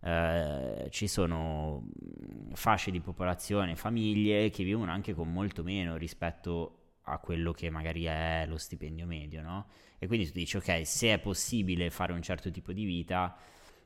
eh, 0.07 0.87
ci 0.89 1.07
sono 1.07 1.81
mh, 1.81 2.53
fasce 2.53 2.91
di 2.91 3.01
popolazione, 3.01 3.75
famiglie 3.75 4.49
che 4.49 4.63
vivono 4.63 4.91
anche 4.91 5.13
con 5.13 5.31
molto 5.31 5.63
meno 5.63 5.97
rispetto 5.97 6.73
a 7.03 7.19
quello 7.19 7.51
che 7.51 7.69
magari 7.69 8.05
è 8.05 8.45
lo 8.47 8.57
stipendio 8.57 9.05
medio, 9.05 9.41
no? 9.41 9.67
E 9.99 10.07
quindi 10.07 10.27
tu 10.27 10.33
dici, 10.33 10.57
ok, 10.57 10.85
se 10.85 11.13
è 11.13 11.19
possibile 11.19 11.89
fare 11.89 12.13
un 12.13 12.21
certo 12.21 12.51
tipo 12.51 12.71
di 12.71 12.85
vita, 12.85 13.35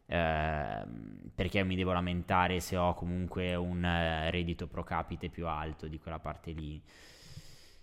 ehm, 0.06 1.32
perché 1.34 1.64
mi 1.64 1.76
devo 1.76 1.92
lamentare 1.94 2.60
se 2.60 2.78
ho 2.78 2.94
comunque 2.94 3.56
un 3.56 3.84
eh, 3.84 4.30
reddito 4.32 4.68
pro 4.68 4.84
capite 4.84 5.30
più 5.30 5.48
alto 5.48 5.88
di 5.88 6.00
quella 6.00 6.20
parte 6.20 6.52
lì? 6.52 6.82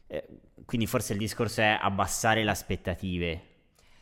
Eh, 0.07 0.27
quindi 0.65 0.87
forse 0.87 1.13
il 1.13 1.19
discorso 1.19 1.61
è 1.61 1.77
abbassare 1.81 2.45
le 2.45 2.51
aspettative. 2.51 3.43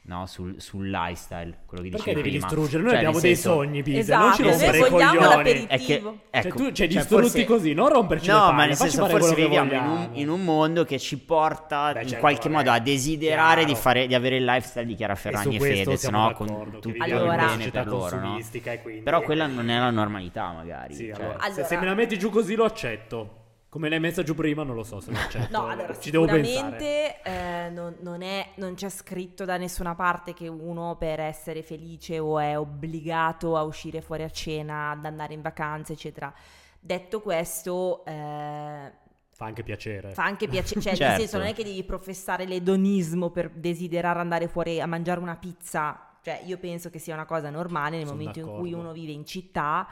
No? 0.06 0.26
sul, 0.26 0.60
sul 0.60 0.88
lifestyle, 0.88 1.58
quello 1.66 1.82
che 1.84 1.90
Perché 1.90 2.12
dicevi 2.12 2.14
devi 2.14 2.28
prima. 2.30 2.46
distruggere? 2.46 2.82
Noi 2.82 2.90
Cioè, 2.90 2.98
abbiamo 2.98 3.20
dei 3.20 3.34
senso- 3.34 3.52
sogni, 3.52 3.82
Bise, 3.82 3.98
Esatto, 3.98 4.24
non 4.24 4.34
ci 4.34 4.42
rompere 4.42 4.78
i 4.78 4.80
coglioni. 4.90 5.18
l'aperitivo. 5.18 5.68
È 5.68 5.78
che, 5.78 5.94
Ecco, 6.36 6.48
Cioè, 6.48 6.50
tu 6.50 6.58
cioè, 6.64 6.72
cioè, 6.72 6.86
distrutti 6.88 7.22
forse- 7.28 7.44
così, 7.44 7.72
non 7.74 7.88
romperci 7.88 8.26
le 8.26 8.32
No, 8.32 8.38
palle, 8.40 8.52
ma 8.54 8.64
nel 8.66 8.76
senso, 8.76 9.06
forse 9.08 9.34
viviamo 9.34 9.72
in 9.72 9.80
un, 9.82 10.08
in 10.12 10.28
un 10.28 10.44
mondo 10.44 10.84
che 10.84 10.98
ci 10.98 11.18
porta 11.18 11.92
Beh, 11.92 12.00
in 12.02 12.06
certo, 12.08 12.20
qualche 12.20 12.48
vabbè, 12.48 12.54
modo 12.56 12.70
a 12.70 12.78
desiderare 12.78 13.64
di, 13.64 13.74
fare, 13.74 14.06
di 14.06 14.14
avere 14.14 14.36
il 14.36 14.44
lifestyle 14.44 14.86
di 14.86 14.94
Chiara 14.94 15.12
E 15.12 15.16
Ferragni 15.16 15.54
e, 15.54 15.58
questo 15.58 15.76
Fedez, 15.90 16.04
no? 16.08 16.32
Con 16.34 16.78
tutti 16.80 16.98
Allora- 16.98 17.36
bene 17.46 17.70
per 17.70 17.86
loro, 17.86 18.18
no? 18.18 18.38
e 18.38 18.80
quindi... 18.82 19.02
Però 19.02 19.20
quella 19.22 19.46
non 19.46 19.68
è 19.70 19.78
la 19.78 19.90
normalità, 19.90 20.52
magari. 20.52 20.94
Sì, 20.94 21.12
cioè. 21.14 21.24
Allora- 21.38 21.64
se 21.64 21.76
me 21.78 21.84
la 21.86 21.94
metti 21.94 22.18
giù 22.18 22.30
così 22.30 22.54
lo 22.54 22.64
accetto. 22.64 23.44
Come 23.76 23.90
l'hai 23.90 24.00
messa 24.00 24.22
giù 24.22 24.34
prima 24.34 24.62
non 24.62 24.74
lo 24.74 24.82
so 24.84 25.00
se 25.00 25.10
lo 25.10 25.18
accetto. 25.18 25.48
No, 25.60 25.66
allora 25.68 25.98
ci 25.98 26.10
devo 26.10 26.24
pensare. 26.24 26.46
sicuramente 26.46 27.22
eh, 27.22 27.68
non, 27.68 27.94
non 28.00 28.22
è- 28.22 28.52
non 28.54 28.72
c'è 28.74 28.88
scritto 28.88 29.44
da 29.44 29.58
nessuna 29.58 29.94
parte 29.94 30.32
che 30.32 30.48
uno 30.48 30.96
per 30.96 31.20
essere 31.20 31.62
felice 31.62 32.18
o 32.18 32.38
è 32.38 32.58
obbligato 32.58 33.54
a 33.56 33.62
uscire 33.64 34.00
fuori 34.00 34.22
a 34.22 34.30
cena, 34.30 34.92
ad 34.92 35.04
andare 35.04 35.34
in 35.34 35.42
vacanza, 35.42 35.92
eccetera. 35.92 36.32
Detto 36.80 37.20
questo, 37.20 38.02
eh, 38.06 38.92
Fa 39.30 39.44
anche 39.44 39.62
piacere. 39.62 40.12
fa 40.14 40.24
anche 40.24 40.48
piacere, 40.48 40.80
cioè 40.80 40.92
nel 40.92 41.00
Certo. 41.00 41.20
senso 41.20 41.36
non 41.36 41.46
è 41.48 41.52
che 41.52 41.62
devi 41.64 41.84
professare 41.84 42.46
l'edonismo 42.46 43.28
per 43.28 43.50
desiderare 43.50 44.20
andare 44.20 44.48
fuori 44.48 44.80
a 44.80 44.86
mangiare 44.86 45.20
una 45.20 45.36
pizza, 45.36 46.12
cioè 46.22 46.40
io 46.46 46.56
penso 46.56 46.88
che 46.88 46.98
sia 46.98 47.12
una 47.12 47.26
cosa 47.26 47.50
normale 47.50 47.98
nel 47.98 48.06
Sono 48.06 48.16
momento 48.18 48.38
in 48.38 48.44
cui 48.46 48.70
d'accordo. 48.70 48.78
uno 48.78 48.92
vive 48.92 49.12
in 49.12 49.26
città. 49.26 49.86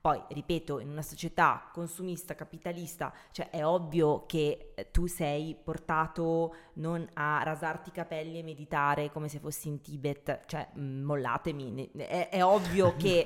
Poi, 0.00 0.18
ripeto, 0.28 0.78
in 0.78 0.88
una 0.88 1.02
società 1.02 1.68
consumista, 1.74 2.34
capitalista, 2.34 3.12
cioè 3.32 3.50
è 3.50 3.66
ovvio 3.66 4.24
che 4.24 4.72
eh, 4.74 4.90
tu 4.90 5.06
sei 5.06 5.54
portato 5.62 6.54
non 6.74 7.06
a 7.12 7.42
rasarti 7.42 7.90
i 7.90 7.92
capelli 7.92 8.38
e 8.38 8.42
meditare 8.42 9.10
come 9.10 9.28
se 9.28 9.40
fossi 9.40 9.68
in 9.68 9.82
Tibet, 9.82 10.46
cioè 10.46 10.70
mh, 10.72 11.02
mollatemi, 11.02 11.90
è, 11.96 12.30
è 12.30 12.42
ovvio 12.42 12.96
che, 12.98 13.24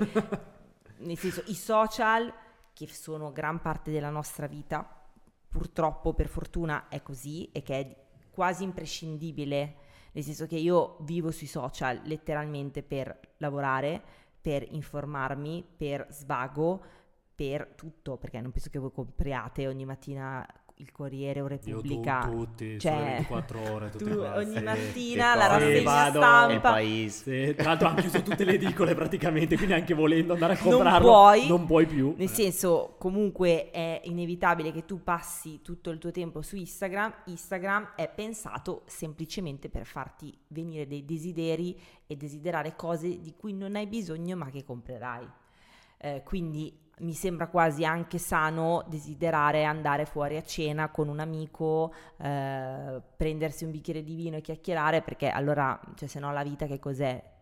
nel 0.96 1.16
senso, 1.16 1.44
i 1.46 1.54
social, 1.54 2.32
che 2.72 2.88
sono 2.88 3.30
gran 3.30 3.60
parte 3.60 3.92
della 3.92 4.10
nostra 4.10 4.48
vita, 4.48 4.84
purtroppo, 5.48 6.12
per 6.12 6.26
fortuna, 6.26 6.88
è 6.88 7.02
così 7.02 7.52
e 7.52 7.62
che 7.62 7.78
è 7.78 7.96
quasi 8.32 8.64
imprescindibile, 8.64 9.76
nel 10.10 10.24
senso 10.24 10.46
che 10.48 10.56
io 10.56 10.96
vivo 11.02 11.30
sui 11.30 11.46
social 11.46 12.00
letteralmente 12.02 12.82
per 12.82 13.16
lavorare, 13.36 14.23
per 14.44 14.62
informarmi, 14.68 15.64
per 15.74 16.06
svago, 16.10 16.84
per 17.34 17.72
tutto, 17.74 18.18
perché 18.18 18.42
non 18.42 18.50
penso 18.52 18.68
che 18.68 18.78
voi 18.78 18.92
compriate 18.92 19.66
ogni 19.66 19.86
mattina 19.86 20.46
il 20.78 20.90
Corriere 20.90 21.40
o 21.40 21.44
Io 21.44 21.48
tu, 21.48 21.54
Repubblica. 21.64 22.28
tutti, 22.28 22.78
Cioè, 22.80 22.92
sole 22.92 23.04
24 23.04 23.72
ore, 23.72 23.90
tutti 23.90 24.04
tu 24.04 24.18
ogni 24.18 24.60
mattina 24.60 25.34
la 25.36 25.46
rassegna 25.46 26.10
stampa. 26.10 26.70
paese. 26.72 27.46
Sì, 27.48 27.54
tra 27.54 27.68
l'altro 27.68 27.88
hanno 27.88 28.00
chiuso 28.00 28.22
tutte 28.22 28.44
le 28.44 28.54
edicole 28.54 28.94
praticamente, 28.94 29.54
quindi 29.56 29.74
anche 29.74 29.94
volendo 29.94 30.32
andare 30.32 30.54
a 30.54 30.58
Non 30.62 30.72
comprarlo 30.72 31.06
puoi. 31.06 31.46
non 31.46 31.64
puoi 31.66 31.86
più. 31.86 32.14
Nel 32.16 32.28
senso, 32.28 32.96
comunque 32.98 33.70
è 33.70 34.00
inevitabile 34.04 34.72
che 34.72 34.84
tu 34.84 35.02
passi 35.04 35.60
tutto 35.62 35.90
il 35.90 35.98
tuo 35.98 36.10
tempo 36.10 36.42
su 36.42 36.56
Instagram. 36.56 37.12
Instagram 37.26 37.92
è 37.94 38.08
pensato 38.12 38.82
semplicemente 38.86 39.68
per 39.68 39.86
farti 39.86 40.36
venire 40.48 40.86
dei 40.88 41.04
desideri 41.04 41.80
e 42.06 42.16
desiderare 42.16 42.74
cose 42.74 43.20
di 43.20 43.34
cui 43.36 43.52
non 43.52 43.76
hai 43.76 43.86
bisogno 43.86 44.36
ma 44.36 44.50
che 44.50 44.64
comprerai. 44.64 45.26
Eh, 45.98 46.22
quindi 46.24 46.82
mi 46.98 47.12
sembra 47.12 47.48
quasi 47.48 47.84
anche 47.84 48.18
sano 48.18 48.84
desiderare 48.88 49.64
andare 49.64 50.04
fuori 50.06 50.36
a 50.36 50.42
cena 50.42 50.90
con 50.90 51.08
un 51.08 51.18
amico, 51.20 51.92
eh, 52.18 53.02
prendersi 53.16 53.64
un 53.64 53.70
bicchiere 53.72 54.02
di 54.04 54.14
vino 54.14 54.36
e 54.36 54.40
chiacchierare, 54.40 55.02
perché 55.02 55.28
allora, 55.28 55.78
cioè, 55.96 56.08
se 56.08 56.20
no 56.20 56.32
la 56.32 56.42
vita 56.44 56.66
che 56.66 56.78
cos'è? 56.78 57.33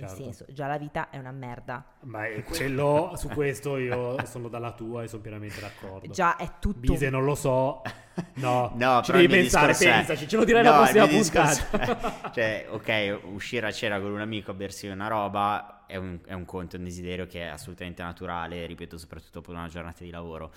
Nel 0.00 0.08
Certo. 0.08 0.24
senso, 0.24 0.44
già 0.52 0.66
la 0.66 0.78
vita 0.78 1.10
è 1.10 1.18
una 1.18 1.32
merda. 1.32 1.84
Ma 2.02 2.26
eh, 2.26 2.44
ce 2.52 2.68
l'ho, 2.68 3.12
su 3.18 3.28
questo 3.28 3.76
io 3.76 4.16
sono 4.26 4.48
dalla 4.48 4.72
tua 4.72 5.02
e 5.02 5.08
sono 5.08 5.22
pienamente 5.22 5.60
d'accordo. 5.60 6.08
Già 6.12 6.36
è 6.36 6.52
tutto 6.60 6.78
Bise 6.78 7.10
non 7.10 7.24
lo 7.24 7.34
so. 7.34 7.82
No, 8.34 8.72
No, 8.74 9.00
ci 9.02 9.12
però 9.12 9.22
devi 9.22 9.28
pensare, 9.32 9.68
discorso 9.68 9.88
è- 9.94 9.96
pensaci, 10.04 10.26
ce 10.28 10.36
lo 10.36 10.44
direi 10.44 10.62
No, 10.64 10.70
la 10.70 10.76
prossima 10.78 11.06
discorso 11.06 11.66
puntata. 11.70 12.20
è- 12.22 12.30
cioè, 12.32 12.66
ok, 12.68 13.18
uscire 13.32 13.66
a 13.68 13.70
cena 13.70 14.00
con 14.00 14.10
un 14.10 14.20
amico 14.20 14.50
a 14.50 14.54
bersi 14.54 14.88
una 14.88 15.06
roba 15.06 15.84
è 15.86 15.94
un, 15.94 16.18
è 16.26 16.32
un 16.32 16.44
conto, 16.44 16.74
è 16.74 16.78
un 16.80 16.84
desiderio 16.84 17.26
che 17.28 17.42
è 17.42 17.46
assolutamente 17.46 18.02
naturale, 18.02 18.66
ripeto, 18.66 18.98
soprattutto 18.98 19.38
dopo 19.40 19.52
una 19.52 19.68
giornata 19.68 20.02
di 20.02 20.10
lavoro. 20.10 20.50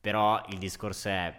Però 0.00 0.40
il 0.50 0.58
discorso 0.58 1.08
è 1.08 1.34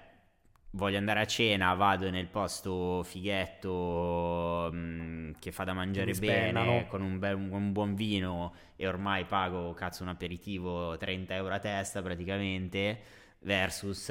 voglio 0.72 0.98
andare 0.98 1.22
a 1.22 1.26
cena, 1.26 1.74
vado 1.74 2.10
nel 2.10 2.28
posto 2.28 3.04
fighetto 3.04 4.70
mm, 4.74 5.32
che 5.40 5.52
fa 5.52 5.64
da 5.64 5.74
mangiare 5.74 6.14
bene, 6.14 6.88
con 6.88 7.02
un, 7.02 7.20
bel- 7.20 7.36
un 7.36 7.72
buon 7.72 7.96
vino 7.96 8.54
e 8.76 8.88
ormai 8.88 9.26
pago, 9.26 9.74
cazzo, 9.74 10.04
un 10.04 10.10
aperitivo 10.10 10.98
30 10.98 11.36
euro 11.36 11.54
a 11.54 11.60
testa 11.60 12.02
praticamente, 12.02 13.00
versus 13.40 14.10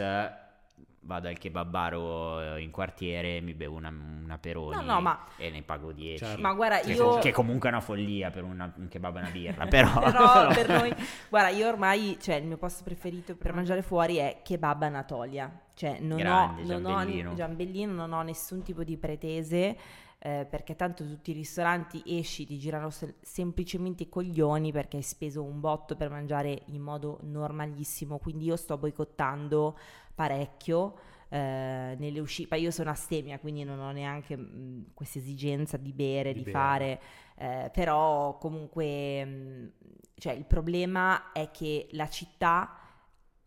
vado 1.03 1.29
al 1.29 1.39
kebabaro 1.39 2.57
eh, 2.57 2.63
in 2.63 2.71
quartiere, 2.71 3.41
mi 3.41 3.55
bevo 3.55 3.77
una, 3.77 3.89
una 3.89 4.39
Peroni 4.39 4.77
No, 4.77 4.83
no, 4.83 5.01
ma- 5.01 5.27
e 5.37 5.51
ne 5.51 5.63
pago 5.63 5.93
10. 5.93 6.25
Certo. 6.25 6.41
Ma 6.41 6.53
guarda, 6.53 6.81
Che, 6.81 6.93
io... 6.93 7.19
che 7.19 7.33
comunque 7.33 7.69
è 7.69 7.73
una 7.73 7.81
follia 7.81 8.31
per 8.31 8.45
una- 8.45 8.73
un 8.77 8.89
kebab 8.89 9.17
e 9.17 9.21
una 9.21 9.31
birra, 9.31 9.67
però... 9.69 9.99
Però 10.01 10.49
per 10.55 10.69
noi, 10.69 10.93
guarda, 11.29 11.49
io 11.49 11.69
ormai, 11.69 12.17
cioè, 12.21 12.37
il 12.37 12.47
mio 12.47 12.59
posto 12.59 12.85
preferito 12.85 13.35
per 13.37 13.53
mangiare 13.53 13.83
fuori 13.83 14.17
è 14.17 14.41
kebab 14.45 14.83
Anatolia. 14.83 15.51
Cioè, 15.75 15.99
non 16.01 16.19
Grande, 16.19 16.63
ho, 16.63 16.67
non 16.67 16.85
ho 16.85 16.89
Giambellino. 16.89 17.35
Giambellino, 17.35 17.93
non 17.93 18.13
ho 18.13 18.23
nessun 18.23 18.63
tipo 18.63 18.85
di 18.85 18.97
pretese. 18.99 19.77
eh, 20.23 20.47
perché 20.51 20.77
tanto 20.77 21.03
tutti 21.07 21.31
i 21.31 21.33
ristoranti 21.33 22.03
esci 22.05 22.45
ti 22.45 22.59
girano 22.59 22.91
se- 22.91 23.15
semplicemente 23.23 24.03
i 24.03 24.09
coglioni 24.11 24.71
perché 24.71 24.99
hai 24.99 25.03
speso 25.03 25.43
un 25.43 25.61
botto 25.61 25.97
per 25.97 26.11
mangiare 26.11 26.61
in 26.67 26.83
modo 26.83 27.21
normalissimo 27.23 28.19
quindi 28.19 28.45
io 28.45 28.57
sto 28.57 28.77
boicottando 28.77 29.79
parecchio 30.15 30.99
eh, 31.29 31.97
nelle 31.99 32.19
uscite 32.19 32.57
io 32.57 32.71
sono 32.71 32.91
astemia 32.91 33.39
quindi 33.39 33.63
non 33.65 33.79
ho 33.79 33.93
neanche 33.93 34.37
mh, 34.37 34.93
questa 34.95 35.19
esigenza 35.19 35.77
di 35.77 35.93
bere, 35.93 36.33
Di 36.33 36.43
di, 36.43 36.51
bere. 36.51 36.53
fare 36.53 37.01
eh, 37.37 37.71
però 37.73 38.37
comunque 38.39 39.25
mh, 39.25 39.73
cioè, 40.21 40.35
il 40.35 40.45
problema 40.45 41.33
è 41.33 41.51
che 41.51 41.89
la 41.93 42.09
città 42.09 42.77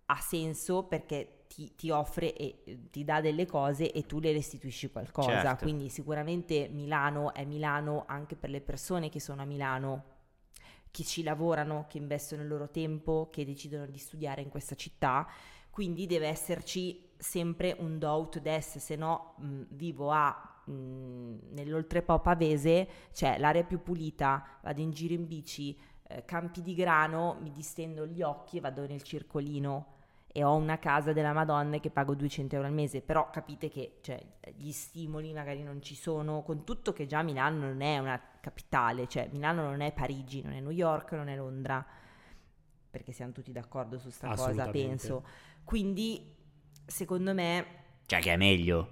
ha 0.06 0.20
senso 0.20 0.84
perché 0.84 1.46
ti, 1.48 1.76
ti 1.76 1.92
offre 1.92 2.36
e 2.36 2.64
eh, 2.66 2.90
ti 2.90 3.04
dà 3.04 3.22
delle 3.22 3.46
cose 3.46 3.92
e 3.92 4.06
tu 4.06 4.20
le 4.20 4.32
restituisci 4.32 4.90
qualcosa. 4.92 5.42
Certo. 5.42 5.64
Quindi 5.64 5.90
sicuramente 5.90 6.68
Milano 6.72 7.34
è 7.34 7.46
Milano 7.46 8.06
anche 8.08 8.36
per 8.36 8.50
le 8.50 8.62
persone 8.62 9.10
che 9.10 9.20
sono 9.20 9.44
a 9.44 9.46
Milano, 9.46 10.04
che 10.90 11.04
ci 11.04 11.22
lavorano, 11.22 11.86
che 11.88 12.00
investono 12.00 12.42
il 12.42 12.48
loro 12.48 12.70
tempo, 12.70 13.30
che 13.32 13.46
decidono 13.46 13.86
di 13.86 13.98
studiare 13.98 14.42
in 14.42 14.50
questa 14.50 14.76
città. 14.76 15.28
Quindi 15.74 16.06
deve 16.06 16.28
esserci 16.28 17.10
sempre 17.18 17.76
un 17.80 17.98
do 17.98 18.08
out 18.08 18.40
des, 18.40 18.78
se 18.78 18.96
no 18.96 19.34
mh, 19.40 19.62
vivo 19.70 20.12
a 20.12 20.62
mh, 20.66 20.72
nell'oltrepo 21.50 22.20
pavese, 22.20 22.88
c'è 23.12 23.40
l'area 23.40 23.64
più 23.64 23.82
pulita, 23.82 24.46
vado 24.62 24.82
in 24.82 24.92
giro 24.92 25.16
in 25.16 25.26
bici, 25.26 25.76
eh, 26.10 26.26
campi 26.26 26.62
di 26.62 26.76
grano, 26.76 27.40
mi 27.42 27.52
distendo 27.52 28.06
gli 28.06 28.22
occhi 28.22 28.58
e 28.58 28.60
vado 28.60 28.86
nel 28.86 29.02
circolino 29.02 29.88
e 30.32 30.44
ho 30.44 30.54
una 30.54 30.78
casa 30.78 31.12
della 31.12 31.34
Madonna 31.34 31.80
che 31.80 31.90
pago 31.90 32.14
200 32.14 32.54
euro 32.54 32.68
al 32.68 32.74
mese, 32.76 33.02
però 33.02 33.32
capite 33.32 33.68
che 33.68 33.98
cioè, 34.02 34.24
gli 34.56 34.72
stimoli 34.72 35.34
magari 35.34 35.64
non 35.64 35.82
ci 35.82 35.96
sono, 35.96 36.44
con 36.44 36.64
tutto 36.66 36.94
che 36.94 37.08
già 37.08 37.24
Milano 37.24 37.66
non 37.66 37.82
è 37.82 37.98
una 37.98 38.22
capitale, 38.40 39.08
cioè 39.08 39.28
Milano 39.32 39.64
non 39.64 39.82
è 39.82 39.92
Parigi, 39.92 40.44
non 40.44 40.54
è 40.54 40.60
New 40.60 40.70
York, 40.70 41.14
non 41.14 41.30
è 41.30 41.36
Londra, 41.36 41.84
perché 42.94 43.12
siamo 43.12 43.32
tutti 43.32 43.52
d'accordo 43.52 43.98
su 43.98 44.12
sta 44.12 44.36
cosa, 44.36 44.68
penso. 44.70 45.26
Quindi, 45.64 46.36
secondo 46.86 47.34
me, 47.34 47.66
Cioè 48.06 48.20
che 48.20 48.34
è 48.34 48.38
meglio. 48.38 48.90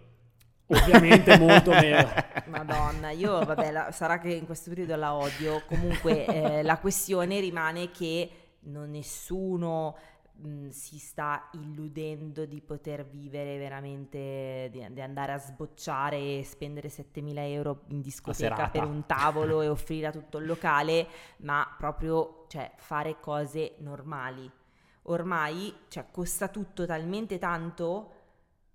Ovviamente 0.67 1.37
molto 1.37 1.71
meno. 1.75 2.09
Madonna, 2.45 3.11
io 3.11 3.43
vabbè, 3.43 3.71
la- 3.71 3.91
sarà 3.91 4.19
che 4.19 4.33
in 4.33 4.45
questo 4.45 4.69
periodo 4.69 4.95
la 4.95 5.13
odio. 5.13 5.63
Comunque 5.65 6.25
eh, 6.25 6.63
la 6.63 6.77
questione 6.79 7.39
rimane 7.39 7.91
che 7.91 8.29
non 8.61 8.91
nessuno 8.91 9.97
mh, 10.33 10.69
si 10.69 10.97
sta 10.97 11.49
illudendo 11.53 12.45
di 12.45 12.61
poter 12.61 13.05
vivere 13.05 13.57
veramente, 13.57 14.69
di, 14.71 14.85
di 14.91 15.01
andare 15.01 15.33
a 15.33 15.37
sbocciare 15.37 16.39
e 16.39 16.43
spendere 16.45 16.89
7.000 16.89 17.51
euro 17.51 17.83
in 17.87 18.01
discoteca 18.01 18.69
per 18.69 18.85
un 18.85 19.05
tavolo 19.05 19.61
e 19.61 19.67
offrire 19.67 20.07
a 20.07 20.11
tutto 20.11 20.37
il 20.37 20.45
locale, 20.45 21.07
ma 21.39 21.67
proprio 21.77 22.45
cioè, 22.47 22.71
fare 22.77 23.19
cose 23.19 23.75
normali. 23.79 24.49
Ormai 25.03 25.73
cioè, 25.87 26.05
costa 26.11 26.47
tutto 26.47 26.85
talmente 26.85 27.37
tanto 27.37 28.13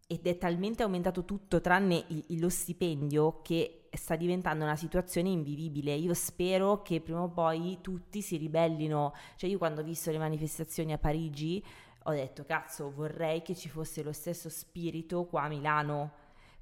ed 0.08 0.26
è 0.26 0.38
talmente 0.38 0.82
aumentato 0.82 1.24
tutto 1.24 1.60
tranne 1.60 2.04
il- 2.08 2.38
lo 2.38 2.48
stipendio 2.48 3.40
che 3.42 3.88
sta 3.92 4.14
diventando 4.16 4.64
una 4.64 4.76
situazione 4.76 5.28
invivibile. 5.30 5.94
Io 5.94 6.14
spero 6.14 6.82
che 6.82 7.00
prima 7.00 7.22
o 7.22 7.28
poi 7.30 7.78
tutti 7.80 8.22
si 8.22 8.36
ribellino. 8.36 9.12
Cioè 9.36 9.50
io 9.50 9.58
quando 9.58 9.80
ho 9.80 9.84
visto 9.84 10.10
le 10.10 10.18
manifestazioni 10.18 10.92
a 10.92 10.98
Parigi 10.98 11.64
ho 12.04 12.12
detto 12.12 12.44
cazzo 12.44 12.90
vorrei 12.90 13.42
che 13.42 13.56
ci 13.56 13.68
fosse 13.68 14.02
lo 14.02 14.12
stesso 14.12 14.48
spirito 14.48 15.24
qua 15.26 15.42
a 15.42 15.48
Milano 15.48 16.12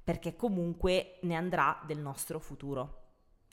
perché 0.03 0.35
comunque 0.35 1.19
ne 1.23 1.35
andrà 1.35 1.81
del 1.85 1.99
nostro 1.99 2.39
futuro. 2.39 3.04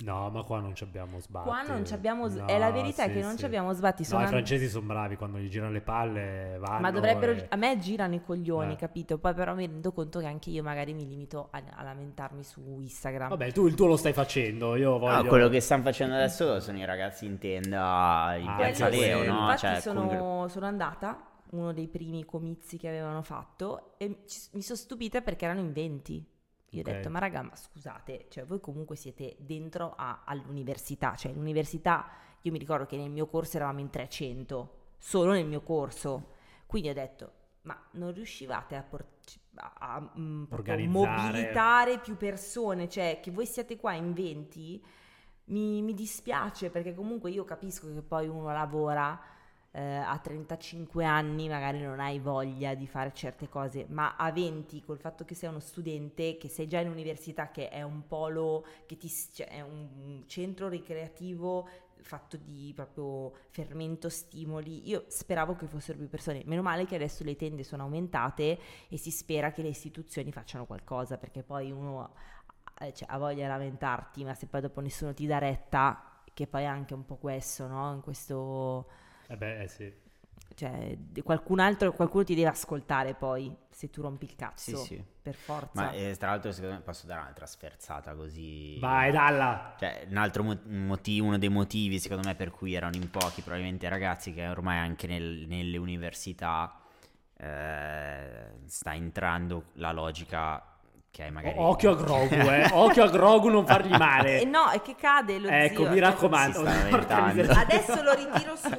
No, 0.05 0.31
ma 0.31 0.43
qua 0.43 0.59
non 0.59 0.75
ci 0.75 0.83
abbiamo 0.83 1.21
sbatti. 1.21 1.47
Qua 1.49 1.63
non 1.63 1.87
ci 1.87 1.95
abbiamo... 1.95 2.29
s- 2.29 2.35
No, 2.35 2.47
è 2.47 2.59
la 2.59 2.73
verità 2.73 3.05
sì, 3.05 3.13
che 3.13 3.21
non 3.21 3.33
sì. 3.33 3.39
ci 3.39 3.45
abbiamo 3.45 3.73
sbatti. 3.73 4.03
No, 4.03 4.09
Sono 4.09 4.21
i 4.23 4.25
an- 4.25 4.31
francesi 4.31 4.69
sono 4.69 4.87
bravi 4.87 5.15
quando 5.17 5.39
gli 5.39 5.49
girano 5.49 5.71
le 5.71 5.81
palle, 5.81 6.57
vanno 6.59 6.81
Ma 6.81 6.91
dovrebbero... 6.91 7.33
e- 7.33 7.47
A 7.51 7.57
me 7.57 7.79
girano 7.79 8.15
i 8.17 8.23
coglioni, 8.23 8.73
Eh. 8.73 8.77
capito? 8.77 9.19
Poi 9.19 9.33
però 9.35 9.55
mi 9.55 9.67
rendo 9.67 9.93
conto 9.93 10.19
che 10.19 10.27
anche 10.27 10.51
io 10.51 10.63
magari 10.65 10.93
mi 10.93 11.07
limito 11.07 11.49
a, 11.53 11.63
a 11.77 11.83
lamentarmi 11.85 12.43
su 12.43 12.61
Instagram. 12.81 13.29
Vabbè, 13.29 13.53
tu 13.53 13.67
il 13.69 13.75
tuo 13.75 13.87
lo 13.87 13.97
stai 13.97 14.13
facendo, 14.13 14.75
io 14.75 14.99
voglio... 14.99 15.15
Ah, 15.19 15.25
quello 15.25 15.49
che 15.49 15.61
stanno 15.61 15.83
facendo 15.85 16.15
adesso 16.17 16.59
sono 16.59 16.79
i 16.79 16.85
ragazzi 16.85 17.27
in 17.27 17.39
tenda 17.39 18.35
in 18.39 18.49
Ah, 18.49 18.57
piazza 18.57 18.91
sì, 18.91 18.99
Leo, 18.99 19.19
no? 19.25 19.41
Infatti 19.51 19.59
Cioè, 19.59 19.81
sono, 19.81 20.07
con- 20.09 20.51
sono 20.51 20.67
andata, 20.67 21.23
uno 21.51 21.73
dei 21.73 21.87
primi 21.87 22.25
comizi 22.25 22.77
che 22.77 22.89
avevano 22.89 23.23
fatto, 23.23 23.95
e 23.99 24.23
ci- 24.27 24.41
mi 24.55 24.63
sono 24.63 24.79
stupita 24.79 25.21
perché 25.21 25.45
erano 25.45 25.61
in 25.61 25.73
20. 25.73 26.27
Io 26.75 26.81
ho 26.81 26.85
detto, 26.85 27.11
ma 27.11 27.19
raga, 27.19 27.43
ma 27.43 27.55
scusate, 27.55 28.27
cioè 28.31 28.45
voi 28.47 28.61
comunque 28.61 28.97
siete 28.97 29.37
dentro 29.39 29.93
a- 29.97 30.23
all'università, 30.25 31.15
cioè 31.17 31.33
l'università, 31.33 32.07
io 32.43 32.51
mi 32.53 32.59
ricordo 32.59 32.87
che 32.87 32.97
nel 32.97 33.11
mio 33.11 33.27
corso 33.27 33.57
eravamo 33.57 33.81
in 33.81 33.91
300, 33.91 34.77
solo 34.99 35.33
nel 35.33 35.47
mio 35.47 35.61
corso, 35.63 36.31
quindi 36.67 36.89
ho 36.89 36.95
detto, 36.95 37.33
ma 37.63 37.79
non 37.93 38.13
riuscivate 38.13 38.75
a, 38.77 38.83
por- 38.83 39.05
a- 39.57 39.73
a, 39.79 40.13
mm, 40.19 40.45
Organizzare. 40.51 41.23
mobilitare 41.31 41.99
più 41.99 42.17
persone, 42.17 42.89
cioè 42.89 43.21
che 43.23 43.31
voi 43.31 43.45
siate 43.47 43.77
qua 43.77 43.93
in 43.93 44.13
20, 44.15 44.83
mi, 45.45 45.83
mi 45.83 45.93
dispiace 45.93 46.71
perché 46.71 46.95
comunque 46.95 47.31
io 47.31 47.45
capisco 47.45 47.93
che 47.93 48.01
poi 48.01 48.29
uno 48.29 48.51
lavora 48.51 49.21
eh, 49.73 49.81
a 49.81 50.19
35 50.19 51.05
anni, 51.05 51.49
magari 51.49 51.81
non 51.81 51.99
hai 51.99 52.19
voglia 52.19 52.75
di 52.75 52.87
fare 52.87 53.13
certe 53.15 53.49
cose, 53.49 53.87
ma 53.89 54.17
a 54.17 54.31
20 54.31 54.83
col 54.83 54.99
fatto 54.99 55.25
che 55.25 55.35
sei 55.35 55.49
uno 55.49 55.61
studente, 55.61 56.37
che 56.37 56.49
sei 56.49 56.69
già 56.69 56.81
in 56.81 56.89
università, 56.89 57.51
che 57.51 57.69
è 57.71 57.83
un 57.83 58.07
polo, 58.07 58.65
che 58.87 58.97
ti, 58.97 59.09
cioè, 59.09 59.49
è 59.49 59.61
un 59.63 60.25
centro 60.27 60.69
ricreativo 60.69 61.69
fatto 62.03 62.37
di 62.37 62.73
proprio 62.75 63.33
fermento, 63.51 64.09
stimoli, 64.09 64.89
io 64.89 65.05
speravo 65.07 65.55
che 65.55 65.67
fossero 65.67 65.99
più 65.99 66.09
persone, 66.09 66.43
meno 66.47 66.63
male 66.63 66.85
che 66.85 66.97
adesso 66.97 67.25
le 67.25 67.37
tende 67.37 67.63
sono 67.63 67.85
aumentate 67.85 68.59
e 68.89 68.97
si 68.97 69.11
spera 69.11 69.53
che 69.53 69.63
le 69.63 69.69
istituzioni 69.69 70.33
facciano 70.33 70.67
qualcosa, 70.67 71.17
perché 71.17 71.43
poi 71.43 71.71
uno 71.71 72.13
eh, 72.81 72.93
cioè, 72.93 73.09
ha 73.11 73.19
voglia 73.19 73.43
di 73.43 73.49
lamentarti, 73.49 74.25
ma 74.25 74.35
se 74.35 74.47
poi 74.47 74.61
dopo 74.61 74.81
nessuno 74.81 75.15
ti 75.15 75.27
dà 75.27 75.39
retta, 75.39 76.21
che 76.35 76.47
poi 76.47 76.63
è 76.63 76.67
anche 76.67 76.95
un 76.95 77.05
po' 77.05 77.17
questo, 77.17 77.67
no? 77.67 77.95
In 77.95 78.01
questo... 78.01 79.11
Eh 79.29 79.37
beh, 79.37 79.63
eh 79.63 79.69
sì. 79.69 79.93
Cioè, 80.55 80.97
qualcun 81.25 81.61
altro, 81.61 81.93
qualcuno 81.93 82.25
ti 82.25 82.35
deve 82.35 82.49
ascoltare 82.49 83.15
poi, 83.15 83.55
se 83.71 83.89
tu 83.89 84.03
rompi 84.03 84.27
il 84.27 84.37
cazzo, 84.37 84.77
Sì, 84.77 84.97
sì. 84.97 85.05
per 85.23 85.35
forza. 85.35 85.71
Ma 85.83 85.93
eh, 85.93 86.15
tra 86.19 86.29
l'altro 86.31 86.53
secondo 86.53 86.75
me 86.77 86.83
posso 86.83 87.07
dare 87.07 87.21
un'altra 87.23 87.47
sferzata 87.47 88.15
così... 88.15 88.79
Vai, 88.79 89.11
dalla! 89.11 89.75
Cioè, 89.79 90.07
un 90.11 90.17
altro 90.19 90.43
mo- 90.43 90.61
motivo, 90.67 91.27
uno 91.27 91.39
dei 91.39 91.49
motivi 91.49 91.99
secondo 91.99 92.29
me 92.29 92.35
per 92.35 92.51
cui 92.51 92.75
erano 92.75 92.97
in 92.97 93.11
pochi 93.11 93.41
probabilmente 93.41 93.89
ragazzi 93.89 94.35
che 94.35 94.47
ormai 94.47 94.79
anche 94.79 95.07
nel- 95.07 95.47
nelle 95.49 95.79
università 95.79 96.79
eh, 97.37 98.51
sta 98.67 98.95
entrando 98.95 99.65
la 99.75 99.93
logica 99.93 100.72
è 101.17 101.31
magari... 101.31 101.59
O- 101.59 101.69
Occhio 101.69 101.91
a 101.91 101.95
Grogu, 101.97 102.35
eh. 102.35 102.69
Occhio 102.73 103.05
a 103.05 103.09
Grogu, 103.11 103.49
non 103.49 103.67
fargli 103.67 103.93
Eh, 103.93 103.99
male. 103.99 104.45
no, 104.45 104.71
è 104.71 104.81
che 104.81 104.95
cade 104.95 105.39
lo 105.39 105.49
Ecco, 105.49 105.83
zio. 105.83 105.91
mi 105.91 105.99
raccomando. 105.99 106.63
Lamentando. 106.63 107.35
miseria. 107.35 107.61
Adesso 107.61 108.03
lo 108.03 108.15
ritiro 108.15 108.57
su. 108.57 108.71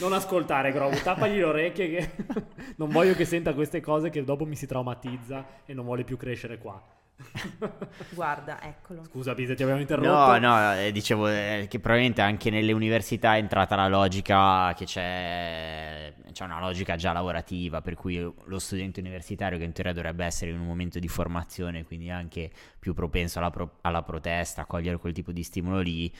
Non 0.00 0.12
ascoltare 0.12 0.72
Grogu, 0.72 0.96
tappagli 1.02 1.36
le 1.36 1.44
orecchie 1.44 1.88
che 1.90 2.10
non 2.76 2.88
voglio 2.90 3.14
che 3.14 3.24
senta 3.24 3.54
queste 3.54 3.80
cose 3.80 4.10
che 4.10 4.22
dopo 4.24 4.44
mi 4.44 4.54
si 4.56 4.66
traumatizza 4.66 5.44
e 5.66 5.74
non 5.74 5.84
vuole 5.84 6.04
più 6.04 6.16
crescere 6.16 6.58
qua. 6.58 6.80
Guarda, 8.10 8.62
eccolo. 8.62 9.04
Scusa 9.04 9.34
Pisa, 9.34 9.54
ti 9.54 9.62
abbiamo 9.62 9.80
interrotto. 9.80 10.38
No, 10.38 10.38
no, 10.38 10.74
eh, 10.74 10.92
dicevo 10.92 11.28
eh, 11.28 11.66
che 11.68 11.78
probabilmente 11.78 12.22
anche 12.22 12.50
nelle 12.50 12.72
università 12.72 13.34
è 13.34 13.38
entrata 13.38 13.76
la 13.76 13.88
logica 13.88 14.72
che 14.74 14.84
c'è, 14.84 16.12
c'è 16.32 16.44
una 16.44 16.60
logica 16.60 16.96
già 16.96 17.12
lavorativa, 17.12 17.80
per 17.80 17.94
cui 17.94 18.18
lo 18.18 18.58
studente 18.58 19.00
universitario 19.00 19.58
che 19.58 19.64
in 19.64 19.72
teoria 19.72 19.92
dovrebbe 19.92 20.24
essere 20.24 20.50
in 20.50 20.58
un 20.58 20.66
momento 20.66 20.98
di 20.98 21.08
formazione, 21.08 21.84
quindi 21.84 22.10
anche 22.10 22.50
più 22.78 22.94
propenso 22.94 23.38
alla, 23.38 23.50
pro- 23.50 23.78
alla 23.82 24.02
protesta, 24.02 24.62
a 24.62 24.66
cogliere 24.66 24.98
quel 24.98 25.12
tipo 25.12 25.32
di 25.32 25.42
stimolo 25.42 25.80
lì, 25.80 26.12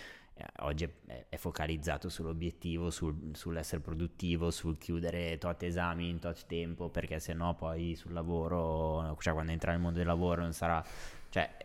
oggi 0.61 0.85
è, 1.07 1.27
è 1.29 1.37
focalizzato 1.37 2.09
sull'obiettivo, 2.09 2.91
sul- 2.91 3.31
sull'essere 3.35 3.81
produttivo, 3.81 4.51
sul 4.51 4.79
chiudere 4.79 5.39
tot 5.39 5.63
esami 5.63 6.09
in 6.09 6.19
tot 6.19 6.47
tempo, 6.47 6.89
perché 6.89 7.19
sennò 7.19 7.55
poi 7.55 7.95
sul 7.95 8.13
lavoro, 8.13 9.17
cioè 9.21 9.33
quando 9.33 9.53
entra 9.53 9.73
nel 9.73 9.81
mondo 9.81 9.99
del 9.99 10.07
lavoro 10.07 10.43
non 10.43 10.53
sarà... 10.53 10.85
Cioè, 11.29 11.57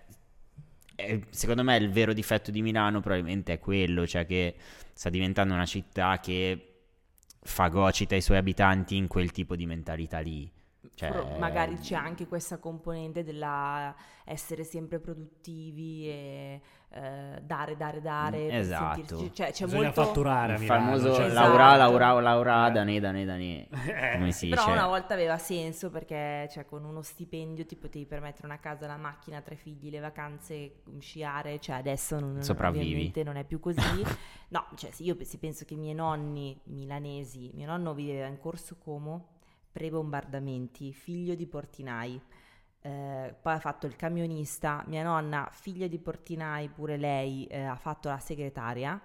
eh, 0.95 1.25
secondo 1.29 1.63
me 1.63 1.75
il 1.77 1.89
vero 1.89 2.13
difetto 2.13 2.51
di 2.51 2.61
Milano 2.61 3.01
probabilmente 3.01 3.53
è 3.53 3.59
quello, 3.59 4.07
cioè 4.07 4.25
che 4.25 4.55
sta 4.93 5.09
diventando 5.09 5.53
una 5.53 5.65
città 5.65 6.19
che 6.19 6.69
fagocita 7.41 8.15
i 8.15 8.21
suoi 8.21 8.37
abitanti 8.37 8.95
in 8.95 9.07
quel 9.07 9.31
tipo 9.31 9.55
di 9.55 9.65
mentalità 9.65 10.19
lì. 10.19 10.51
Cioè, 10.93 11.37
magari 11.39 11.77
c'è 11.77 11.95
anche 11.95 12.27
questa 12.27 12.57
componente 12.57 13.23
della 13.23 13.93
essere 14.27 14.63
sempre 14.63 14.99
produttivi 14.99 16.07
e 16.09 16.61
eh, 16.89 17.39
dare, 17.43 17.75
dare, 17.75 18.01
dare. 18.01 18.45
Mm, 18.45 18.49
esatto. 18.55 18.95
sentirci- 19.05 19.33
Cioè, 19.35 19.51
c'è 19.51 19.65
Bisogna 19.65 19.83
molto... 19.83 20.03
fatturare 20.03 20.53
il 20.53 20.59
famoso 20.61 21.13
cioè- 21.13 21.25
Esatto. 21.25 21.47
Laura, 21.57 21.75
Laura, 21.75 22.19
Laura, 22.21 22.69
Dane, 22.69 22.99
Dane, 22.99 23.25
Dane, 23.25 23.67
Eh, 23.67 24.17
come 24.17 24.31
si 24.31 24.47
Però 24.47 24.63
dice? 24.63 24.73
una 24.75 24.87
volta 24.87 25.13
aveva 25.13 25.37
senso 25.37 25.89
perché 25.89 26.47
cioè, 26.51 26.65
con 26.65 26.83
uno 26.85 27.01
stipendio 27.01 27.65
ti 27.65 27.75
potevi 27.75 28.05
permettere 28.05 28.47
una 28.47 28.59
casa, 28.59 28.87
la 28.87 28.97
macchina, 28.97 29.41
tre 29.41 29.55
figli, 29.57 29.89
le 29.91 29.99
vacanze, 29.99 30.81
sciare, 30.99 31.59
cioè 31.59 31.75
adesso 31.75 32.19
non, 32.19 32.41
Sopravvivi. 32.41 32.85
ovviamente 32.85 33.23
non 33.23 33.35
è 33.35 33.43
più 33.43 33.59
così. 33.59 33.79
no, 34.49 34.65
cioè 34.75 34.89
se 34.91 35.03
io 35.03 35.15
se 35.21 35.37
penso 35.37 35.65
che 35.65 35.73
i 35.73 35.77
miei 35.77 35.93
nonni 35.93 36.59
milanesi, 36.65 37.51
mio 37.53 37.67
nonno 37.67 37.93
viveva 37.93 38.27
in 38.27 38.39
Corso 38.39 38.77
Como, 38.77 39.33
pre-bombardamenti, 39.75 40.93
figlio 40.93 41.35
di 41.35 41.45
portinai. 41.47 42.21
Eh, 42.79 43.35
poi 43.41 43.53
ha 43.53 43.59
fatto 43.59 43.87
il 43.87 43.97
camionista, 43.97 44.85
mia 44.87 45.03
nonna, 45.03 45.49
figlia 45.51 45.87
di 45.87 45.99
portinai, 45.99 46.69
pure 46.69 46.95
lei 46.95 47.45
eh, 47.47 47.63
ha 47.63 47.75
fatto 47.75 48.07
la 48.07 48.17
segretaria. 48.19 48.97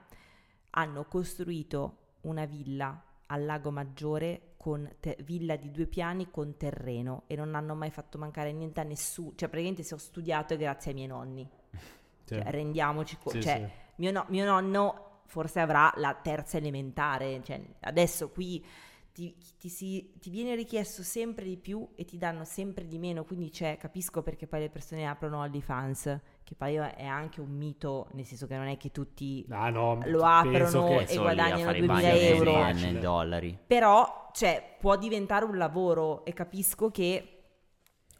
Hanno 0.70 1.04
costruito 1.06 2.18
una 2.20 2.44
villa 2.44 3.02
al 3.26 3.44
Lago 3.44 3.72
Maggiore 3.72 4.52
con 4.56 4.88
te- 5.00 5.18
villa 5.24 5.56
di 5.56 5.72
due 5.72 5.86
piani 5.86 6.30
con 6.30 6.56
terreno 6.56 7.24
e 7.26 7.34
non 7.34 7.56
hanno 7.56 7.74
mai 7.74 7.90
fatto 7.90 8.16
mancare 8.16 8.52
niente 8.52 8.78
a 8.78 8.84
nessuno. 8.84 9.32
Cioè, 9.34 9.48
praticamente 9.48 9.82
se 9.82 9.94
ho 9.94 9.98
studiato 9.98 10.54
è 10.54 10.56
grazie 10.56 10.90
ai 10.92 10.96
miei 10.96 11.08
nonni. 11.08 11.50
Sì. 12.30 12.36
Cioè, 12.36 12.48
rendiamoci 12.48 13.16
conto. 13.16 13.40
Sì, 13.40 13.42
cioè, 13.42 13.56
sì. 13.56 13.92
Mio, 13.96 14.12
no- 14.12 14.24
mio 14.28 14.44
nonno 14.44 15.22
forse 15.26 15.58
avrà 15.58 15.92
la 15.96 16.14
terza 16.14 16.58
elementare. 16.58 17.42
Cioè, 17.42 17.60
adesso 17.80 18.30
qui 18.30 18.64
ti, 19.12 19.34
ti 19.58 19.68
si- 19.68 20.12
ti 20.20 20.30
viene 20.30 20.54
richiesto 20.54 21.02
sempre 21.02 21.44
di 21.44 21.56
più 21.56 21.86
e 21.96 22.04
ti 22.04 22.16
danno 22.16 22.44
sempre 22.44 22.86
di 22.86 22.98
meno. 22.98 23.24
Quindi 23.24 23.50
c'è, 23.50 23.76
capisco 23.76 24.22
perché 24.22 24.46
poi 24.46 24.60
le 24.60 24.70
persone 24.70 25.06
aprono 25.06 25.38
OnlyFans, 25.38 26.20
che 26.44 26.54
poi 26.54 26.74
è 26.76 27.04
anche 27.04 27.40
un 27.40 27.50
mito, 27.50 28.08
nel 28.12 28.24
senso 28.24 28.46
che 28.46 28.56
non 28.56 28.66
è 28.66 28.76
che 28.76 28.90
tutti 28.90 29.44
Ah, 29.50 29.70
no, 29.70 30.00
lo 30.06 30.22
aprono 30.22 31.00
e 31.00 31.16
guadagnano 31.16 31.62
fare 31.64 31.78
i 31.78 31.86
2000 31.86 32.08
bagni 32.08 32.20
nel- 32.20 32.32
euro. 32.34 32.72
nel 32.72 32.98
dollari. 33.00 33.58
Però, 33.66 34.30
cioè, 34.32 34.76
può 34.78 34.96
diventare 34.96 35.44
un 35.44 35.56
lavoro 35.56 36.24
e 36.24 36.32
capisco 36.32 36.90
che 36.90 37.34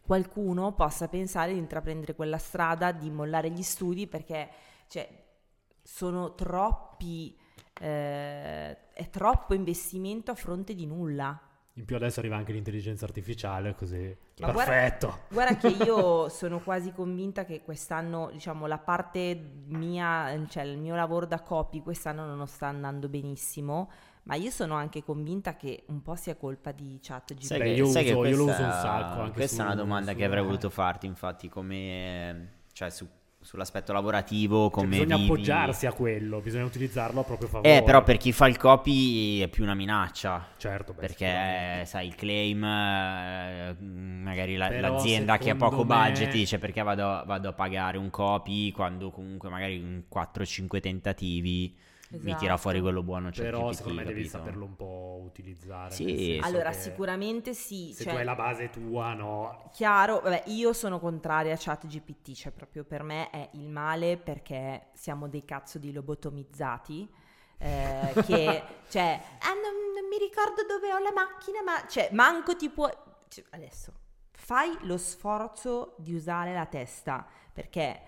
qualcuno 0.03 0.73
possa 0.75 1.09
pensare 1.09 1.53
di 1.53 1.59
intraprendere 1.59 2.15
quella 2.15 2.39
strada, 2.39 2.91
di 2.93 3.11
mollare 3.11 3.51
gli 3.51 3.63
studi 3.63 4.07
perché, 4.09 4.49
cioè, 4.89 5.09
sono 5.83 6.35
troppi, 6.35 7.37
eh, 7.81 8.93
è 8.93 9.11
troppo 9.11 9.55
investimento 9.55 10.31
a 10.31 10.35
fronte 10.35 10.75
di 10.75 10.87
nulla. 10.87 11.41
In 11.75 11.85
più 11.87 11.97
adesso 11.97 12.19
arriva 12.21 12.37
anche 12.37 12.53
l'intelligenza 12.53 13.07
artificiale, 13.07 13.75
così... 13.75 14.15
Ma 14.41 14.51
guarda- 14.53 14.73
Perfetto! 14.73 15.19
Guarda 15.31 15.57
che 15.57 15.69
io 15.69 16.29
sono 16.31 16.59
quasi 16.61 16.93
convinta 16.93 17.45
che 17.45 17.63
quest'anno, 17.63 18.29
diciamo, 18.33 18.67
la 18.67 18.79
parte 18.79 19.35
mia, 19.67 20.45
cioè 20.49 20.65
il 20.65 20.77
mio 20.79 20.95
lavoro 20.95 21.25
da 21.27 21.41
copy 21.41 21.81
quest'anno 21.81 22.27
non 22.35 22.47
sta 22.47 22.67
andando 22.67 23.09
benissimo, 23.09 23.91
ma 24.25 24.35
io 24.35 24.51
sono 24.51 24.75
anche 24.75 25.03
convinta 25.03 25.57
che 25.57 25.85
un 25.89 26.03
po' 26.03 26.17
sia 26.17 26.35
colpa 26.37 26.73
di 26.73 26.99
chat 27.01 27.35
Sai 27.39 27.59
Beh, 27.59 27.65
che, 27.65 27.71
io 27.71 27.87
sai 27.87 28.05
che 28.05 28.13
uso- 28.13 28.25
io 28.29 28.37
lo 28.37 28.45
questa, 28.45 28.63
uso 28.63 28.75
un 28.75 28.81
sacco 28.83 29.21
anche 29.21 29.33
questa 29.33 29.63
è 29.63 29.65
una 29.67 29.75
su- 29.75 29.79
domanda 29.81 30.11
su- 30.11 30.17
che 30.19 30.25
avrei 30.25 30.43
eh. 30.43 30.45
voluto 30.47 30.71
farti, 30.71 31.07
infatti, 31.07 31.49
come 31.49 32.49
cioè 32.73 32.91
su- 32.91 33.09
sull'aspetto 33.43 33.93
lavorativo, 33.95 34.65
Cioè, 34.65 34.71
come 34.71 34.87
bisogna 34.89 35.17
vivi. 35.17 35.29
appoggiarsi 35.31 35.87
a 35.87 35.93
quello, 35.93 36.41
bisogna 36.41 36.65
utilizzarlo 36.65 37.21
a 37.21 37.25
proprio 37.25 37.49
favore. 37.49 37.79
Eh, 37.79 37.83
però 37.83 38.03
per 38.03 38.19
chi 38.19 38.33
fa 38.33 38.47
il 38.47 38.59
copy 38.59 39.41
è 39.41 39.49
più 39.49 39.63
una 39.65 39.75
minaccia. 39.75 40.49
Certo, 40.59 40.93
beh, 40.93 41.01
Perché, 41.01 41.85
sai, 41.87 42.07
il 42.07 42.15
claim, 42.17 42.63
eh, 42.63 43.77
magari 43.81 44.57
la- 44.57 44.79
l'azienda 44.81 45.39
che 45.39 45.51
ha 45.51 45.57
poco 45.57 45.85
me- 45.85 45.85
budget 45.85 46.31
dice 46.31 46.59
perché 46.59 46.83
vado, 46.83 47.23
vado 47.27 47.49
a 47.49 47.53
pagare 47.53 47.97
un 47.97 48.11
copy 48.11 48.71
quando 48.73 49.11
comunque 49.11 49.49
magari 49.49 49.77
in 49.77 50.03
4-5 50.09 50.81
tentativi 50.81 51.75
mi 52.19 52.35
tira 52.37 52.57
fuori 52.57 52.81
quello 52.81 53.03
buono. 53.03 53.31
Cioè 53.31 53.45
Però 53.45 53.67
GPT, 53.67 53.77
secondo 53.77 53.99
me 53.99 54.05
devi 54.07 54.23
capito? 54.23 54.39
saperlo 54.39 54.65
un 54.65 54.77
po' 54.77 55.21
utilizzare. 55.25 55.95
Sì. 55.95 56.41
Allora, 56.43 56.73
sicuramente 56.73 57.55
sì. 57.55 57.93
Se 57.95 58.05
cioè, 58.05 58.13
tu 58.13 58.19
hai 58.19 58.25
la 58.25 58.35
base 58.35 58.71
tua, 58.71 59.15
no. 59.15 59.71
Chiaro, 59.73 60.21
vabbè, 60.21 60.45
io 60.47 60.73
sono 60.73 60.99
contraria 60.99 61.55
a 61.55 61.59
chat 61.59 61.87
GPT, 61.87 62.33
cioè 62.33 62.53
proprio 62.53 62.85
per 62.85 63.03
me 63.03 63.31
è 63.31 63.49
il 63.53 63.69
male 63.69 64.17
perché 64.17 64.89
siamo 64.95 65.29
dei 65.29 65.45
cazzo 65.45 65.79
di 65.79 65.93
lobotomizzati. 65.93 67.09
eh, 67.59 68.13
che 68.25 68.63
cioè 68.89 69.21
ah, 69.41 69.53
non, 69.53 69.93
non 69.95 70.09
mi 70.09 70.19
ricordo 70.19 70.65
dove 70.67 70.93
ho 70.93 70.99
la 70.99 71.13
macchina 71.13 71.63
ma 71.63 71.87
cioè 71.87 72.09
manco 72.13 72.57
ti 72.57 72.71
può 72.71 72.89
cioè, 73.29 73.45
adesso 73.51 73.93
fai 74.33 74.75
lo 74.83 74.97
sforzo 74.97 75.95
di 75.99 76.15
usare 76.15 76.55
la 76.55 76.65
testa 76.65 77.27
perché 77.53 78.01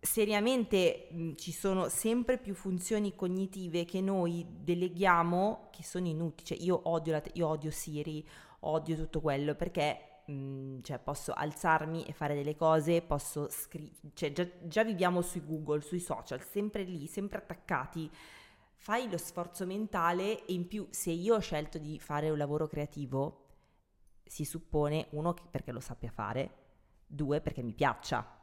seriamente 0.00 1.08
mh, 1.10 1.32
ci 1.34 1.52
sono 1.52 1.88
sempre 1.88 2.38
più 2.38 2.54
funzioni 2.54 3.14
cognitive 3.14 3.84
che 3.84 4.00
noi 4.00 4.46
deleghiamo 4.48 5.68
che 5.72 5.82
sono 5.82 6.06
inutili 6.06 6.46
cioè 6.46 6.58
io 6.60 6.80
odio, 6.84 7.20
te- 7.20 7.30
io 7.34 7.48
odio 7.48 7.70
Siri 7.70 8.26
odio 8.60 8.96
tutto 8.96 9.20
quello 9.20 9.54
perché 9.54 10.22
mh, 10.26 10.80
cioè, 10.82 10.98
posso 10.98 11.32
alzarmi 11.32 12.04
e 12.04 12.12
fare 12.12 12.34
delle 12.34 12.56
cose, 12.56 13.02
posso 13.02 13.48
scrivere, 13.50 14.12
cioè, 14.14 14.32
già, 14.32 14.46
già 14.62 14.84
viviamo 14.84 15.22
sui 15.22 15.44
Google, 15.44 15.80
sui 15.80 16.00
social, 16.00 16.42
sempre 16.42 16.82
lì, 16.84 17.06
sempre 17.06 17.38
attaccati. 17.38 18.10
Fai 18.74 19.10
lo 19.10 19.18
sforzo 19.18 19.66
mentale 19.66 20.44
e 20.46 20.52
in 20.52 20.66
più 20.68 20.86
se 20.90 21.10
io 21.10 21.34
ho 21.36 21.40
scelto 21.40 21.78
di 21.78 21.98
fare 21.98 22.30
un 22.30 22.38
lavoro 22.38 22.66
creativo, 22.66 23.46
si 24.24 24.44
suppone, 24.44 25.08
uno, 25.10 25.34
perché 25.50 25.72
lo 25.72 25.80
sappia 25.80 26.10
fare, 26.10 26.50
due, 27.06 27.40
perché 27.40 27.62
mi 27.62 27.72
piaccia. 27.72 28.37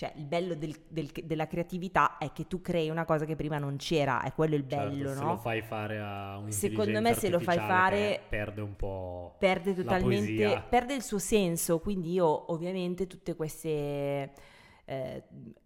Cioè, 0.00 0.12
il 0.14 0.26
bello 0.26 0.54
del- 0.54 0.76
del- 0.86 1.10
della 1.24 1.48
creatività 1.48 2.18
è 2.18 2.30
che 2.30 2.46
tu 2.46 2.60
crei 2.60 2.88
una 2.88 3.04
cosa 3.04 3.24
che 3.24 3.34
prima 3.34 3.58
non 3.58 3.74
c'era, 3.78 4.22
è 4.22 4.32
quello 4.32 4.54
il 4.54 4.62
bello, 4.62 5.08
Certo, 5.08 5.14
se 5.18 5.24
no? 5.24 5.30
lo 5.32 5.36
fai 5.38 5.60
fare 5.60 5.98
a 5.98 6.38
un 6.38 6.52
Secondo 6.52 7.00
me 7.00 7.14
se 7.14 7.28
lo 7.28 7.40
fai 7.40 7.56
fare- 7.56 8.20
perde 8.28 8.60
un 8.60 8.76
po' 8.76 9.34
perde 9.40 9.74
totalmente, 9.74 10.62
perde 10.68 10.94
il 10.94 11.02
suo 11.02 11.18
senso, 11.18 11.80
quindi 11.80 12.12
io 12.12 12.52
ovviamente 12.52 13.08
tutte 13.08 13.34
queste, 13.34 14.30
eh, 14.84 15.24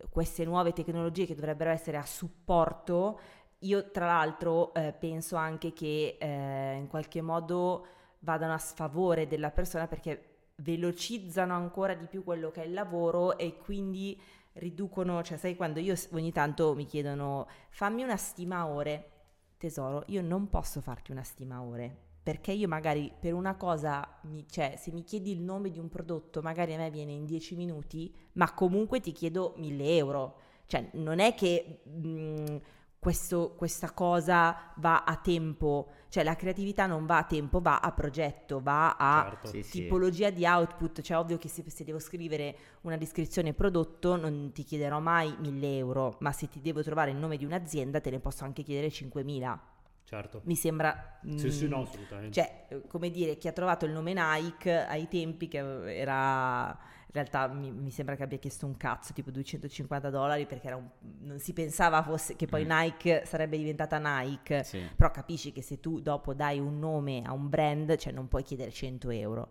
queste 0.09 0.47
nuove 0.47 0.73
tecnologie 0.73 1.27
che 1.27 1.35
dovrebbero 1.35 1.69
essere 1.69 1.99
a 1.99 2.07
supporto, 2.07 3.21
io 3.59 3.91
tra 3.91 4.07
l'altro 4.07 4.73
eh, 4.73 4.95
penso 4.99 5.37
anche 5.37 5.75
che 5.75 6.17
eh, 6.19 6.75
in 6.79 6.87
qualche 6.87 7.21
modo 7.21 7.85
vadano 8.21 8.55
a 8.55 8.59
sfavore 8.59 9.27
della 9.27 9.51
persona 9.51 9.87
perché 9.87 10.32
velocizzano 10.57 11.55
ancora 11.55 11.95
di 11.95 12.07
più 12.07 12.23
quello 12.25 12.51
che 12.51 12.63
è 12.63 12.67
il 12.67 12.73
lavoro 12.73 13.37
e 13.39 13.57
quindi 13.57 14.21
riducono, 14.55 15.23
cioè 15.23 15.39
sai 15.39 15.57
quando 15.57 15.81
io 15.81 15.95
ogni 16.13 16.33
tanto 16.33 16.75
mi 16.75 16.85
chiedono 16.87 17.49
fammi 17.71 18.03
una 18.03 18.17
stima 18.17 18.67
ore, 18.67 19.09
tesoro, 19.57 20.05
io 20.09 20.23
non 20.23 20.49
posso 20.49 20.81
farti 20.81 21.11
una 21.13 21.23
stima 21.23 21.63
ore 21.63 22.11
perché 22.23 22.53
io 22.53 22.69
magari 22.69 23.13
per 23.19 23.35
una 23.35 23.57
cosa, 23.57 24.07
mi- 24.23 24.47
cioè 24.49 24.77
se 24.79 24.93
mi 24.93 25.03
chiedi 25.03 25.33
il 25.33 25.41
nome 25.41 25.71
di 25.71 25.81
un 25.81 25.89
prodotto, 25.89 26.41
magari 26.41 26.73
a 26.75 26.77
me 26.79 26.89
viene 26.91 27.11
in 27.13 27.25
10 27.25 27.57
minuti, 27.57 28.15
ma 28.35 28.53
comunque 28.55 29.01
ti 29.01 29.11
chiedo 29.11 29.55
1000 29.57 29.97
euro. 29.97 30.37
Cioè 30.67 30.91
non 30.93 31.19
è 31.19 31.35
che 31.35 31.81
mh, 31.85 32.57
questo- 33.03 33.55
questa 33.57 33.91
cosa 33.91 34.71
va 34.77 35.03
a 35.03 35.17
tempo, 35.17 35.89
cioè 36.09 36.23
la 36.23 36.37
creatività 36.37 36.87
non 36.87 37.05
va 37.05 37.17
a 37.19 37.25
tempo, 37.25 37.61
va 37.61 37.81
a 37.81 37.91
progetto, 37.91 38.61
va 38.61 38.95
a 38.97 39.25
Certo. 39.25 39.49
Sì, 39.49 39.63
sì. 39.65 39.71
tipologia 39.81 40.31
di 40.31 40.47
output, 40.47 41.01
cioè 41.01 41.19
ovvio 41.19 41.37
che 41.37 41.49
se, 41.49 41.65
se 41.69 41.83
devo 41.83 41.99
scrivere 41.99 42.57
una 42.83 42.97
descrizione 42.97 43.55
prodotto 43.55 44.15
non 44.15 44.53
ti 44.53 44.63
chiederò 44.63 45.01
mai 45.01 45.35
1000 45.37 45.79
euro, 45.79 46.15
ma 46.21 46.31
se 46.31 46.49
ti 46.49 46.61
devo 46.61 46.81
trovare 46.85 47.11
il 47.11 47.17
nome 47.17 47.37
di 47.37 47.45
un'azienda 47.45 48.01
te 48.01 48.11
ne 48.11 48.21
posso 48.21 48.45
anche 48.45 48.63
chiedere 48.63 48.89
5000. 48.89 49.61
Certo. 50.05 50.43
Mi 50.45 50.55
sembra... 50.55 51.19
Sì, 51.37 51.51
sì, 51.51 51.65
mm, 51.65 51.69
no, 51.71 51.83
assolutamente. 51.83 52.33
Cioè, 52.41 52.83
come 52.87 53.11
dire, 53.11 53.37
chi 53.37 53.49
ha 53.49 53.53
trovato 53.53 53.85
il 53.85 53.91
nome 53.91 54.13
Nike 54.15 54.87
ai 54.87 55.09
tempi 55.09 55.49
che 55.49 55.59
era... 55.99 56.79
In 57.15 57.21
realtà 57.21 57.47
mi, 57.47 57.71
mi 57.71 57.91
sembra 57.91 58.17
che 58.17 58.23
abbia 58.23 58.39
chiesto 58.39 58.65
un 58.65 58.77
cazzo, 58.79 59.13
tipo 59.13 59.31
250 59.31 60.09
dollari, 60.09 60.47
perché 60.47 60.69
era 60.69 60.77
un- 60.77 60.89
non 61.21 61.39
si 61.39 61.53
pensava 61.53 62.03
fosse, 62.03 62.37
che 62.37 62.47
poi 62.47 62.65
Mm. 62.65 62.71
Nike 62.71 63.23
sarebbe 63.27 63.59
diventata 63.59 63.99
Nike. 63.99 64.65
Sì. 64.65 64.81
Però 64.97 65.11
capisci 65.11 65.53
che 65.53 65.61
se 65.61 65.79
tu 65.79 66.01
dopo 66.01 66.33
dai 66.33 66.59
un 66.59 66.79
nome 66.79 67.23
a 67.25 67.33
un 67.33 67.51
brand, 67.51 67.97
cioè 67.97 68.13
non 68.15 68.29
puoi 68.29 68.43
chiedere 68.43 68.71
100 68.71 69.11
euro. 69.11 69.51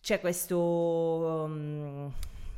C'è 0.00 0.20
questo 0.20 0.58
um, 0.58 2.12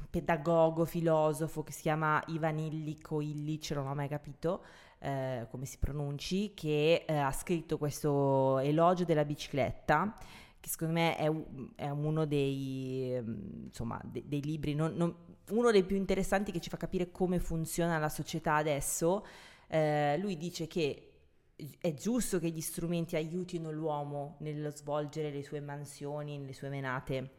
pedagogo, 0.09 0.85
filosofo 0.85 1.63
che 1.65 1.73
si 1.73 1.83
chiama 1.83 2.23
Ivan 2.29 2.59
Illich 2.59 3.11
o 3.11 3.21
Illich, 3.21 3.71
non 3.73 3.87
ho 3.89 3.95
mai 3.95 4.09
capito 4.09 4.63
eh, 5.01 5.47
come 5.51 5.65
si 5.67 5.79
pronunci, 5.79 6.55
che 6.55 7.05
eh, 7.07 7.17
ha 7.17 7.31
scritto 7.33 7.77
questo 7.77 8.59
elogio 8.59 9.05
della 9.05 9.25
bicicletta 9.25 10.17
che 10.67 10.73
secondo 10.73 10.95
me 10.95 11.17
è, 11.17 11.31
è 11.77 11.91
uno 11.91 12.27
dei, 12.27 13.15
ehm, 13.15 13.63
insomma, 13.67 14.01
de- 14.05 14.25
dei 14.27 14.43
libri, 14.43 14.75
non- 14.75 14.95
non- 14.97 15.15
uno 15.51 15.71
dei 15.71 15.85
più 15.85 15.95
interessanti 15.97 16.51
che 16.51 16.59
ci 16.61 16.69
fa 16.71 16.77
capire 16.77 17.13
come 17.13 17.39
funziona 17.39 17.99
la 17.99 18.09
società 18.09 18.57
adesso. 18.57 19.25
Eh, 19.69 20.17
lui 20.19 20.37
dice 20.37 20.67
che 20.67 21.11
è 21.79 21.95
giusto 21.95 22.39
che 22.41 22.51
gli 22.51 22.61
strumenti 22.61 23.15
aiutino 23.17 23.71
l'uomo 23.71 24.37
nello 24.41 24.71
svolgere 24.71 25.31
le 25.31 25.43
sue 25.45 25.61
mansioni, 25.61 26.45
le 26.45 26.53
sue 26.53 26.69
menate, 26.69 27.31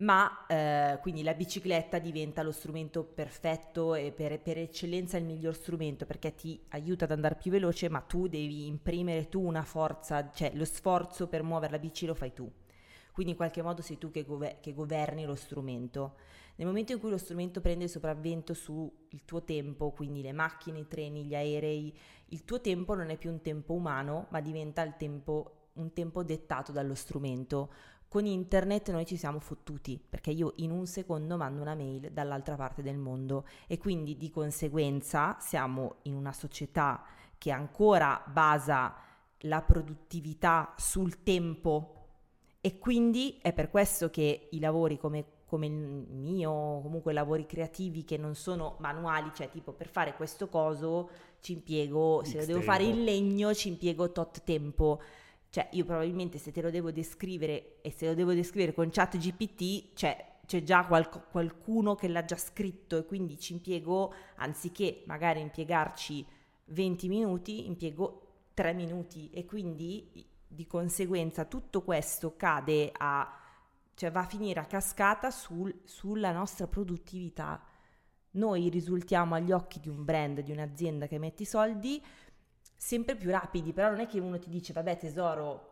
ma 0.00 0.46
eh, 0.46 0.98
quindi 1.02 1.22
la 1.22 1.34
bicicletta 1.34 1.98
diventa 1.98 2.42
lo 2.42 2.52
strumento 2.52 3.04
perfetto 3.04 3.94
e 3.94 4.12
per, 4.12 4.40
per 4.40 4.58
eccellenza 4.58 5.18
il 5.18 5.24
miglior 5.24 5.54
strumento 5.54 6.06
perché 6.06 6.34
ti 6.34 6.58
aiuta 6.68 7.04
ad 7.04 7.10
andare 7.10 7.34
più 7.34 7.50
veloce, 7.50 7.88
ma 7.90 8.00
tu 8.00 8.26
devi 8.26 8.66
imprimere 8.66 9.28
tu 9.28 9.42
una 9.44 9.62
forza, 9.62 10.30
cioè 10.32 10.52
lo 10.54 10.64
sforzo 10.64 11.28
per 11.28 11.42
muovere 11.42 11.72
la 11.72 11.78
bici 11.78 12.06
lo 12.06 12.14
fai 12.14 12.32
tu. 12.32 12.50
Quindi 13.12 13.32
in 13.32 13.36
qualche 13.36 13.60
modo 13.62 13.82
sei 13.82 13.98
tu 13.98 14.10
che, 14.10 14.24
gover- 14.24 14.60
che 14.60 14.72
governi 14.72 15.24
lo 15.24 15.34
strumento. 15.34 16.14
Nel 16.56 16.66
momento 16.66 16.92
in 16.92 17.00
cui 17.00 17.10
lo 17.10 17.18
strumento 17.18 17.60
prende 17.60 17.84
il 17.84 17.90
sopravvento 17.90 18.54
sul 18.54 18.90
tuo 19.24 19.42
tempo, 19.44 19.90
quindi 19.90 20.22
le 20.22 20.32
macchine, 20.32 20.80
i 20.80 20.88
treni, 20.88 21.24
gli 21.24 21.34
aerei, 21.34 21.94
il 22.26 22.44
tuo 22.44 22.60
tempo 22.60 22.94
non 22.94 23.10
è 23.10 23.16
più 23.16 23.30
un 23.30 23.40
tempo 23.42 23.74
umano, 23.74 24.26
ma 24.30 24.40
diventa 24.40 24.86
tempo, 24.92 25.68
un 25.74 25.92
tempo 25.92 26.22
dettato 26.22 26.72
dallo 26.72 26.94
strumento. 26.94 27.72
Con 28.10 28.26
internet 28.26 28.90
noi 28.90 29.06
ci 29.06 29.16
siamo 29.16 29.38
fottuti, 29.38 29.96
perché 29.96 30.32
io 30.32 30.54
in 30.56 30.72
un 30.72 30.84
secondo 30.88 31.36
mando 31.36 31.60
una 31.60 31.76
mail 31.76 32.10
dall'altra 32.10 32.56
parte 32.56 32.82
del 32.82 32.98
mondo 32.98 33.46
e 33.68 33.78
quindi 33.78 34.16
di 34.16 34.30
conseguenza 34.30 35.36
siamo 35.38 35.98
in 36.02 36.16
una 36.16 36.32
società 36.32 37.04
che 37.38 37.52
ancora 37.52 38.20
basa 38.26 38.96
la 39.42 39.62
produttività 39.62 40.74
sul 40.76 41.22
tempo 41.22 41.94
e 42.60 42.78
quindi 42.78 43.38
è 43.40 43.52
per 43.52 43.70
questo 43.70 44.10
che 44.10 44.48
i 44.50 44.58
lavori 44.58 44.98
come, 44.98 45.24
come 45.46 45.66
il 45.66 45.72
mio, 45.72 46.80
comunque 46.82 47.12
lavori 47.12 47.46
creativi 47.46 48.02
che 48.02 48.16
non 48.16 48.34
sono 48.34 48.74
manuali, 48.80 49.30
cioè 49.36 49.48
tipo 49.50 49.70
per 49.70 49.86
fare 49.86 50.16
questo 50.16 50.48
coso 50.48 51.10
ci 51.38 51.52
impiego, 51.52 52.22
se 52.24 52.38
X 52.38 52.40
lo 52.40 52.46
devo 52.46 52.60
fare 52.62 52.82
in 52.82 52.90
tempo. 52.94 53.04
legno 53.04 53.54
ci 53.54 53.68
impiego 53.68 54.10
tot 54.10 54.42
tempo. 54.42 55.00
Cioè 55.50 55.68
io 55.72 55.84
probabilmente 55.84 56.38
se 56.38 56.52
te 56.52 56.62
lo 56.62 56.70
devo 56.70 56.92
descrivere 56.92 57.80
e 57.82 57.90
se 57.90 58.06
lo 58.06 58.14
devo 58.14 58.32
descrivere 58.32 58.72
con 58.72 58.88
chat 58.90 59.18
GPT, 59.18 59.94
cioè 59.94 60.38
c'è 60.46 60.62
già 60.62 60.84
qualco- 60.84 61.24
qualcuno 61.30 61.94
che 61.96 62.08
l'ha 62.08 62.24
già 62.24 62.36
scritto 62.36 62.96
e 62.98 63.04
quindi 63.04 63.38
ci 63.38 63.52
impiego, 63.52 64.14
anziché 64.36 65.02
magari 65.06 65.40
impiegarci 65.40 66.26
20 66.66 67.08
minuti, 67.08 67.66
impiego 67.66 68.28
3 68.54 68.72
minuti 68.74 69.30
e 69.30 69.44
quindi 69.44 70.26
di 70.46 70.66
conseguenza 70.66 71.44
tutto 71.44 71.82
questo 71.82 72.36
cade 72.36 72.90
a, 72.96 73.32
cioè 73.94 74.10
va 74.10 74.20
a 74.20 74.26
finire 74.26 74.60
a 74.60 74.66
cascata 74.66 75.30
sul- 75.30 75.82
sulla 75.84 76.32
nostra 76.32 76.66
produttività. 76.66 77.62
Noi 78.32 78.68
risultiamo 78.68 79.34
agli 79.34 79.50
occhi 79.50 79.80
di 79.80 79.88
un 79.88 80.04
brand, 80.04 80.40
di 80.40 80.52
un'azienda 80.52 81.06
che 81.06 81.18
mette 81.18 81.42
i 81.42 81.46
soldi 81.46 82.02
sempre 82.82 83.14
più 83.14 83.30
rapidi, 83.30 83.74
però 83.74 83.90
non 83.90 84.00
è 84.00 84.06
che 84.06 84.18
uno 84.18 84.38
ti 84.38 84.48
dice 84.48 84.72
vabbè 84.72 84.96
tesoro, 84.96 85.66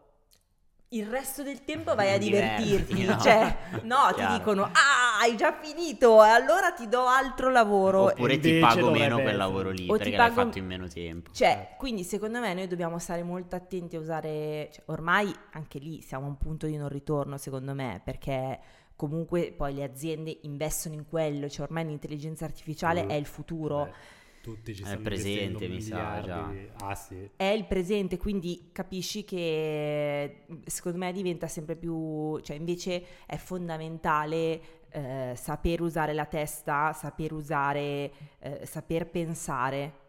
il 0.93 1.07
resto 1.07 1.43
del 1.43 1.65
tempo 1.65 1.95
vai 1.95 2.13
a 2.13 2.19
divertirti, 2.21 2.95
Diverti, 2.95 3.05
no. 3.05 3.19
cioè 3.21 3.57
no, 3.85 3.97
ti 4.15 4.27
dicono 4.27 4.65
ah 4.65 5.19
hai 5.21 5.37
già 5.37 5.53
finito, 5.59 6.21
allora 6.21 6.71
ti 6.73 6.87
do 6.87 7.07
altro 7.07 7.51
lavoro. 7.51 8.05
Oppure 8.05 8.39
ti 8.39 8.59
pago 8.59 8.91
meno 8.91 9.15
quel 9.17 9.21
essere. 9.29 9.37
lavoro 9.37 9.71
lì 9.71 9.89
O 9.89 9.95
ti 9.95 9.99
perché 10.05 10.17
l'hai 10.17 10.29
pago- 10.29 10.43
fatto 10.45 10.59
in 10.59 10.67
meno 10.67 10.87
tempo. 10.87 11.31
Cioè, 11.33 11.75
quindi 11.79 12.05
secondo 12.05 12.41
me 12.41 12.53
noi 12.55 12.67
dobbiamo 12.69 12.99
stare 12.99 13.23
molto 13.23 13.57
attenti 13.57 13.97
a 13.97 14.01
usare, 14.01 14.69
cioè, 14.73 14.83
ormai 14.87 15.35
anche 15.53 15.79
lì 15.79 16.01
siamo 16.03 16.27
a 16.27 16.29
un 16.29 16.37
punto 16.39 16.67
di 16.67 16.77
non 16.77 16.89
ritorno 16.89 17.37
secondo 17.39 17.73
me, 17.75 18.01
perché 18.05 18.61
comunque 18.97 19.53
poi 19.57 19.75
le 19.75 19.83
aziende 19.85 20.39
investono 20.43 20.95
in 20.95 21.07
quello, 21.09 21.49
cioè 21.49 21.65
ormai 21.67 21.85
l'intelligenza 21.87 22.45
artificiale 22.45 23.05
Mm. 23.05 23.09
è 23.09 23.15
il 23.15 23.27
futuro. 23.27 23.85
Beh, 23.85 24.17
tutti 24.49 24.75
ci 24.75 24.83
È 24.83 24.87
stanno 24.87 25.03
presente, 25.03 25.65
investendo 25.65 25.75
mi 25.75 25.81
sa, 25.83 26.21
miliardi. 26.23 26.71
Ah 26.81 26.95
sì. 26.95 27.31
È 27.37 27.45
il 27.45 27.67
presente, 27.67 28.17
quindi 28.17 28.71
capisci 28.73 29.25
che 29.25 30.45
secondo 30.65 30.99
me 30.99 31.13
diventa 31.13 31.47
sempre 31.47 31.77
più, 31.77 32.39
cioè 32.41 32.57
invece 32.57 33.05
è 33.27 33.37
fondamentale 33.37 34.61
eh, 34.91 35.35
saper 35.37 35.83
usare 35.83 36.15
la 36.15 36.25
testa, 36.25 36.93
saper 36.95 37.33
usare, 37.33 38.11
eh, 38.39 38.65
saper 38.65 39.11
pensare. 39.11 40.07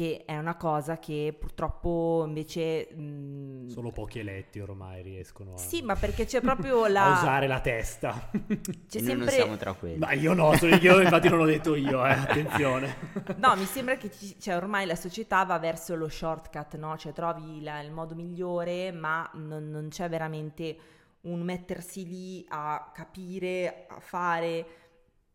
Che 0.00 0.22
è 0.24 0.38
una 0.38 0.54
cosa 0.56 0.98
che 0.98 1.36
purtroppo 1.38 2.24
invece... 2.26 2.88
mh, 2.94 3.66
Solo 3.68 3.90
pochi 3.90 4.18
eletti 4.20 4.58
ormai 4.58 5.02
riescono 5.02 5.52
a, 5.52 5.58
Sì, 5.58 5.82
ma 5.82 5.94
perché 5.94 6.24
c'è 6.24 6.40
proprio 6.40 6.84
a 6.84 6.88
la... 6.88 7.10
usare 7.12 7.46
la 7.46 7.60
testa. 7.60 8.30
C'è 8.30 9.00
Noi 9.00 9.08
non 9.08 9.18
sempre... 9.18 9.30
siamo 9.30 9.56
tra 9.58 9.74
quelli. 9.74 9.98
Ma 9.98 10.12
io 10.12 10.32
no, 10.32 10.56
sono 10.56 10.74
io 10.74 11.02
infatti 11.02 11.28
non 11.28 11.36
l'ho 11.36 11.44
detto 11.44 11.74
io, 11.74 12.02
eh, 12.06 12.12
attenzione. 12.12 12.96
No, 13.36 13.54
mi 13.56 13.66
sembra 13.66 13.96
che 13.98 14.10
ci- 14.10 14.40
cioè, 14.40 14.56
ormai 14.56 14.86
la 14.86 14.96
società 14.96 15.44
va 15.44 15.58
verso 15.58 15.94
lo 15.96 16.08
shortcut, 16.08 16.76
no? 16.76 16.96
Cioè 16.96 17.12
trovi 17.12 17.60
la- 17.62 17.80
il 17.82 17.90
modo 17.90 18.14
migliore, 18.14 18.92
ma 18.92 19.28
non, 19.34 19.68
non 19.68 19.88
c'è 19.90 20.08
veramente 20.08 20.76
un 21.22 21.40
mettersi 21.42 22.06
lì 22.08 22.46
a 22.48 22.90
capire, 22.94 23.84
a 23.90 24.00
fare. 24.00 24.66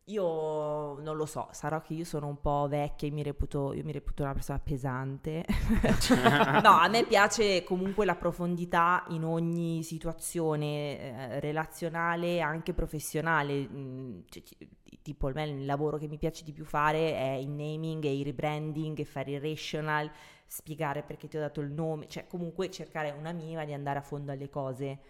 Io 0.08 1.00
non 1.00 1.16
lo 1.16 1.26
so, 1.26 1.48
sarò 1.50 1.80
che 1.80 1.92
io 1.92 2.04
sono 2.04 2.28
un 2.28 2.40
po' 2.40 2.68
vecchia 2.68 3.08
e 3.08 3.10
mi 3.10 3.24
reputo, 3.24 3.72
mi 3.82 3.90
reputo 3.90 4.22
una 4.22 4.34
persona 4.34 4.60
pesante. 4.60 5.44
no, 6.62 6.70
a 6.78 6.86
me 6.88 7.04
piace 7.04 7.64
comunque 7.64 8.04
la 8.04 8.14
profondità 8.14 9.02
in 9.08 9.24
ogni 9.24 9.82
situazione 9.82 11.00
eh, 11.00 11.40
relazionale, 11.40 12.40
anche 12.40 12.72
professionale. 12.72 13.68
Mm, 13.68 14.20
cioè, 14.28 14.44
ci- 14.44 14.56
tipo, 15.02 15.28
me 15.34 15.44
il 15.44 15.64
lavoro 15.64 15.98
che 15.98 16.06
mi 16.06 16.18
piace 16.18 16.44
di 16.44 16.52
più 16.52 16.64
fare 16.64 17.12
è 17.16 17.32
il 17.32 17.48
naming 17.48 18.04
e 18.04 18.16
il 18.16 18.24
rebranding, 18.26 18.96
e 19.00 19.04
fare 19.04 19.32
il 19.32 19.40
rational, 19.40 20.08
spiegare 20.46 21.02
perché 21.02 21.26
ti 21.26 21.36
ho 21.36 21.40
dato 21.40 21.60
il 21.60 21.72
nome, 21.72 22.06
cioè 22.06 22.28
comunque 22.28 22.70
cercare 22.70 23.10
una 23.10 23.32
minima 23.32 23.64
di 23.64 23.72
andare 23.72 23.98
a 23.98 24.02
fondo 24.02 24.30
alle 24.30 24.48
cose. 24.50 25.00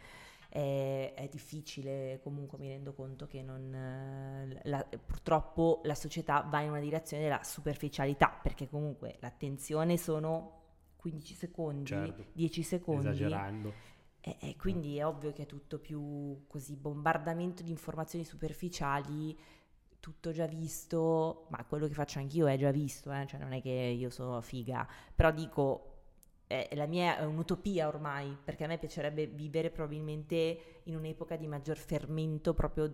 È, 0.57 1.13
è 1.15 1.29
difficile, 1.29 2.19
comunque 2.23 2.57
mi 2.57 2.69
rendo 2.69 2.95
conto 2.95 3.27
che 3.27 3.43
non, 3.43 3.75
eh, 3.75 4.61
la- 4.65 4.87
purtroppo 5.05 5.83
la 5.85 5.95
società 5.95 6.41
va 6.49 6.63
in 6.63 6.71
una 6.71 6.81
direzione 6.81 7.25
della 7.25 7.43
superficialità, 7.43 8.31
perché 8.43 8.67
comunque 8.67 9.17
l'attenzione 9.21 9.99
sono 9.99 10.63
15 10.97 11.35
secondi, 11.35 11.85
Certo. 11.85 12.25
10 12.33 12.63
secondi. 12.63 13.07
Esagerando. 13.07 13.73
E, 14.21 14.37
e 14.41 14.57
quindi 14.57 14.97
è 14.97 15.05
ovvio 15.05 15.33
che 15.35 15.43
è 15.43 15.47
tutto 15.47 15.79
più 15.79 16.47
così 16.47 16.75
bombardamento 16.77 17.63
di 17.63 17.71
informazioni 17.71 18.25
superficiali, 18.25 19.37
tutto 20.01 20.31
già 20.33 20.47
visto, 20.47 21.49
ma 21.51 21.63
quello 21.65 21.87
che 21.87 21.93
faccio 21.93 22.19
anch'io 22.19 22.47
è 22.47 22.57
già 22.57 22.71
visto, 22.71 23.13
eh, 23.13 23.27
cioè 23.27 23.39
non 23.41 23.53
è 23.53 23.61
che 23.61 23.69
io 23.71 24.09
sono 24.09 24.41
figa, 24.41 24.89
però 25.15 25.31
dico, 25.33 25.96
è, 26.47 26.69
la 26.75 26.87
mia 26.87 27.19
è 27.19 27.25
un'utopia 27.25 27.89
ormai, 27.89 28.37
perché 28.43 28.65
a 28.65 28.67
me 28.69 28.79
piacerebbe 28.79 29.27
vivere 29.27 29.71
probabilmente 29.71 30.81
in 30.85 30.97
un'epoca 30.97 31.37
di 31.37 31.47
maggior 31.47 31.77
fermento 31.77 32.55
proprio... 32.55 32.93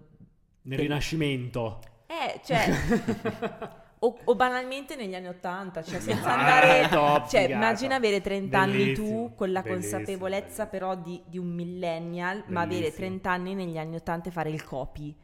Nel 0.62 0.78
Sì. 0.78 0.82
rinascimento. 0.82 1.80
Eh, 2.06 2.40
cioè... 2.44 2.68
O, 4.04 4.18
o 4.24 4.34
banalmente 4.34 4.96
negli 4.96 5.14
anni 5.14 5.28
Ottanta, 5.28 5.82
cioè 5.84 6.00
senza 6.00 6.34
Ah, 6.34 6.34
andare... 6.34 6.88
top, 6.88 7.28
cioè, 7.28 7.42
figata. 7.42 7.52
immagina 7.52 7.94
avere 7.94 8.20
30 8.20 8.58
anni 8.58 8.86
Bellissimo, 8.86 9.28
tu 9.28 9.34
con 9.36 9.52
la 9.52 9.62
bellissimo, 9.62 10.02
consapevolezza 10.02 10.66
bellissimo. 10.66 10.68
però 10.70 10.96
di, 10.96 11.22
di 11.26 11.38
un 11.38 11.46
millennial, 11.54 12.44
ma 12.48 12.62
avere 12.62 12.90
Bellissimo. 12.90 13.06
30 13.06 13.30
anni 13.30 13.54
negli 13.54 13.78
anni 13.78 13.94
80 13.96 14.28
e 14.28 14.32
fare 14.32 14.50
il 14.50 14.64
copy. 14.64 15.16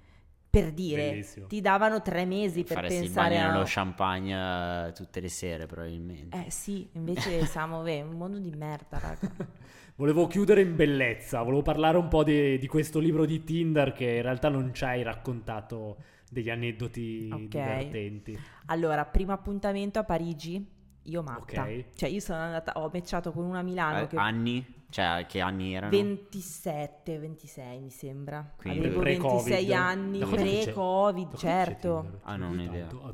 Per 0.60 0.72
dire, 0.72 1.10
Bellissimo. 1.10 1.46
ti 1.46 1.60
davano 1.60 2.02
tre 2.02 2.24
mesi 2.24 2.64
per 2.64 2.76
Faresti 2.76 2.94
il 2.96 3.02
pensare 3.02 3.34
bagno 3.36 3.48
a... 3.48 3.52
nello 3.52 3.64
champagne 3.66 4.88
eh, 4.88 4.92
tutte 4.92 5.20
le 5.20 5.28
sere, 5.28 5.66
probabilmente. 5.66 6.44
Eh 6.46 6.50
sì, 6.50 6.88
invece 6.92 7.44
siamo 7.46 7.82
beh, 7.82 8.02
un 8.02 8.16
mondo 8.16 8.38
di 8.38 8.50
merda, 8.50 8.98
raga. 8.98 9.30
Volevo 9.96 10.28
chiudere 10.28 10.60
in 10.60 10.76
bellezza, 10.76 11.42
volevo 11.42 11.62
parlare 11.62 11.98
un 11.98 12.06
po' 12.06 12.22
di, 12.22 12.56
di 12.58 12.66
questo 12.68 13.00
libro 13.00 13.24
di 13.24 13.42
Tinder 13.42 13.92
che 13.92 14.04
in 14.04 14.22
realtà 14.22 14.48
non 14.48 14.72
ci 14.72 14.84
hai 14.84 15.02
raccontato 15.02 15.96
degli 16.30 16.50
aneddoti 16.50 17.28
Ok. 17.32 17.48
divertenti. 17.48 18.38
Allora, 18.66 19.04
primo 19.06 19.32
appuntamento 19.32 19.98
a 19.98 20.04
Parigi, 20.04 20.64
io 21.08 21.22
matta. 21.22 21.62
Ok. 21.62 21.84
Cioè 21.94 22.08
io 22.08 22.20
sono 22.20 22.38
andata, 22.38 22.72
ho 22.76 22.90
matchato 22.92 23.32
con 23.32 23.44
una 23.44 23.58
a 23.60 23.62
Milano 23.62 24.00
Eh, 24.02 24.06
che... 24.06 24.16
Anni? 24.16 24.76
Cioè, 24.90 25.26
che 25.28 25.40
anni 25.40 25.74
erano? 25.74 25.90
27, 25.90 27.18
26 27.18 27.78
mi 27.80 27.90
sembra. 27.90 28.54
Quindi 28.56 28.78
Avevo 28.78 29.00
pre-Covid. 29.00 29.44
26 29.48 29.74
anni, 29.74 30.18
pre-Covid, 30.24 31.36
certo. 31.36 32.20
Ah, 32.22 32.36
non 32.36 32.58
ho 32.58 32.62
idea. 32.62 32.88
Ah. 32.88 33.12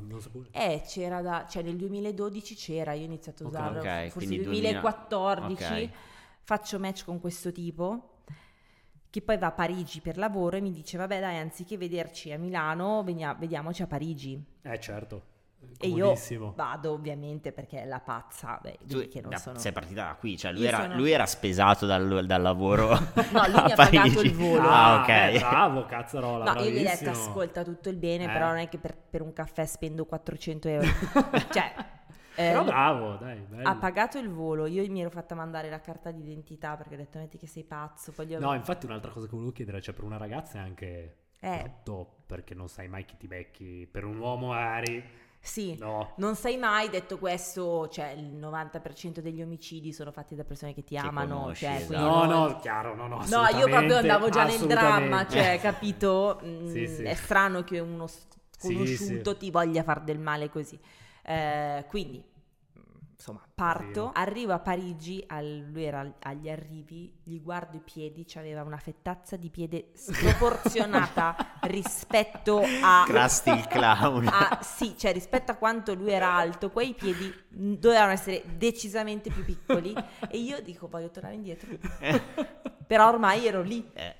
Eh, 0.51 0.83
c'era 0.87 1.21
da, 1.21 1.45
cioè 1.49 1.63
nel 1.63 1.75
2012 1.75 2.55
c'era, 2.55 2.93
io 2.93 3.01
ho 3.01 3.05
iniziato 3.05 3.43
a 3.43 3.47
usarlo, 3.47 3.79
Ok, 3.79 4.07
forse 4.09 4.27
quindi 4.27 4.43
2014, 4.43 5.55
2000 5.55 5.83
ok. 5.83 5.89
faccio 6.43 6.79
match 6.79 7.03
con 7.03 7.19
questo 7.19 7.51
tipo, 7.51 8.19
che 9.09 9.21
poi 9.21 9.37
va 9.37 9.47
a 9.47 9.51
Parigi 9.51 9.99
per 9.99 10.17
lavoro 10.17 10.55
e 10.55 10.61
mi 10.61 10.71
dice, 10.71 10.97
vabbè 10.97 11.19
dai, 11.19 11.37
anziché 11.39 11.77
vederci 11.77 12.31
a 12.31 12.37
Milano, 12.37 13.03
venia- 13.03 13.33
vediamoci 13.33 13.81
a 13.81 13.87
Parigi. 13.87 14.41
Eh 14.61 14.79
certo, 14.79 15.23
E 15.79 15.87
io 15.87 16.15
vado 16.55 16.91
ovviamente 16.93 17.51
perché 17.51 17.81
è 17.83 17.85
la 17.85 17.99
pazza, 17.99 18.59
beh, 18.61 18.79
Tu 18.87 19.07
che 19.07 19.21
non 19.21 19.31
da- 19.31 19.37
sono... 19.37 19.57
sei 19.59 19.71
partita 19.71 20.05
da 20.05 20.15
qui, 20.15 20.37
cioè 20.37 20.51
lui, 20.51 20.65
era, 20.65 20.81
sono- 20.81 20.95
lui 20.95 21.11
era 21.11 21.25
spesato 21.25 21.85
dal, 21.85 22.25
dal 22.25 22.41
lavoro. 22.41 22.89
No, 23.31 23.45
lui 23.47 23.61
mi 23.65 23.71
ha 23.71 23.75
pagato 23.75 24.21
il 24.21 24.33
volo. 24.33 24.67
Ah, 24.69 25.01
ok. 25.01 25.09
eh, 25.09 25.39
bravo, 25.39 25.85
cazzarola, 25.85 26.53
No, 26.53 26.61
io 26.61 26.69
gli 26.69 26.77
ho 26.77 26.81
detto, 26.83 27.03
bravissimo. 27.03 27.11
ascolta 27.11 27.63
tutto 27.63 27.89
il 27.89 27.97
bene, 27.97 28.23
Eh. 28.25 28.27
però 28.29 28.47
non 28.47 28.57
è 28.57 28.69
che 28.69 28.77
per, 28.77 28.95
per 28.95 29.21
un 29.21 29.33
caffè 29.33 29.65
spendo 29.65 30.05
400 30.05 30.67
euro. 30.69 30.87
cioè, 31.51 31.73
eh, 32.37 32.49
Però 32.51 32.63
bravo, 32.65 33.15
dai, 33.15 33.39
bello. 33.47 33.67
ha 33.69 33.75
pagato 33.75 34.17
il 34.17 34.29
volo, 34.29 34.65
io 34.65 34.85
mi 34.91 34.99
ero 34.99 35.09
fatta 35.09 35.35
mandare 35.35 35.69
la 35.69 35.79
carta 35.79 36.11
d'identità 36.11 36.75
perché 36.75 36.95
ho 36.95 36.97
detto 36.97 37.17
metti 37.17 37.37
che 37.37 37.47
sei 37.47 37.63
pazzo, 37.63 38.11
poi 38.11 38.27
gli 38.27 38.35
ho... 38.35 38.39
No, 38.39 38.53
infatti 38.53 38.85
un'altra 38.85 39.11
cosa 39.11 39.25
che 39.25 39.31
volevo 39.33 39.51
chiedere, 39.53 39.81
cioè 39.81 39.93
per 39.93 40.03
una 40.03 40.17
ragazza 40.17 40.57
è 40.57 40.61
anche 40.61 41.15
Eh. 41.39 41.59
brutto, 41.61 42.15
perché 42.25 42.53
non 42.53 42.67
sai 42.67 42.87
mai 42.89 43.05
chi 43.05 43.15
ti 43.17 43.27
becchi. 43.27 43.87
Per 43.89 44.03
un 44.03 44.17
uomo 44.17 44.47
magari, 44.47 45.01
Sì, 45.45 45.77
no. 45.77 46.13
non 46.17 46.35
sai 46.35 46.57
mai, 46.57 46.89
detto 46.89 47.19
questo, 47.19 47.87
cioè 47.89 48.15
il 48.17 48.35
90% 48.35 49.19
degli 49.19 49.43
omicidi 49.43 49.93
sono 49.93 50.11
fatti 50.11 50.33
da 50.33 50.43
persone 50.43 50.73
che 50.73 50.83
ti 50.83 50.95
Che 50.95 51.05
amano, 51.05 51.41
conosci, 51.41 51.65
cioè, 51.65 51.75
esatto. 51.75 51.97
No, 51.99 52.25
non- 52.25 52.49
no, 52.49 52.59
chiaro, 52.59 52.95
no, 52.95 53.07
no, 53.07 53.23
No, 53.27 53.47
io 53.55 53.67
proprio 53.67 53.97
andavo 53.97 54.29
già 54.29 54.43
nel 54.43 54.59
dramma, 54.65 55.27
cioè, 55.27 55.59
capito? 55.61 56.39
Mm, 56.45 56.67
Sì, 56.67 56.87
sì. 56.87 57.03
È 57.03 57.13
strano 57.13 57.63
che 57.63 57.79
uno 57.79 58.07
sconosciuto 58.07 59.31
sì. 59.31 59.37
ti 59.37 59.51
voglia 59.51 59.83
far 59.83 60.01
del 60.01 60.17
male 60.19 60.49
così. 60.49 60.79
Eh, 61.23 61.85
quindi, 61.87 62.23
insomma, 63.17 63.41
parto, 63.55 64.11
Sì. 64.13 64.19
arrivo 64.19 64.53
a 64.53 64.59
Parigi, 64.59 65.23
al- 65.27 65.65
lui 65.71 65.83
era 65.83 66.13
agli 66.19 66.49
arrivi, 66.49 67.13
gli 67.23 67.41
guardo 67.41 67.77
i 67.77 67.81
piedi, 67.81 68.25
c'aveva 68.27 68.61
una 68.61 68.77
fettazza 68.77 69.37
di 69.37 69.49
piede 69.49 69.91
sproporzionata 69.93 71.35
rispetto 71.63 72.61
a... 72.81 73.03
Krusty 73.07 73.51
il 73.57 73.67
clown. 73.67 74.27
a- 74.31 74.59
sì, 74.61 74.95
cioè 74.97 75.13
rispetto 75.13 75.51
a 75.51 75.55
quanto 75.55 75.93
lui 75.93 76.11
era 76.11 76.33
alto, 76.33 76.69
quei 76.71 76.93
piedi 76.93 77.33
dovevano 77.49 78.11
essere 78.11 78.43
decisamente 78.57 79.29
più 79.31 79.43
piccoli 79.45 79.93
e 80.29 80.37
io 80.37 80.61
dico 80.61 80.87
voglio 80.87 81.09
tornare 81.09 81.35
indietro. 81.35 81.69
Però 82.87 83.07
ormai 83.07 83.47
ero 83.47 83.61
lì. 83.61 83.89
Eh, 83.93 84.15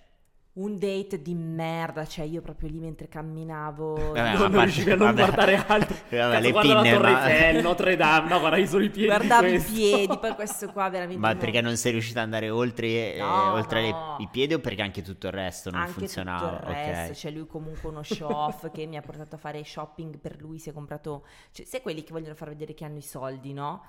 Un 0.56 0.78
date 0.80 1.22
di 1.22 1.34
merda, 1.36 2.06
cioè 2.06 2.24
io 2.24 2.42
proprio 2.42 2.70
lì 2.70 2.80
mentre 2.80 3.10
camminavo. 3.10 3.96
Vabbè, 4.16 4.32
non, 4.38 4.40
parte- 4.52 4.60
riuscivi 4.64 4.92
a 4.92 4.96
non 4.96 5.08
vabbè. 5.08 5.22
guardare 5.24 5.56
altro. 5.68 5.96
Vabbè, 6.10 6.40
le 6.40 6.52
guarda 6.52 6.74
pinne, 6.76 6.92
la 6.92 6.96
Torre 6.98 7.12
ma- 7.12 7.30
Eiffel, 7.30 7.62
Notre 7.62 7.96
Dame, 7.98 8.30
no, 8.30 8.40
guardavi 8.40 8.68
solo 8.68 8.84
i 8.86 8.90
piedi. 8.90 9.02
di 9.10 9.16
Guardavo 9.18 9.48
i 9.48 9.60
piedi, 9.60 10.18
poi 10.18 10.32
questo 10.36 10.68
qua 10.72 10.88
veramente. 10.90 11.20
Ma 11.20 11.34
no. 11.34 11.40
perché 11.40 11.60
non 11.60 11.76
sei 11.76 11.92
riuscita 11.92 12.20
ad 12.20 12.26
andare 12.26 12.50
oltre, 12.50 13.16
eh, 13.16 13.18
No, 13.20 13.52
oltre 13.52 13.82
le- 13.82 13.92
no. 13.92 14.16
i 14.20 14.28
piedi 14.32 14.54
o 14.54 14.60
perché 14.60 14.82
anche 14.82 15.02
tutto 15.02 15.28
il 15.28 15.34
resto 15.34 15.72
non 15.72 15.82
Anche 15.82 15.92
funzionava? 15.94 16.48
tutto 16.50 16.70
il 16.70 16.74
resto, 16.74 17.12
Ok. 17.12 17.18
cioè 17.18 17.32
lui 17.32 17.48
comunque 17.48 17.90
uno 17.90 18.04
show 18.04 18.32
off 18.32 18.72
che 18.72 18.86
mi 18.86 18.96
ha 18.96 19.02
portato 19.02 19.36
a 19.36 19.38
fare 19.38 19.62
shopping 19.62 20.18
per 20.20 20.38
lui, 20.40 20.58
si 20.60 20.70
è 20.70 20.74
comprato, 20.74 21.26
cioè 21.52 21.66
sai 21.66 21.82
quelli 21.82 22.02
che 22.06 22.14
vogliono 22.14 22.34
far 22.34 22.48
vedere 22.48 22.74
che 22.74 22.86
hanno 22.86 22.98
i 23.00 23.02
soldi, 23.02 23.52
no? 23.52 23.84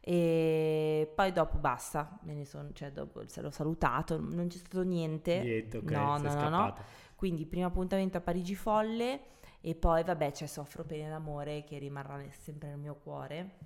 E 0.00 1.12
poi 1.14 1.30
dopo 1.30 1.58
basta, 1.58 2.18
me 2.22 2.32
ne 2.32 2.44
sono, 2.46 2.70
cioè 2.72 2.90
dopo 2.90 3.22
se 3.26 3.42
l'ho 3.42 3.50
salutato, 3.50 4.18
non 4.18 4.48
c'è 4.48 4.58
stato 4.58 4.82
niente. 4.82 5.40
Niente, 5.40 5.76
ok, 5.78 5.90
no, 5.90 6.16
no, 6.18 6.34
no, 6.34 6.48
no. 6.48 6.74
Quindi 7.14 7.44
primo 7.44 7.66
appuntamento 7.66 8.16
a 8.16 8.20
Parigi 8.22 8.54
Folle 8.54 9.20
e 9.60 9.74
poi 9.74 10.02
vabbè 10.02 10.32
c'è 10.32 10.46
Soffro 10.46 10.84
pene 10.84 11.10
d'amore 11.10 11.64
che 11.64 11.76
rimarrà 11.78 12.18
sempre 12.30 12.68
nel 12.68 12.78
mio 12.78 12.94
cuore. 12.94 13.58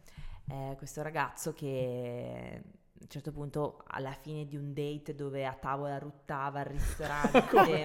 Eh, 0.48 0.74
questo 0.76 1.02
ragazzo 1.02 1.52
che 1.52 2.62
a 2.64 3.00
un 3.00 3.08
certo 3.08 3.32
punto 3.32 3.82
alla 3.86 4.12
fine 4.12 4.44
di 4.44 4.56
un 4.56 4.72
date 4.72 5.14
dove 5.14 5.46
a 5.46 5.54
tavola 5.54 5.98
ruttava 5.98 6.60
al 6.60 6.66
ristorante 6.66 7.84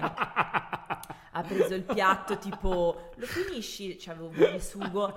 ha 1.32 1.42
preso 1.46 1.74
il 1.74 1.84
piatto 1.84 2.36
tipo 2.38 3.10
lo 3.14 3.26
finisci? 3.26 3.96
Cioè 3.98 4.14
avevo 4.14 4.52
un 4.52 4.60
sugo 4.60 5.14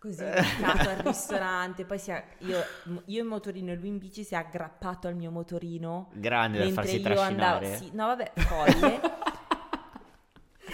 così 0.00 0.24
buttato 0.24 0.88
al 0.88 0.96
ristorante 1.04 1.84
poi 1.84 1.98
è- 2.06 2.24
io, 2.38 2.58
io 3.04 3.20
in 3.22 3.26
motorino 3.28 3.70
e 3.70 3.76
lui 3.76 3.88
in 3.88 3.98
bici 3.98 4.24
si 4.24 4.34
è 4.34 4.38
aggrappato 4.38 5.06
al 5.06 5.14
mio 5.14 5.30
motorino 5.30 6.08
Grande 6.14 6.58
da 6.58 6.70
farsi 6.72 6.96
io 6.96 7.02
trascinare. 7.02 7.66
andavo 7.66 7.76
sì, 7.76 7.90
no 7.92 8.06
vabbè 8.06 8.32
folle 8.36 9.00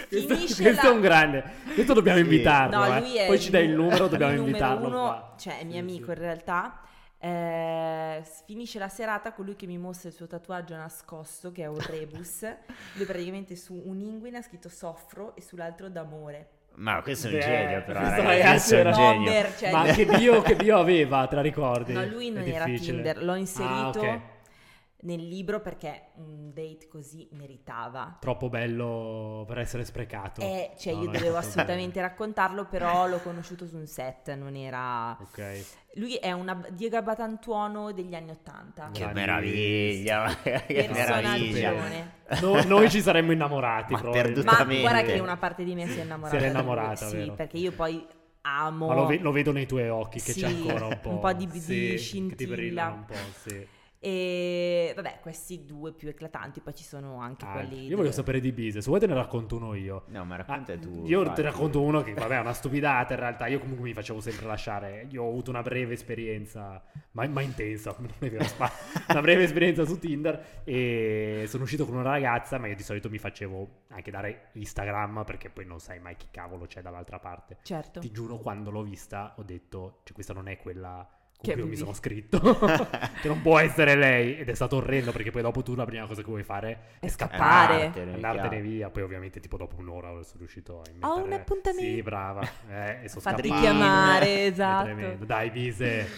Questo, 0.09 0.35
finisce 0.35 0.61
questo 0.63 0.85
la- 0.85 0.91
è 0.91 0.95
un 0.95 1.01
grande. 1.01 1.43
Questo 1.73 1.93
dobbiamo 1.93 2.19
Sì. 2.19 2.23
invitarlo. 2.23 2.77
No, 2.77 2.95
eh. 2.97 3.25
Poi 3.27 3.39
ci 3.39 3.49
dai 3.49 3.65
il 3.65 3.71
numero, 3.75 4.07
dobbiamo 4.07 4.31
il 4.33 4.39
invitarlo. 4.39 4.87
uno, 4.87 4.97
qua. 4.99 5.33
cioè 5.37 5.59
è 5.59 5.63
mio 5.65 5.73
Sì, 5.73 5.79
amico 5.79 6.11
in 6.11 6.17
realtà. 6.17 6.79
Eh, 7.19 8.23
finisce 8.45 8.79
la 8.79 8.87
serata 8.89 9.33
con 9.33 9.43
lui 9.45 9.55
che 9.57 9.65
mi 9.65 9.77
mostra 9.77 10.07
il 10.09 10.15
suo 10.15 10.27
tatuaggio 10.27 10.75
nascosto 10.75 11.51
che 11.51 11.63
è 11.63 11.65
un 11.67 11.79
rebus. 11.79 12.41
lui 12.93 13.05
praticamente 13.05 13.55
su 13.57 13.73
un'inguina 13.85 14.37
ha 14.37 14.41
scritto 14.43 14.69
soffro 14.69 15.35
e 15.35 15.41
sull'altro 15.41 15.89
d'amore. 15.89 16.49
Ma 16.79 17.01
questo 17.01 17.27
è 17.27 17.31
un 17.31 17.37
Beh, 17.39 17.43
genio, 17.43 17.83
però, 17.83 17.99
questo 17.99 18.21
ragazzi, 18.21 18.37
ragazzi 18.37 18.49
questo 18.51 18.75
è 18.75 18.83
un 18.85 18.91
genio. 18.93 19.31
Bomber, 19.31 19.55
cioè- 19.57 19.71
Ma 19.71 19.83
che 19.93 20.05
bio, 20.05 20.41
che 20.43 20.55
bio 20.55 20.77
aveva, 20.77 21.25
te 21.27 21.35
la 21.35 21.41
ricordi? 21.41 21.93
No, 21.93 22.05
lui 22.05 22.29
non 22.29 22.43
È 22.43 22.49
era 22.49 22.65
difficile. 22.65 22.93
Tinder, 23.01 23.23
l'ho 23.23 23.35
inserito 23.35 23.73
Ah, 23.73 23.87
ok. 23.89 24.19
Nel 24.99 25.27
libro 25.27 25.59
perché 25.61 26.07
un 26.15 26.51
date 26.53 26.87
così 26.87 27.27
meritava. 27.33 28.17
Troppo 28.19 28.49
bello 28.49 29.43
per 29.47 29.59
essere 29.59 29.85
sprecato. 29.85 30.41
Eh, 30.41 30.71
cioè 30.77 30.93
No, 30.93 31.03
io 31.03 31.11
dovevo 31.11 31.37
assolutamente 31.37 32.01
raccontarlo, 32.01 32.65
però 32.65 33.05
l'ho 33.07 33.19
conosciuto 33.19 33.67
su 33.67 33.77
un 33.77 33.85
set, 33.85 34.33
non 34.33 34.55
era... 34.55 35.15
bene. 35.35 35.59
Ok. 35.59 35.65
Lui 35.97 36.15
è 36.15 36.31
una 36.31 36.63
Diego 36.71 36.97
Abatantuono 36.97 37.91
degli 37.91 38.13
anni 38.15 38.31
Ottanta. 38.31 38.89
Che 38.91 39.05
meraviglia, 39.13 40.35
che 40.43 40.89
meraviglia. 40.91 41.73
No- 42.41 42.63
noi 42.63 42.89
ci 42.89 43.01
saremmo 43.01 43.31
innamorati 43.31 43.93
Ma. 44.01 44.01
Ma 44.01 44.63
guarda 44.65 45.01
che 45.03 45.19
una 45.19 45.37
parte 45.37 45.63
di 45.63 45.75
me 45.75 45.87
si 45.87 45.99
è 45.99 46.03
innamorata. 46.03 46.37
Si 46.37 46.43
era 46.43 46.51
innamorata, 46.51 47.07
Sì, 47.07 47.15
vero? 47.17 47.33
perché 47.33 47.57
io 47.57 47.71
poi 47.71 48.05
amo... 48.41 48.87
Ma 48.87 48.93
lo, 48.95 49.05
ve- 49.05 49.19
lo 49.19 49.31
vedo 49.31 49.51
nei 49.51 49.65
tuoi 49.65 49.89
occhi 49.89 50.19
che 50.21 50.31
Sì, 50.33 50.41
c'è 50.41 50.47
ancora 50.47 50.85
un 50.87 50.99
po'. 51.01 51.09
un 51.09 51.19
po' 51.19 51.33
di- 51.33 51.47
di 51.47 51.59
sì, 51.59 51.73
che 51.73 51.89
ti 51.91 51.97
scintilla. 51.97 52.55
brillano 52.55 52.95
un 52.95 53.05
po', 53.05 53.13
sì. 53.43 53.67
E 53.99 54.93
vabbè, 54.95 55.19
questi 55.21 55.65
due 55.65 55.91
più 55.91 56.07
eclatanti, 56.09 56.61
poi 56.61 56.75
ci 56.75 56.83
sono 56.83 57.19
anche 57.19 57.45
Ah, 57.45 57.51
quelli... 57.53 57.75
io 57.81 57.89
voglio 57.89 57.95
dove- 58.03 58.11
sapere 58.11 58.39
di 58.39 58.51
Bise, 58.51 58.81
se 58.81 58.87
vuoi 58.87 58.99
te 58.99 59.07
ne 59.07 59.13
racconto 59.15 59.55
uno 59.55 59.73
io. 59.73 60.03
No, 60.07 60.23
ma 60.23 60.35
Ah, 60.35 60.37
racconta 60.37 60.77
tu. 60.77 61.03
io 61.05 61.23
te 61.33 61.41
ne 61.41 61.49
racconto 61.49 61.81
uno 61.81 62.01
che 62.03 62.13
vabbè 62.13 62.35
è 62.37 62.39
una 62.39 62.53
stupidata 62.53 63.13
in 63.13 63.19
realtà 63.19 63.47
io 63.47 63.59
comunque 63.59 63.83
mi 63.85 63.93
facevo 63.93 64.19
sempre 64.19 64.45
lasciare 64.45 65.07
io 65.09 65.23
ho 65.23 65.29
avuto 65.29 65.49
una 65.49 65.61
breve 65.61 65.93
esperienza 65.93 66.81
ma, 67.11 67.27
ma 67.27 67.41
intensa 67.41 67.95
non 67.97 68.11
è 68.19 68.29
vero 68.29 68.43
spa- 68.43 68.71
una 69.09 69.21
breve 69.21 69.43
esperienza 69.43 69.83
su 69.85 69.97
Tinder 69.99 70.61
e 70.63 71.45
sono 71.47 71.63
uscito 71.63 71.85
con 71.85 71.95
una 71.95 72.09
ragazza 72.11 72.57
ma 72.59 72.67
io 72.67 72.75
di 72.75 72.83
solito 72.83 73.09
mi 73.09 73.17
facevo 73.17 73.69
anche 73.89 74.11
dare 74.11 74.49
Instagram 74.53 75.23
perché 75.25 75.49
poi 75.49 75.65
non 75.65 75.79
sai 75.79 75.99
mai 75.99 76.15
chi 76.15 76.27
cavolo 76.31 76.65
c'è 76.65 76.81
dall'altra 76.81 77.19
parte 77.19 77.57
Certo. 77.63 77.99
ti 77.99 78.11
giuro 78.11 78.37
quando 78.37 78.69
l'ho 78.71 78.83
vista 78.83 79.33
ho 79.37 79.43
detto 79.43 80.01
cioè 80.03 80.13
questa 80.13 80.33
non 80.33 80.47
è 80.47 80.57
quella 80.57 81.07
con 81.37 81.49
Che 81.49 81.53
cui 81.53 81.61
io 81.61 81.67
mi 81.67 81.75
sono 81.75 81.93
scritto 81.93 82.39
che 83.21 83.27
non 83.27 83.41
può 83.41 83.59
essere 83.59 83.95
lei 83.95 84.37
ed 84.37 84.49
è 84.49 84.53
stato 84.55 84.77
orrendo 84.77 85.11
perché 85.11 85.29
poi 85.31 85.43
dopo 85.43 85.61
tu 85.61 85.75
la 85.75 85.85
prima 85.85 86.05
cosa 86.07 86.21
che 86.21 86.27
vuoi 86.27 86.43
fare 86.43 86.97
è 86.99 87.07
scappare 87.07 87.83
andartene 87.83 88.19
chiaro. 88.31 88.59
via. 88.59 88.89
Poi, 88.89 89.03
ovviamente, 89.03 89.39
tipo 89.39 89.55
dopo 89.57 89.75
un'ora 89.77 90.09
sono 90.23 90.39
riuscito 90.39 90.81
a 90.81 90.89
inventare. 90.89 91.21
un 91.21 91.33
appuntamento. 91.33 91.81
Sì, 91.95 92.01
brava. 92.01 92.41
Eh, 92.69 93.03
e 93.03 93.09
sono 93.09 93.21
Fatti 93.21 93.49
chiamare, 93.49 94.45
esatto. 94.47 95.25
Dai, 95.25 95.49
Bise. 95.51 96.09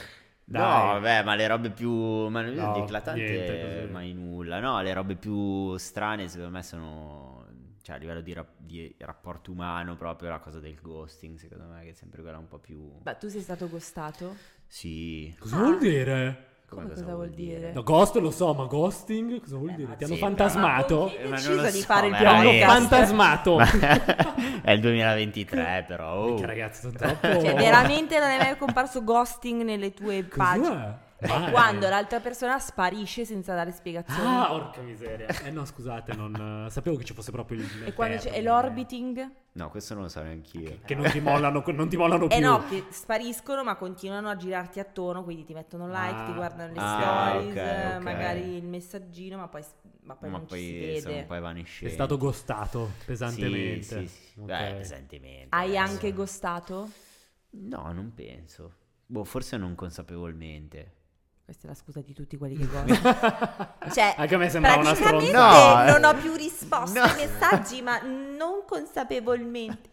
No, 0.45 0.61
Dai. 0.61 0.87
vabbè, 0.99 1.23
ma 1.23 1.35
le 1.35 1.47
robe 1.47 1.69
più. 1.69 1.91
Ma 1.91 2.41
non 2.41 2.53
No, 2.55 2.83
eclatante 2.83 3.21
niente 3.21 3.87
mai 3.91 4.13
nulla. 4.13 4.59
No, 4.59 4.81
le 4.81 4.93
robe 4.93 5.15
più 5.15 5.75
strane, 5.77 6.27
secondo 6.27 6.51
me, 6.51 6.63
sono. 6.63 7.45
Cioè, 7.81 7.95
a 7.95 7.99
livello 7.99 8.21
di, 8.21 8.33
rap- 8.33 8.57
di 8.57 8.95
rapporto 8.99 9.51
umano, 9.51 9.95
proprio 9.95 10.29
la 10.29 10.39
cosa 10.39 10.59
del 10.59 10.75
ghosting, 10.81 11.37
secondo 11.37 11.65
me, 11.65 11.83
che 11.83 11.89
è 11.91 11.93
sempre 11.93 12.21
quella 12.21 12.37
un 12.37 12.47
po' 12.47 12.57
più. 12.59 12.91
Ma 13.03 13.13
tu 13.15 13.27
sei 13.29 13.41
stato 13.41 13.69
ghostato? 13.69 14.35
Sì. 14.71 15.35
Cosa 15.39 15.55
Ah. 15.57 15.59
vuol 15.63 15.79
dire? 15.79 16.43
Come 16.69 16.87
cosa 16.87 17.15
vuol 17.15 17.29
dire? 17.31 17.71
No, 17.73 17.81
ghost 17.81 18.15
lo 18.17 18.29
so, 18.29 18.53
ma 18.53 18.65
ghosting 18.65 19.39
cosa 19.41 19.57
vuol 19.57 19.71
Eh, 19.71 19.75
dire? 19.75 19.95
Ti 19.97 20.03
hanno 20.03 20.13
sì, 20.13 20.19
fantasmato? 20.19 21.09
Eh, 21.09 21.23
ha 21.23 21.29
ma 21.29 21.35
non 21.41 21.55
deciso 21.57 21.71
di 21.71 21.81
fare 21.81 22.07
il 22.09 22.15
Ti 22.15 22.23
hanno 22.25 22.51
fantasmato. 22.59 23.57
è 24.61 24.71
il 24.71 24.79
2023, 24.79 25.85
però. 25.87 26.15
oh. 26.15 26.25
Minchia, 26.27 26.45
ragazzi, 26.45 26.81
sono 26.81 26.93
troppo... 26.97 27.27
Cioè, 27.27 27.55
veramente 27.55 28.19
non 28.19 28.29
è 28.29 28.37
mai 28.37 28.55
comparso 28.57 29.03
ghosting 29.03 29.63
nelle 29.63 29.91
tue 29.95 30.23
pagine? 30.23 30.67
Cos'è? 30.67 30.85
È 30.85 31.08
Mai. 31.27 31.51
quando 31.51 31.89
l'altra 31.89 32.19
persona 32.19 32.57
sparisce 32.59 33.25
senza 33.25 33.53
dare 33.53 33.71
spiegazioni. 33.71 34.21
Ah, 34.21 34.53
orca 34.53 34.81
miseria. 34.81 35.27
Eh 35.43 35.51
no, 35.51 35.65
scusate, 35.65 36.13
non 36.13 36.65
eh, 36.67 36.69
sapevo 36.69 36.95
che 36.95 37.03
ci 37.03 37.13
fosse 37.13 37.31
proprio 37.31 37.59
il 37.59 37.83
e 37.85 37.93
quando 37.93 38.15
c'è 38.17 38.29
è 38.29 38.31
termine. 38.31 38.49
l'orbiting? 38.49 39.31
No, 39.53 39.69
questo 39.69 39.93
non 39.95 40.03
lo 40.03 40.09
so 40.09 40.21
neanch'io. 40.21 40.79
Che 40.85 40.95
non 40.95 41.09
ti 41.11 41.19
mollano, 41.19 41.63
non 41.67 41.89
ti 41.89 41.97
mollano 41.97 42.27
più. 42.27 42.35
Eh 42.37 42.39
no, 42.39 42.63
che 42.65 42.85
spariscono 42.91 43.63
ma 43.63 43.75
continuano 43.75 44.29
a 44.29 44.37
girarti 44.37 44.79
attorno, 44.79 45.23
quindi 45.23 45.43
ti 45.43 45.53
mettono 45.53 45.87
like, 45.87 46.21
Ah. 46.21 46.25
ti 46.25 46.33
guardano 46.33 46.71
le 46.73 46.79
Ah, 46.79 47.29
stories, 47.31 47.51
ok, 47.51 47.95
ok. 47.97 48.03
magari 48.03 48.55
il 48.55 48.65
messaggino, 48.65 49.37
ma 49.37 49.47
poi, 49.49 49.63
ma 50.03 50.15
poi 50.15 50.29
Ma 50.29 50.37
non 50.37 50.47
ci 50.47 50.53
poi 50.53 50.61
si 50.95 50.99
sono 51.01 51.13
vede. 51.15 51.27
un 51.35 51.53
po' 51.53 51.85
È 51.85 51.89
stato 51.89 52.17
ghostato 52.17 52.91
Sì, 52.99 53.05
pesantemente. 53.05 53.83
sì, 53.83 54.07
sì. 54.07 54.39
Ok. 54.39 54.45
Beh, 54.45 54.73
pesantemente. 54.77 55.47
Hai 55.49 55.75
adesso. 55.77 55.91
anche 55.93 56.13
ghostato? 56.13 56.89
No, 57.51 57.91
non 57.91 58.13
penso. 58.13 58.73
Boh, 59.05 59.23
forse 59.23 59.57
non 59.57 59.75
consapevolmente. 59.75 60.93
Questa 61.49 61.65
è 61.65 61.71
la 61.71 61.75
scusa 61.75 62.01
di 62.01 62.13
tutti 62.13 62.37
quelli 62.37 62.55
che 62.55 62.67
ghostano. 62.69 63.73
cioè, 63.91 64.13
Anche 64.17 64.35
a 64.35 64.37
me 64.37 64.49
sembrava 64.51 64.81
una 64.81 64.91
praticamente 64.91 65.25
stronzata. 65.31 65.85
No, 65.85 65.97
non 65.97 66.03
ho 66.03 66.21
più 66.21 66.35
risposte 66.35 66.99
no. 66.99 67.05
ai 67.05 67.15
messaggi, 67.25 67.81
ma 67.81 67.99
non 68.03 68.65
consapevolmente. 68.67 69.89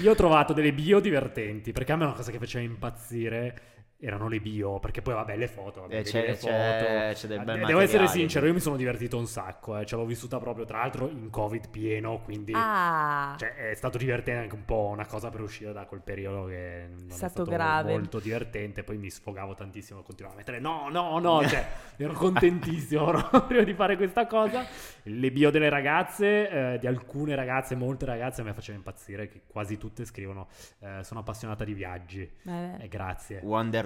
Io 0.00 0.10
ho 0.10 0.14
trovato 0.16 0.52
delle 0.52 0.72
bio 0.72 0.98
divertenti, 0.98 1.70
perché 1.70 1.92
a 1.92 1.96
me 1.96 2.06
una 2.06 2.14
cosa 2.14 2.32
che 2.32 2.38
faceva 2.40 2.64
impazzire 2.64 3.60
erano 4.04 4.26
le 4.28 4.40
bio, 4.40 4.80
perché 4.80 5.00
poi 5.00 5.14
vabbè 5.14 5.36
le 5.36 5.46
foto, 5.46 5.82
vabbè, 5.82 5.98
Eh, 5.98 6.02
c'è- 6.02 6.26
le 6.26 6.32
c'è- 6.36 6.36
foto. 6.36 7.20
c'è 7.20 7.26
del 7.28 7.40
Eh, 7.40 7.44
bel 7.44 7.64
Devo 7.66 7.78
essere 7.80 8.06
sincero, 8.08 8.46
io 8.46 8.52
mi 8.52 8.58
sono 8.60 8.74
divertito 8.76 9.16
un 9.16 9.26
sacco, 9.26 9.78
eh, 9.78 9.86
ce 9.86 9.94
l'ho 9.94 10.04
vissuta 10.04 10.38
proprio 10.38 10.64
tra 10.64 10.78
l'altro 10.78 11.08
in 11.08 11.30
Covid 11.30 11.68
pieno, 11.70 12.20
quindi 12.24 12.52
Ah, 12.54 13.36
cioè, 13.38 13.54
è 13.70 13.74
stato 13.74 13.98
divertente 13.98 14.40
anche 14.42 14.54
un 14.56 14.64
po' 14.64 14.88
una 14.92 15.06
cosa 15.06 15.30
per 15.30 15.40
uscire 15.40 15.72
da 15.72 15.84
quel 15.84 16.00
periodo 16.00 16.46
che 16.46 16.86
non 16.90 17.08
è 17.10 17.12
Stato 17.12 17.32
stato 17.44 17.50
grave. 17.50 17.92
molto 17.92 18.18
divertente, 18.18 18.82
poi 18.82 18.96
mi 18.98 19.08
sfogavo 19.08 19.54
tantissimo, 19.54 20.02
continuavo 20.02 20.34
a 20.34 20.38
mettere 20.38 20.58
no, 20.58 20.88
no, 20.90 21.18
no, 21.20 21.46
cioè 21.46 21.64
ero 21.96 22.12
contentissimo 22.12 23.04
proprio 23.30 23.62
di 23.64 23.72
fare 23.74 23.96
questa 23.96 24.26
cosa. 24.26 24.64
Le 25.04 25.30
bio 25.30 25.50
delle 25.50 25.68
ragazze, 25.68 26.48
eh, 26.74 26.78
di 26.78 26.86
alcune 26.86 27.34
ragazze, 27.34 27.74
molte 27.76 28.04
ragazze, 28.06 28.42
mi 28.42 28.52
faceva 28.52 28.76
impazzire, 28.78 29.28
che 29.28 29.42
quasi 29.46 29.76
tutte 29.78 30.04
scrivono 30.04 30.48
eh, 30.80 31.00
sono 31.02 31.20
appassionata 31.20 31.64
di 31.64 31.74
viaggi. 31.74 32.28
vabbè. 32.42 32.82
Eh, 32.84 32.88
grazie. 32.88 33.40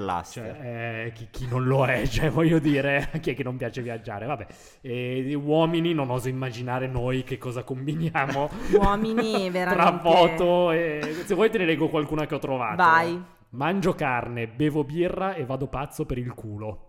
Wanderlust. 0.07 0.33
Cioè, 0.33 1.07
eh, 1.07 1.13
chi, 1.13 1.29
chi 1.31 1.47
non 1.49 1.65
lo 1.65 1.85
è, 1.85 2.07
cioè, 2.09 2.31
voglio 2.31 2.59
dire, 2.59 3.11
chi 3.21 3.31
è 3.31 3.35
che 3.35 3.43
non 3.43 3.57
piace 3.57 3.83
viaggiare? 3.83 4.27
Vabbè, 4.27 4.47
e 4.81 5.23
di 5.25 5.35
uomini 5.35 5.93
non 5.93 6.11
oso 6.11 6.29
immaginare 6.29 6.87
noi 6.87 7.25
che 7.25 7.39
cosa 7.39 7.65
combiniamo 7.65 8.49
uomini 8.79 9.51
veramente... 9.51 9.75
tra 9.75 9.99
foto 9.99 10.71
e... 10.71 11.23
Se 11.25 11.35
vuoi 11.35 11.51
te 11.51 11.59
ne 11.59 11.67
leggo 11.67 11.89
qualcuna 11.89 12.27
che 12.27 12.35
ho 12.35 12.39
trovato. 12.39 12.77
Vai. 12.77 13.21
Mangio 13.51 13.95
carne, 13.95 14.47
bevo 14.49 14.85
birra 14.85 15.35
e 15.35 15.45
vado 15.45 15.67
pazzo 15.67 16.05
per 16.05 16.19
il 16.19 16.33
culo. 16.35 16.83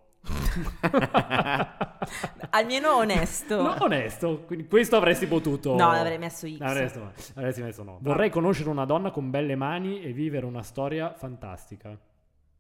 Almeno 2.49 2.97
onesto. 2.97 3.61
No, 3.61 3.76
onesto, 3.80 4.43
quindi 4.45 4.68
questo 4.68 4.97
avresti 4.97 5.28
potuto... 5.28 5.76
No, 5.76 5.91
l'avrei 5.91 6.18
messo 6.18 6.45
X. 6.45 6.59
Avresti, 6.59 6.99
avresti 7.36 7.61
messo 7.61 7.84
no. 7.84 7.99
Vorrei 8.01 8.30
conoscere 8.30 8.70
una 8.70 8.84
donna 8.84 9.11
con 9.11 9.30
belle 9.30 9.55
mani 9.55 10.01
e 10.01 10.11
vivere 10.11 10.45
una 10.45 10.63
storia 10.63 11.13
fantastica. 11.13 11.97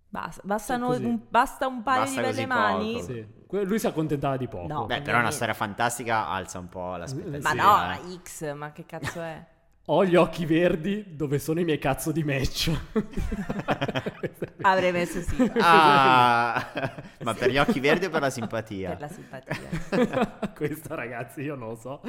Basta, 0.09 0.41
bastano 0.45 0.91
un, 0.91 1.19
basta 1.29 1.67
un 1.67 1.83
paio 1.83 2.01
Basta 2.01 2.21
di 2.21 2.27
belle 2.27 2.45
mani. 2.45 3.01
Sì. 3.01 3.25
Que- 3.45 3.63
Lui 3.63 3.77
si 3.79 3.87
accontentava 3.87 4.37
di 4.37 4.47
poco. 4.47 4.67
No. 4.67 4.85
Beh, 4.85 5.01
però 5.01 5.19
una 5.19 5.31
storia 5.31 5.53
fantastica 5.53 6.27
alza 6.27 6.59
un 6.59 6.69
po' 6.69 6.95
l'aspettativa. 6.95 7.53
Ma 7.53 7.53
no, 7.53 7.71
ma 7.71 7.99
X, 8.23 8.53
ma 8.53 8.71
che 8.71 8.85
cazzo 8.85 9.21
è? 9.21 9.45
Ho 9.89 10.03
gli 10.03 10.17
occhi 10.17 10.45
verdi 10.45 11.15
dove 11.15 11.39
sono 11.39 11.61
i 11.61 11.63
miei 11.63 11.77
cazzo 11.77 12.11
di 12.11 12.21
match. 12.21 12.69
Avrei 14.61 14.91
messo 14.91 15.21
sì, 15.21 15.49
Ah, 15.59 16.93
ma 17.23 17.33
per 17.33 17.49
gli 17.49 17.57
occhi 17.57 17.79
verdi 17.79 18.05
o 18.05 18.09
per 18.09 18.19
la 18.19 18.29
simpatia? 18.29 18.89
per 18.89 18.99
la 18.99 19.07
simpatia. 19.07 20.51
Questa 20.53 20.93
ragazzi 20.93 21.41
io 21.41 21.55
non 21.55 21.69
lo 21.69 21.75
so. 21.75 22.01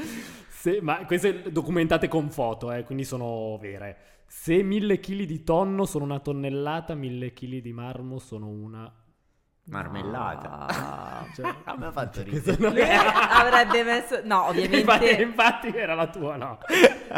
Se- 0.48 0.80
ma 0.82 1.04
queste 1.04 1.52
documentate 1.52 2.08
con 2.08 2.30
foto, 2.30 2.72
eh, 2.72 2.82
quindi 2.84 3.04
sono 3.04 3.56
vere. 3.60 3.96
Se 4.30 4.62
mille 4.62 5.00
chili 5.00 5.24
di 5.24 5.42
tonno 5.42 5.86
sono 5.86 6.04
una 6.04 6.20
tonnellata, 6.20 6.94
mille 6.94 7.32
chili 7.32 7.60
di 7.62 7.72
marmo 7.72 8.18
sono 8.18 8.46
una... 8.48 8.92
Marmellata. 9.64 10.66
No. 11.26 11.26
Cioè, 11.34 11.54
A 11.64 11.76
me 11.76 11.86
ha 11.86 11.92
fatto 11.92 12.22
questo 12.24 12.52
ridere. 12.52 12.88
è- 12.88 12.94
avrebbe 12.96 13.82
messo... 13.82 14.20
No, 14.24 14.48
infatti, 14.52 14.64
ovviamente... 14.66 15.22
infatti 15.22 15.68
era 15.68 15.94
la 15.94 16.08
tua, 16.08 16.36
no. 16.36 16.58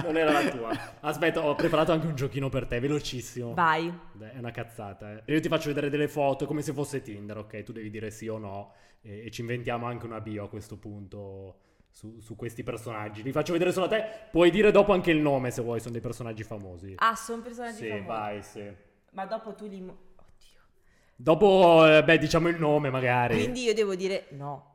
Non 0.05 0.17
era 0.17 0.33
la 0.33 0.49
tua. 0.51 0.71
Aspetta, 1.01 1.45
ho 1.45 1.55
preparato 1.55 1.93
anche 1.93 2.07
un 2.07 2.15
giochino 2.15 2.49
per 2.49 2.67
te, 2.67 2.81
velocissimo. 2.81 3.55
Vai. 3.55 3.93
Beh, 4.13 4.33
È 4.33 4.39
una 4.39 4.51
cazzata. 4.51 5.13
Eh. 5.13 5.33
Io 5.33 5.41
ti 5.41 5.49
faccio 5.49 5.69
vedere 5.69 5.91
delle 5.91 6.09
foto 6.09 6.47
come 6.47 6.63
se 6.63 6.73
fosse 6.73 7.03
Tinder, 7.03 7.39
ok? 7.39 7.63
Tu 7.63 7.73
devi 7.73 7.91
dire 7.91 8.11
sì 8.11 8.27
o 8.29 8.39
no. 8.39 8.73
E, 9.01 9.27
e 9.27 9.31
ci 9.31 9.41
inventiamo 9.43 9.87
anche 9.87 10.07
una 10.07 10.21
bio 10.21 10.45
a 10.45 10.49
questo 10.49 10.77
punto 10.77 11.59
su, 11.91 12.20
su 12.20 12.36
questi 12.36 12.62
personaggi. 12.62 13.22
Li 13.22 13.32
faccio 13.32 13.53
vedere 13.53 13.72
solo 13.72 13.86
a 13.86 13.88
te. 13.88 14.05
Puoi 14.30 14.51
dire 14.51 14.70
dopo 14.70 14.93
anche 14.93 15.11
il 15.11 15.18
nome 15.18 15.51
se 15.51 15.62
vuoi, 15.62 15.80
sono 15.80 15.93
dei 15.93 16.01
personaggi 16.01 16.43
famosi. 16.43 16.95
Ah, 16.97 17.14
sono 17.14 17.43
personaggi 17.43 17.76
sì, 17.76 17.88
famosi. 17.88 18.07
vai, 18.07 18.43
sì. 18.43 18.72
Ma 19.12 19.26
dopo 19.26 19.55
tu 19.55 19.66
li... 19.66 19.82
Oddio. 19.82 20.61
Dopo, 21.16 21.86
eh, 21.86 22.05
beh, 22.05 22.18
diciamo 22.18 22.49
il 22.49 22.59
nome 22.59 22.91
magari. 22.91 23.36
Quindi 23.36 23.62
io 23.62 23.74
devo 23.74 23.95
dire 23.95 24.28
no. 24.30 24.70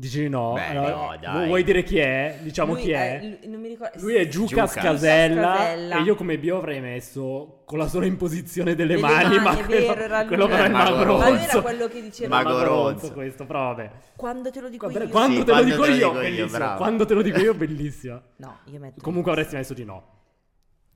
Dici 0.00 0.28
no? 0.30 0.54
Beh, 0.54 0.64
Allora, 0.68 0.88
no, 0.94 1.16
dai. 1.20 1.46
Vuoi 1.46 1.62
dire 1.62 1.82
chi 1.82 1.98
è? 1.98 2.38
Diciamo 2.40 2.72
Lui 2.72 2.80
chi 2.80 2.90
è? 2.92 3.18
lui- 3.20 3.50
non 3.50 3.60
mi 3.60 3.68
ricordo... 3.68 4.00
Lui 4.00 4.14
è 4.14 4.26
Giuca 4.28 4.48
Giuca. 4.48 4.66
Scasella, 4.66 5.54
Scasella. 5.56 5.98
e 5.98 6.00
io 6.00 6.14
come 6.14 6.38
bio 6.38 6.56
avrei 6.56 6.80
messo 6.80 7.60
con 7.66 7.76
la 7.76 7.86
sola 7.86 8.06
imposizione 8.06 8.74
delle, 8.74 8.94
Delle 8.94 9.06
mani, 9.06 9.36
mani, 9.36 9.38
ma 9.40 9.58
è 9.58 9.64
quello, 9.66 9.86
vero, 9.88 10.00
era 10.00 10.18
lui. 10.20 10.26
quello 10.28 10.48
è 10.48 10.64
il 10.64 10.70
Mago 10.72 10.90
Mago 10.96 11.02
Ronzo. 11.02 11.20
Ma 11.22 11.28
lui 11.28 11.42
era 11.44 11.60
quello 11.60 11.88
che 11.88 12.00
diceva... 12.02 12.34
Mago 12.34 12.48
Mago 12.48 12.64
Ronzo. 12.64 13.12
Questo, 13.12 13.44
però 13.44 13.58
vabbè. 13.74 13.90
Quando 14.16 14.50
te 14.50 14.60
lo 14.62 14.68
dico 14.70 14.88
Quando, 14.88 15.04
io... 15.04 15.10
quando 15.10 15.38
Sì, 15.38 15.44
te 15.44 15.50
lo 15.50 15.52
quando 15.58 15.70
dico 15.70 15.82
te 15.82 15.88
lo 15.90 15.94
io, 15.94 16.08
dico 16.08 16.14
io, 16.14 16.22
bellissimo. 16.22 16.58
bravo. 16.58 16.76
Quando 16.78 17.04
te 17.04 17.14
lo 17.14 17.22
dico 17.22 17.38
io, 17.40 17.54
bellissima. 17.54 18.22
No, 18.36 18.58
io 18.70 18.78
metto... 18.78 19.00
Comunque 19.02 19.30
avresti 19.32 19.54
messo 19.56 19.74
di 19.74 19.84
no. 19.84 20.04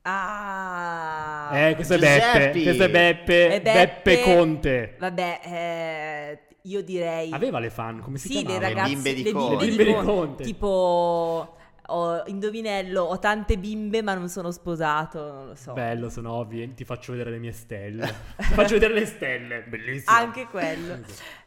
Ah, 0.01 1.51
Eh, 1.53 1.75
questo 1.75 1.95
è 1.95 1.99
Giuseppe. 1.99 2.39
Beppe. 2.39 2.63
Questo 2.63 2.83
è 2.85 2.91
Beppe. 2.91 3.55
E 3.55 3.61
Beppe, 3.61 4.23
Conte. 4.23 4.95
Vabbè, 4.99 5.41
eh, 5.45 6.39
io 6.67 6.83
direi... 6.83 7.31
Aveva 7.33 7.59
le 7.59 7.71
fan, 7.71 8.01
come 8.01 8.17
si 8.19 8.29
sì, 8.29 8.35
le 8.35 8.41
chiamavano? 8.43 8.75
ragazze, 8.75 8.95
bimbe 8.95 9.15
di 9.15 9.23
le 9.23 9.33
Conte. 9.33 9.49
bimbe 9.49 9.65
di 9.65 9.77
Bimbe 9.77 9.85
di 9.85 9.93
Conte. 9.93 10.13
Conte. 10.13 10.43
Tipo, 10.45 11.57
ho, 11.87 12.23
indovinello, 12.27 13.03
ho 13.03 13.19
tante 13.19 13.59
bimbe 13.59 14.03
ma 14.03 14.15
non 14.15 14.29
sono 14.31 14.51
sposato, 14.51 15.33
non 15.33 15.47
lo 15.49 15.55
so. 15.55 15.75
Bello, 15.75 16.09
sono 16.09 16.33
ovvi. 16.33 16.73
Ti 16.73 16.85
faccio 16.85 17.13
vedere 17.13 17.33
le 17.33 17.39
mie 17.39 17.53
stelle. 17.53 18.07
Ti 18.37 18.55
faccio 18.55 18.75
vedere 18.75 18.95
le 18.95 19.07
stelle. 19.07 19.63
Bellissimo. 19.63 20.17
Anche 20.17 20.47
quello. 20.47 21.01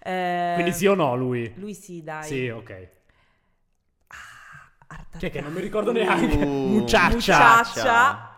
Eh, 0.03 0.51
Quindi 0.53 0.71
sì 0.71 0.85
o 0.85 0.93
no 0.93 1.15
lui? 1.15 1.51
Lui 1.55 1.73
sì, 1.73 2.03
dai. 2.03 2.23
Sì, 2.23 2.49
ok. 2.49 2.87
Art 4.89 5.17
Chi 5.17 5.25
è 5.25 5.31
che 5.31 5.41
non 5.41 5.51
mi 5.51 5.61
ricordo 5.61 5.91
neanche? 5.91 6.35
Uh, 6.37 6.47
Mucciaccia. 6.47 7.15
Mucciaccia. 7.15 8.36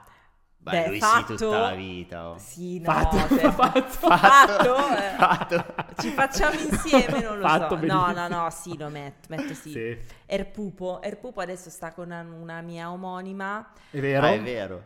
Beh, 0.69 0.81
Beh, 0.83 0.87
lui 0.89 0.99
fatto- 0.99 1.37
sì 1.37 1.43
tutta 1.43 1.59
la 1.59 1.73
vita. 1.73 2.29
oh. 2.29 2.37
Sì, 2.37 2.79
no, 2.79 2.91
Fatto, 2.91 3.17
cioè, 3.35 3.51
fatto. 3.51 3.81
fatto, 4.09 4.75
eh. 4.77 5.15
Fatto. 5.17 5.65
Ci 5.99 6.09
facciamo 6.11 6.59
insieme, 6.59 7.21
non 7.21 7.39
lo 7.39 7.47
Fatto 7.47 7.75
so. 7.77 7.85
No, 7.85 8.03
benissimo. 8.05 8.27
no, 8.27 8.27
no, 8.43 8.49
sì, 8.49 8.77
lo 8.77 8.89
metto, 8.89 9.27
metto 9.29 9.53
sì. 9.53 9.71
Sì, 9.71 9.97
Erpupo, 10.25 11.01
Erpupo 11.01 11.41
adesso 11.41 11.69
sta 11.69 11.91
con 11.93 12.05
una, 12.05 12.21
una 12.21 12.61
mia 12.61 12.91
omonima. 12.91 13.71
è 13.91 13.99
vero? 13.99 14.25
Ah, 14.25 14.31
è 14.31 14.41
vero. 14.41 14.83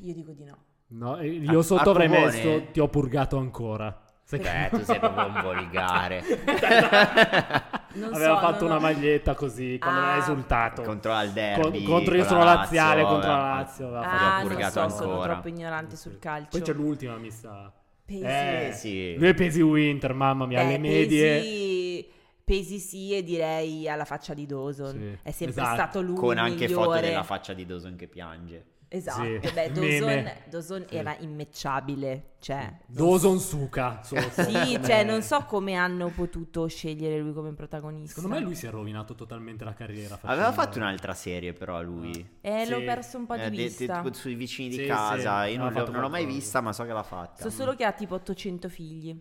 Io 0.00 0.12
dico 0.12 0.32
di 0.32 0.44
no. 0.44 0.56
No, 0.88 1.16
eh, 1.18 1.26
io 1.26 1.62
sotto 1.62 1.90
avrei 1.90 2.08
messo 2.08 2.66
ti 2.70 2.80
ho 2.80 2.88
purgato 2.88 3.38
ancora. 3.38 4.02
Beh, 4.28 4.68
tu 4.70 4.82
sei 4.82 4.98
proprio 4.98 5.26
un 5.26 5.40
volgare. 5.42 6.22
Non 7.96 8.12
Aveva 8.12 8.34
so, 8.34 8.40
fatto 8.40 8.64
non 8.66 8.72
una 8.72 8.76
ho- 8.76 8.80
maglietta 8.80 9.34
così 9.34 9.78
quando 9.80 10.00
Ah. 10.00 10.06
aveva 10.08 10.22
esultato. 10.22 10.82
contro 10.82 11.12
al 11.14 11.24
Con- 11.26 11.34
derby. 11.34 11.82
contro 11.82 12.14
io 12.14 12.20
con 12.20 12.28
sono 12.28 12.44
la 12.44 12.54
laziale, 12.54 13.02
contro 13.04 13.30
la 13.30 13.38
Lazio. 13.40 13.86
aveva 13.86 14.00
Ah, 14.00 14.18
fatto- 14.18 14.38
non 14.40 14.48
purgato 14.48 14.88
so, 14.90 14.96
sono 14.96 15.10
ancora. 15.12 15.32
troppo 15.32 15.48
ignorante 15.48 15.96
sul 15.96 16.18
calcio. 16.18 16.48
Poi 16.50 16.60
c'è 16.60 16.72
l'ultima, 16.74 17.16
mi 17.16 17.30
sa. 17.30 17.72
Pesi. 18.04 18.22
Eh, 18.22 18.70
sì. 18.74 19.14
È 19.14 19.34
Pesi 19.34 19.62
Winter, 19.62 20.12
mamma 20.12 20.44
mia, 20.44 20.58
Beh, 20.60 20.64
alle 20.66 20.78
medie. 20.78 21.38
Pesi, 21.38 22.08
pesi 22.44 22.78
sì 22.80 23.16
e 23.16 23.22
direi 23.22 23.88
alla 23.88 24.04
faccia 24.04 24.34
di 24.34 24.44
Dawson. 24.44 24.90
Sì, 24.92 25.18
È 25.22 25.30
sempre 25.30 25.62
esatto. 25.62 25.74
stato 25.74 26.02
lui 26.02 26.16
Con 26.16 26.32
il 26.32 26.38
anche 26.38 26.68
foto 26.68 26.80
migliore. 26.90 27.00
della 27.00 27.22
faccia 27.22 27.54
di 27.54 27.64
Dawson 27.64 27.96
che 27.96 28.06
piange. 28.08 28.64
Esatto, 28.88 29.22
Sì, 29.24 29.50
beh. 29.52 29.72
Dawson, 29.74 30.32
Dawson 30.48 30.86
era 30.90 31.16
immatchabile, 31.18 32.34
cioè... 32.38 32.72
Dawson 32.86 33.38
Suka. 33.40 34.00
so- 34.04 34.16
so- 34.30 34.42
Sì, 34.48 34.78
cioè 34.84 35.02
non 35.04 35.22
so 35.22 35.44
come 35.44 35.74
hanno 35.74 36.08
potuto 36.10 36.66
scegliere 36.68 37.18
lui 37.18 37.32
come 37.32 37.52
protagonista. 37.52 38.20
Secondo 38.20 38.36
me 38.36 38.42
lui 38.42 38.54
si 38.54 38.66
è 38.66 38.70
rovinato 38.70 39.14
totalmente 39.14 39.64
la 39.64 39.74
carriera. 39.74 40.14
Aveva 40.22 40.44
facendo- 40.52 40.62
fatto 40.62 40.78
un'altra 40.78 41.14
serie 41.14 41.52
però 41.52 41.82
lui. 41.82 42.26
Eh, 42.40 42.68
l'ho 42.68 42.78
Sì. 42.78 42.84
perso 42.84 43.18
un 43.18 43.26
po' 43.26 43.34
di 43.34 43.42
Eh, 43.42 43.50
de- 43.50 43.56
de- 43.56 43.62
vista. 43.64 44.00
tipo 44.00 44.14
sui 44.14 44.34
vicini 44.34 44.70
Sì, 44.70 44.76
di 44.78 44.82
sì, 44.84 44.88
casa. 44.88 45.46
Io 45.46 45.58
non, 45.58 45.66
aveva 45.66 45.82
l'ho- 45.86 45.90
non 45.92 46.00
l'ho 46.02 46.08
mai 46.08 46.24
vista, 46.24 46.60
ma 46.60 46.72
so 46.72 46.84
che 46.84 46.92
l'ha 46.92 47.02
fatta. 47.02 47.42
So 47.42 47.50
solo 47.50 47.74
che 47.74 47.84
ha 47.84 47.92
tipo 47.92 48.14
800 48.14 48.68
figli. 48.68 49.18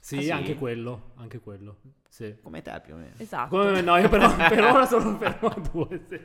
Sì, 0.00 0.16
Ah, 0.16 0.20
sì? 0.22 0.30
anche 0.30 0.54
quello, 0.56 1.12
anche 1.16 1.38
quello. 1.38 1.76
Sì. 2.12 2.34
Come 2.42 2.60
te 2.60 2.78
più 2.84 2.92
o 2.92 2.98
meno. 2.98 3.14
Esatto. 3.16 3.56
Come- 3.56 3.80
no, 3.80 3.96
io 3.96 4.10
per, 4.10 4.20
per 4.50 4.62
ora 4.64 4.84
sono 4.84 5.16
fermo 5.16 5.48
a 5.48 5.62
due. 5.72 6.00
sì. 6.10 6.20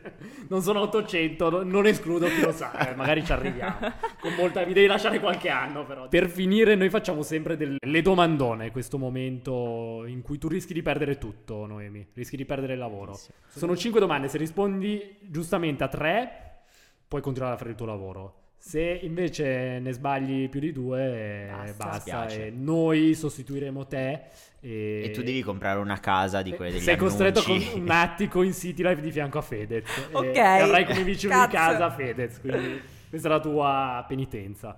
Non 0.50 0.62
sono 0.62 0.82
800, 0.82 1.50
no- 1.50 1.64
non 1.64 1.86
escludo 1.86 2.28
chi 2.28 2.42
lo 2.42 2.52
sa, 2.52 2.90
eh, 2.90 2.94
magari 2.94 3.24
ci 3.24 3.32
arriviamo. 3.32 3.94
Con 4.20 4.34
molta, 4.34 4.66
mi 4.66 4.74
devi 4.74 4.86
lasciare 4.86 5.22
qualche 5.22 5.48
anno 5.48 5.86
però. 5.86 6.10
Per 6.10 6.28
finire 6.28 6.76
noi 6.76 6.90
facciamo 6.90 7.22
sempre 7.22 7.56
delle 7.56 8.02
domandone, 8.02 8.70
questo 8.72 8.98
momento 8.98 10.04
in 10.06 10.22
cui 10.24 10.38
tu 10.38 10.50
rischi 10.50 10.74
di 10.74 10.82
perdere 10.82 11.18
tutto, 11.18 11.66
Noemi, 11.66 12.06
rischi 12.16 12.36
di 12.36 12.44
perdere 12.44 12.74
il 12.74 12.80
lavoro. 12.80 13.12
Bellissimo. 13.12 13.38
Sono 13.48 13.78
cinque 13.78 14.02
domande, 14.02 14.28
se 14.28 14.38
rispondi 14.38 15.16
giustamente 15.22 15.86
a 15.86 15.88
tre 15.88 16.64
puoi 17.08 17.22
continuare 17.22 17.54
a 17.54 17.58
fare 17.58 17.70
il 17.70 17.78
tuo 17.78 17.86
lavoro. 17.86 18.42
Se 18.60 18.82
invece 19.04 19.80
ne 19.80 19.92
sbagli 19.94 20.50
più 20.50 20.60
di 20.60 20.74
due, 20.74 21.48
eh, 21.48 21.52
Basta. 21.78 21.86
basta. 21.86 22.28
E 22.28 22.50
noi 22.54 23.14
sostituiremo 23.14 23.86
te. 23.86 24.24
E, 24.70 25.04
E 25.06 25.12
tu 25.12 25.22
devi 25.24 25.42
comprare 25.44 25.80
una 25.80 26.00
casa 26.00 26.42
di 26.42 26.52
quelle 26.54 26.72
degli 26.74 26.82
sei 26.82 26.98
costretto 26.98 27.42
con 27.42 27.56
annunci. 27.56 27.80
un 27.80 27.90
attico 27.90 28.44
in 28.44 28.54
City 28.54 28.84
Life 28.84 29.02
di 29.02 29.12
fianco 29.12 29.38
a 29.38 29.42
Fedez. 29.42 29.86
Ok. 30.12 30.26
E, 30.36 30.40
avrai 30.40 30.86
come 30.86 31.04
vicino 31.04 31.34
di 31.34 31.40
Cazzo. 31.54 31.56
casa 31.78 31.90
Fedez. 31.92 32.40
Quindi 32.42 32.82
questa 33.10 33.28
è 33.28 33.32
la 33.32 33.40
tua 33.40 34.06
penitenza. 34.08 34.78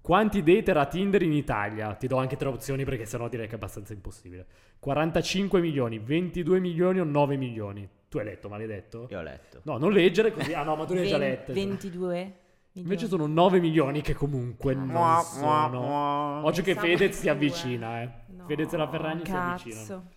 Quanti 0.00 0.42
dater 0.42 0.76
a 0.76 0.86
Tinder 0.86 1.22
in 1.22 1.32
Italia? 1.32 1.94
Ti 1.94 2.06
do 2.06 2.16
anche 2.16 2.36
tre 2.36 2.48
opzioni 2.48 2.84
perché 2.84 3.04
sennò 3.06 3.28
direi 3.28 3.46
che 3.46 3.52
è 3.52 3.56
abbastanza 3.56 3.92
impossibile. 3.92 4.46
45 4.80 5.60
milioni, 5.60 5.98
22 5.98 6.58
milioni 6.60 6.98
o 7.00 7.04
9 7.04 7.36
milioni? 7.36 7.88
Tu 8.08 8.18
hai 8.18 8.24
letto, 8.24 8.48
maledetto? 8.48 9.06
Io 9.10 9.18
ho 9.18 9.22
letto. 9.22 9.60
No, 9.62 9.78
non 9.78 9.92
leggere 9.92 10.32
così. 10.32 10.52
Ah 10.54 10.64
no, 10.64 10.74
ma 10.76 10.84
tu 10.84 10.94
le 10.94 11.00
hai 11.00 11.08
già 11.08 11.18
lette. 11.18 11.52
22? 11.52 12.32
Invece 12.74 13.06
sono 13.06 13.26
9 13.26 13.60
milioni 13.60 14.00
che 14.00 14.14
comunque 14.14 14.74
non 14.74 14.86
Mua, 14.86 15.14
mua, 15.16 15.20
sono... 15.22 15.80
mua. 15.80 16.40
Oggi 16.44 16.62
che 16.62 16.74
Fedez 16.74 17.18
si 17.18 17.26
22. 17.26 17.30
avvicina, 17.30 18.02
eh. 18.02 18.10
No, 18.28 18.44
Fedez 18.46 18.72
e 18.72 18.76
la 18.78 18.88
Ferragni 18.88 19.24
si 19.24 19.30
cazzo. 19.30 19.68
avvicinano. 19.68 20.10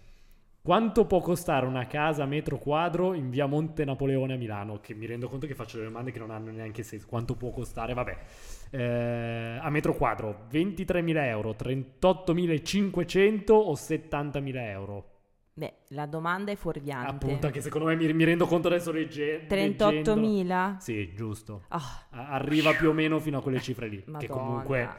Quanto 0.61 1.05
può 1.05 1.19
costare 1.19 1.67
una 1.67 1.85
casa 1.85 2.23
a 2.23 2.25
metro 2.25 2.57
quadro 2.57 3.13
in 3.13 3.29
via 3.29 3.45
Monte 3.45 3.85
Napoleone 3.85 4.33
a 4.33 4.37
Milano? 4.37 4.79
Che 4.79 4.95
mi 4.95 5.05
rendo 5.05 5.27
conto 5.27 5.45
che 5.45 5.53
faccio 5.53 5.77
delle 5.77 5.89
domande 5.89 6.11
che 6.11 6.17
non 6.17 6.31
hanno 6.31 6.49
neanche 6.49 6.81
senso. 6.81 7.05
Quanto 7.07 7.35
può 7.35 7.51
costare? 7.51 7.93
Vabbè. 7.93 8.17
Eh, 8.71 9.59
a 9.61 9.69
metro 9.69 9.93
quadro 9.93 10.47
23.000 10.49 11.17
euro, 11.25 11.51
38.500 11.51 13.51
o 13.51 13.73
70.000 13.73 14.55
euro? 14.69 15.09
Beh, 15.57 15.73
la 15.89 16.05
domanda 16.05 16.51
è 16.51 16.55
fuorviante. 16.57 17.09
Appunto, 17.11 17.45
anche 17.47 17.61
secondo 17.61 17.87
me 17.87 17.95
mi, 17.95 18.11
mi 18.11 18.25
rendo 18.25 18.45
conto 18.45 18.67
adesso 18.67 18.91
legge, 18.91 19.45
leggendo. 19.47 20.13
38.000? 20.13 20.77
Sì, 20.79 21.13
giusto. 21.15 21.63
A- 21.69 22.07
Arriva 22.09 22.73
più 22.73 22.89
o 22.89 22.91
meno 22.91 23.19
fino 23.21 23.37
a 23.37 23.41
quelle 23.41 23.61
cifre 23.61 23.87
lì. 23.87 24.03
Che 24.03 24.11
Madonna. 24.11 24.33
comunque 24.33 24.89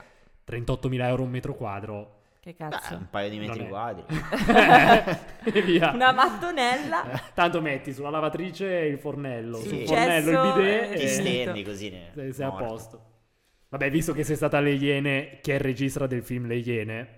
38.000 0.48 1.02
euro 1.08 1.22
un 1.24 1.30
metro 1.30 1.54
quadro. 1.54 2.14
che 2.40 2.54
Beh, 2.56 2.68
cazzo. 2.70 2.94
un 2.94 3.06
paio 3.10 3.28
di 3.28 3.38
metri 3.38 3.68
quadri. 3.68 4.04
e 5.52 5.60
via. 5.62 5.90
Una 5.92 6.12
mattonella. 6.12 7.02
Tanto 7.34 7.60
metti 7.60 7.92
sulla 7.92 8.08
lavatrice 8.08 8.66
il 8.66 8.98
fornello, 8.98 9.58
Sì. 9.58 9.68
sul 9.68 9.78
Il 9.80 9.86
fornello 9.88 10.30
il 10.30 10.52
bidet 10.54 10.92
e- 10.92 10.94
Ti 10.96 11.02
e 11.02 11.08
stendi 11.08 11.62
così 11.64 11.90
ne 11.90 12.10
sei, 12.14 12.32
sei 12.32 12.46
a 12.46 12.50
posto. 12.52 13.00
Vabbè, 13.68 13.90
visto 13.90 14.14
che 14.14 14.24
sei 14.24 14.36
stata 14.36 14.56
alle 14.56 14.72
Iene, 14.72 15.38
chi 15.42 15.50
è 15.50 15.54
il 15.54 15.60
regista 15.60 16.06
del 16.06 16.22
film 16.22 16.46
Le 16.46 16.56
Iene? 16.56 17.08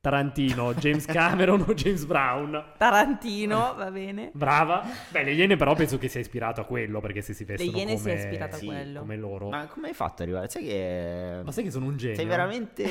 Tarantino, 0.00 0.74
James 0.74 1.04
Cameron 1.10 1.64
o 1.66 1.74
James 1.74 2.04
Brown? 2.04 2.64
Tarantino, 2.78 3.74
va 3.76 3.90
bene. 3.90 4.30
Brava. 4.32 4.84
Beh, 5.10 5.24
Le 5.24 5.32
Iene 5.32 5.56
però 5.56 5.74
penso 5.74 5.98
che 5.98 6.06
sia 6.08 6.20
ispirato 6.20 6.60
a 6.60 6.64
quello, 6.64 7.00
perché 7.00 7.20
se 7.20 7.32
si 7.34 7.44
vestono 7.44 7.76
Iene 7.76 7.96
si 7.96 8.08
è 8.08 8.12
come, 8.12 8.22
ispirato 8.24 8.54
a 8.54 8.58
Sì, 8.58 8.66
quello. 8.66 9.00
come 9.00 9.16
loro. 9.16 9.48
Ma... 9.48 9.56
Ma 9.58 9.66
come 9.66 9.88
hai 9.88 9.94
fatto 9.94 10.22
ad 10.22 10.28
arrivare? 10.28 10.48
Sai 10.48 10.62
che... 10.64 11.42
sai 11.48 11.64
che 11.64 11.70
sono 11.72 11.86
un 11.86 11.96
genio? 11.96 12.16
Sei 12.16 12.26
veramente... 12.26 12.84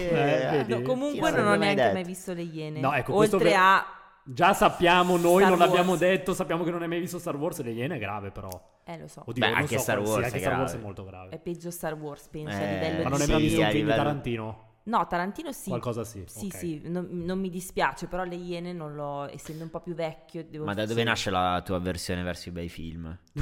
Eh, 0.48 0.50
vedi? 0.58 0.74
No, 0.74 0.82
comunque 0.82 1.32
non 1.32 1.46
l'avrebbe 1.46 1.54
ho 1.56 1.58
neanche 1.60 1.82
detto? 1.82 1.94
mai 1.94 2.04
visto 2.04 2.34
le 2.34 2.42
Iene. 2.42 2.80
No, 2.82 2.94
ecco, 2.94 3.14
questo 3.14 3.36
Oltre 3.38 3.50
per- 3.52 3.60
a... 3.60 3.86
Già 4.30 4.54
sappiamo, 4.54 5.16
noi 5.16 5.38
Star 5.44 5.50
non 5.50 5.58
l'abbiamo 5.60 5.90
Wars. 5.92 6.02
detto, 6.02 6.34
sappiamo 6.34 6.66
che 6.66 6.72
non 6.72 6.82
hai 6.82 6.90
mai 6.90 7.00
visto 7.00 7.18
Star 7.18 7.38
Wars 7.38 7.60
e 7.60 7.64
Le 7.64 7.72
Iene 7.72 7.96
è 7.96 8.00
grave 8.00 8.32
però. 8.32 8.50
Eh, 8.84 8.98
lo 9.00 9.08
so. 9.08 9.22
Oddio, 9.26 9.42
Beh, 9.46 9.50
non 9.52 9.58
anche 9.60 9.78
so 9.78 9.82
Star 9.84 9.96
qual- 9.96 10.08
sì, 10.08 10.12
Wars 10.14 10.26
anche 10.26 10.38
è 10.38 10.42
Star 10.42 10.58
Wars 10.58 10.74
è 10.74 10.78
molto 10.80 11.06
grave. 11.06 11.30
È 11.30 11.40
peggio 11.40 11.72
Star 11.72 11.94
Wars, 11.94 12.28
penso, 12.28 12.58
Eh, 12.58 12.64
a 12.68 12.72
livello 12.74 13.04
Ma 13.04 13.10
non 13.10 13.18
di... 13.20 13.24
hai 13.24 13.30
mai 13.32 13.42
visto 13.42 13.60
un 13.62 13.66
a 13.66 13.70
film 13.70 13.88
di 13.90 13.96
Tarantino? 13.96 14.66
No, 14.88 15.06
Tarantino 15.06 15.52
sì. 15.52 15.70
Qualcosa 15.70 16.04
sì. 16.06 16.24
Sì, 16.28 16.46
ok. 16.46 16.56
sì, 16.56 16.82
non, 16.86 17.08
non 17.12 17.40
mi 17.40 17.50
dispiace, 17.50 18.08
però 18.08 18.24
le 18.24 18.36
Iene 18.36 18.72
non 18.72 18.96
l'ho... 18.96 19.28
Essendo 19.30 19.64
un 19.64 19.70
po' 19.70 19.82
più 19.82 19.94
vecchio, 19.94 20.46
devo... 20.46 20.64
Ma 20.64 20.74
da 20.74 20.86
dove 20.86 21.02
sì. 21.02 21.06
nasce 21.06 21.30
la 21.30 21.62
tua 21.64 21.76
avversione 21.76 22.24
verso 22.24 22.48
i 22.48 22.52
bei 22.54 22.70
film? 22.70 23.18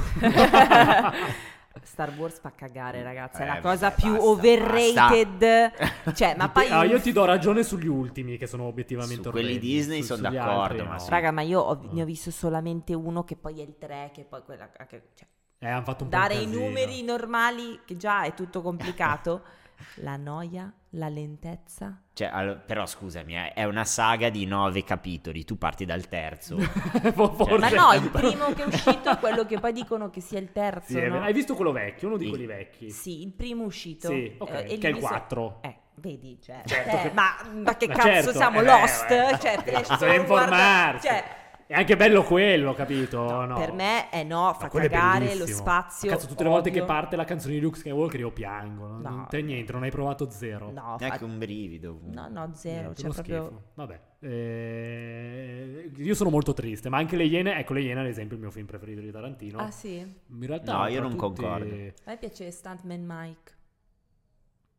Star 1.82 2.10
Wars 2.16 2.40
fa 2.40 2.52
cagare, 2.54 3.02
ragazzi. 3.02 3.42
È 3.42 3.44
Eh, 3.44 3.46
la 3.46 3.60
cosa 3.60 3.88
basta, 3.90 4.02
più 4.02 4.12
basta. 4.14 4.28
overrated. 4.30 5.72
Cioè, 6.14 6.34
ma 6.36 6.48
poi... 6.48 6.68
Ah, 6.68 6.84
io 6.84 7.00
ti 7.00 7.12
do 7.12 7.24
ragione 7.24 7.62
sugli 7.62 7.86
ultimi 7.86 8.36
che 8.38 8.46
sono 8.46 8.64
obiettivamente 8.64 9.22
Su 9.24 9.30
quelli. 9.30 9.58
Disney 9.58 10.00
Su- 10.00 10.14
sono 10.14 10.22
d'accordo, 10.30 10.60
altri 10.60 10.82
ma 10.82 10.92
no. 10.94 10.98
sì. 10.98 11.10
Raga, 11.10 11.30
ma 11.30 11.42
io 11.42 11.60
ho- 11.60 11.88
ne 11.92 12.02
ho 12.02 12.04
visto 12.06 12.30
solamente 12.30 12.94
uno 12.94 13.24
che 13.24 13.36
poi 13.36 13.60
è 13.60 13.62
il 13.62 13.76
3, 13.78 14.10
che 14.12 14.24
poi 14.24 14.42
quella... 14.42 14.68
che- 14.70 15.10
cioè, 15.14 15.28
Eh, 15.58 15.68
hanno 15.68 15.84
fatto 15.84 16.04
un 16.04 16.10
po' 16.10 16.16
dare 16.16 16.34
i 16.34 16.46
numeri 16.46 17.02
normali, 17.02 17.80
che 17.84 17.96
già 17.96 18.22
è 18.24 18.34
tutto 18.34 18.62
complicato. 18.62 19.42
la 20.00 20.16
noia, 20.16 20.72
la 20.96 21.08
lentezza. 21.08 22.00
Cioè, 22.12 22.28
allo- 22.32 22.60
però 22.64 22.86
scusami, 22.86 23.36
eh, 23.36 23.52
è 23.52 23.64
una 23.64 23.84
saga 23.84 24.30
di 24.30 24.46
nove 24.46 24.82
capitoli, 24.84 25.44
tu 25.44 25.58
parti 25.58 25.84
dal 25.84 26.08
terzo. 26.08 26.56
Forse- 27.14 27.58
Ma 27.58 27.68
no, 27.68 27.92
il 27.92 28.08
primo 28.10 28.46
che 28.54 28.62
è 28.62 28.66
uscito 28.66 29.10
è 29.10 29.18
quello 29.18 29.44
che 29.44 29.58
poi 29.60 29.72
dicono 29.72 30.08
che 30.10 30.20
sia 30.20 30.38
il 30.38 30.52
terzo, 30.52 30.92
Sì, 30.98 31.06
no? 31.06 31.20
Hai 31.22 31.32
visto 31.32 31.54
quello 31.54 31.72
vecchio? 31.72 32.08
Uno 32.08 32.16
di 32.16 32.24
Sì. 32.24 32.30
quelli 32.30 32.46
vecchi. 32.46 32.90
Sì, 32.90 33.22
il 33.22 33.32
primo 33.32 33.64
uscito. 33.64 34.08
Sì, 34.08 34.36
Eh, 34.38 34.58
e 34.58 34.62
lì 34.68 34.78
che 34.78 34.86
è 34.86 34.90
il 34.90 34.96
mi 34.96 35.00
so- 35.02 35.06
4. 35.08 35.58
Eh, 35.62 35.76
vedi, 35.96 36.38
cioè, 36.42 36.62
Certo 36.64 36.96
eh, 36.96 37.00
che- 37.02 37.10
ma, 37.12 37.36
ma 37.52 37.76
che 37.76 37.86
Ma 37.88 37.94
cazzo 37.94 38.08
certo, 38.08 38.32
siamo 38.32 38.60
eh 38.60 38.64
Lost? 38.64 39.10
eh, 39.10 39.38
cioè, 39.38 39.56
eh, 39.58 39.62
flash 39.70 39.88
bisogna 39.90 40.14
informarsi. 40.14 41.06
Cioè, 41.08 41.24
È 41.68 41.74
anche 41.74 41.96
bello 41.96 42.22
quello, 42.22 42.74
capito? 42.74 43.44
No, 43.44 43.56
Per 43.58 43.72
me 43.72 44.08
è 44.08 44.22
no, 44.22 44.54
fa 44.56 44.68
quello 44.68 44.86
è 44.86 44.88
cagare 44.88 45.34
lo 45.34 45.46
spazio. 45.46 46.08
Cazzo, 46.10 46.28
tutte 46.28 46.44
le 46.44 46.48
volte 46.48 46.70
che 46.70 46.80
odio. 46.80 46.92
parte 46.94 47.16
la 47.16 47.24
canzone 47.24 47.54
di 47.54 47.60
Luke 47.60 47.76
Skywalker 47.78 48.20
io 48.20 48.30
piango. 48.30 48.86
No? 48.86 48.98
No. 49.00 49.08
Non 49.10 49.26
te 49.28 49.42
niente, 49.42 49.72
non 49.72 49.82
hai 49.82 49.90
provato 49.90 50.30
zero. 50.30 50.70
No, 50.70 50.96
Neanche 51.00 51.18
fa- 51.18 51.24
un 51.24 51.38
brivido. 51.38 51.98
no, 52.04 52.28
no, 52.28 52.50
zero. 52.54 52.92
Niente, 52.92 52.94
Cioè, 53.00 53.04
uno 53.06 53.14
proprio... 53.14 53.46
schifo. 53.46 53.62
Vabbè. 53.74 54.00
Eh, 54.20 55.90
io 55.96 56.14
sono 56.14 56.30
molto 56.30 56.52
triste, 56.52 56.88
ma 56.88 56.98
anche 56.98 57.16
Le 57.16 57.24
Iene, 57.24 57.58
ecco 57.58 57.72
Le 57.72 57.80
Iene 57.80 58.00
ad 58.00 58.06
esempio 58.06 58.32
è 58.34 58.36
il 58.36 58.42
mio 58.44 58.52
film 58.52 58.66
preferito 58.66 59.00
di 59.00 59.10
Tarantino. 59.10 59.58
Ah, 59.58 59.70
sì. 59.72 59.96
In 59.98 60.46
realtà 60.46 60.76
No, 60.76 60.86
io 60.86 61.00
non 61.00 61.10
tutti- 61.16 61.20
concordo. 61.20 61.74
A 61.74 61.92
me 62.06 62.16
piace 62.18 62.48
Stuntman 62.52 63.04
Mike. 63.04 63.52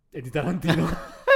È 0.09 0.21
di 0.21 0.29
Tarantino. 0.29 0.85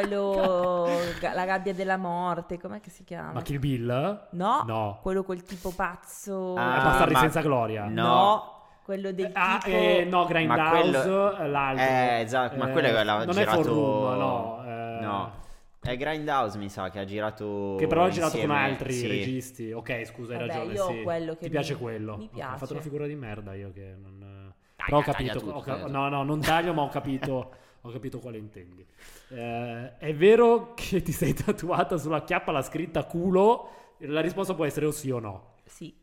Quello, 0.00 0.86
la 1.34 1.44
gabbia 1.46 1.72
della 1.72 1.96
morte, 1.96 2.58
com'è 2.60 2.80
che 2.80 2.90
si 2.90 3.02
chiama? 3.02 3.32
ma 3.32 3.40
Kill 3.40 3.58
Bill? 3.58 4.26
No, 4.32 4.62
No. 4.66 4.98
quello 5.00 5.22
col 5.22 5.42
tipo 5.42 5.70
pazzo. 5.74 6.52
Ah, 6.54 6.82
Bastardi 6.84 7.14
ma- 7.14 7.20
senza 7.20 7.40
gloria. 7.40 7.86
no. 7.86 8.52
quello 8.84 9.10
del 9.10 9.30
Ah, 9.32 9.58
tipo... 9.60 9.74
eh, 9.74 10.04
no, 10.08 10.18
Ma 10.20 10.26
Grindhouse, 10.26 10.80
quello- 10.80 11.46
l'altro. 11.48 11.84
Eh, 11.84 12.20
esatto, 12.20 12.56
ma 12.56 12.68
quello 12.68 12.88
è 12.88 13.04
l'ha 13.04 13.24
Non 13.24 13.34
girato- 13.34 13.60
è 13.60 13.62
For 13.64 13.72
Room, 13.72 14.18
no. 14.18 14.62
eh, 14.66 14.98
No. 15.00 15.30
È 15.80 15.96
Grindhouse, 15.96 16.58
mi 16.58 16.68
sa, 16.68 16.90
che 16.90 16.98
ha 16.98 17.04
girato. 17.04 17.76
Che 17.78 17.86
però 17.86 18.04
ha 18.04 18.08
girato 18.10 18.38
con 18.38 18.50
altri 18.50 18.92
sì. 18.92 19.06
registi. 19.06 19.72
Ok, 19.72 20.04
scusa, 20.04 20.34
hai 20.34 20.40
Vabbè, 20.46 20.52
ragione. 20.52 20.74
io 20.74 20.86
sì. 20.88 21.02
quello 21.04 21.32
che 21.32 21.38
Ti 21.38 21.44
mi- 21.46 21.50
piace 21.50 21.76
quello? 21.76 22.16
mi 22.18 22.28
piace. 22.32 22.54
ho 22.54 22.58
fatto 22.58 22.72
una 22.74 22.82
figura 22.82 23.06
di 23.06 23.14
merda 23.14 23.54
io 23.54 23.72
che 23.72 23.96
non... 23.98 24.18
Dai, 24.18 24.84
però 24.84 24.98
ho 24.98 25.02
capito. 25.02 25.38
tutto, 25.38 25.52
ho 25.52 25.60
ca- 25.62 25.72
taglia 25.78 25.86
no, 25.88 26.08
no, 26.10 26.22
non 26.22 26.40
taglio, 26.40 26.74
ma 26.74 26.82
ho 26.82 26.88
capito. 26.88 27.50
Ho 27.86 27.92
capito 27.92 28.18
quale 28.18 28.38
intendi. 28.38 28.84
Eh, 29.28 29.96
è 29.98 30.14
vero 30.14 30.74
che 30.74 31.02
ti 31.02 31.12
sei 31.12 31.32
tatuata 31.34 31.96
sulla 31.96 32.22
chiappa 32.22 32.52
la 32.52 32.62
scritta 32.62 33.04
culo? 33.04 33.70
La 33.98 34.20
risposta 34.20 34.54
può 34.54 34.64
essere 34.64 34.86
o 34.86 34.90
sì 34.90 35.10
o 35.10 35.18
no. 35.18 35.54
Sì. 35.64 35.94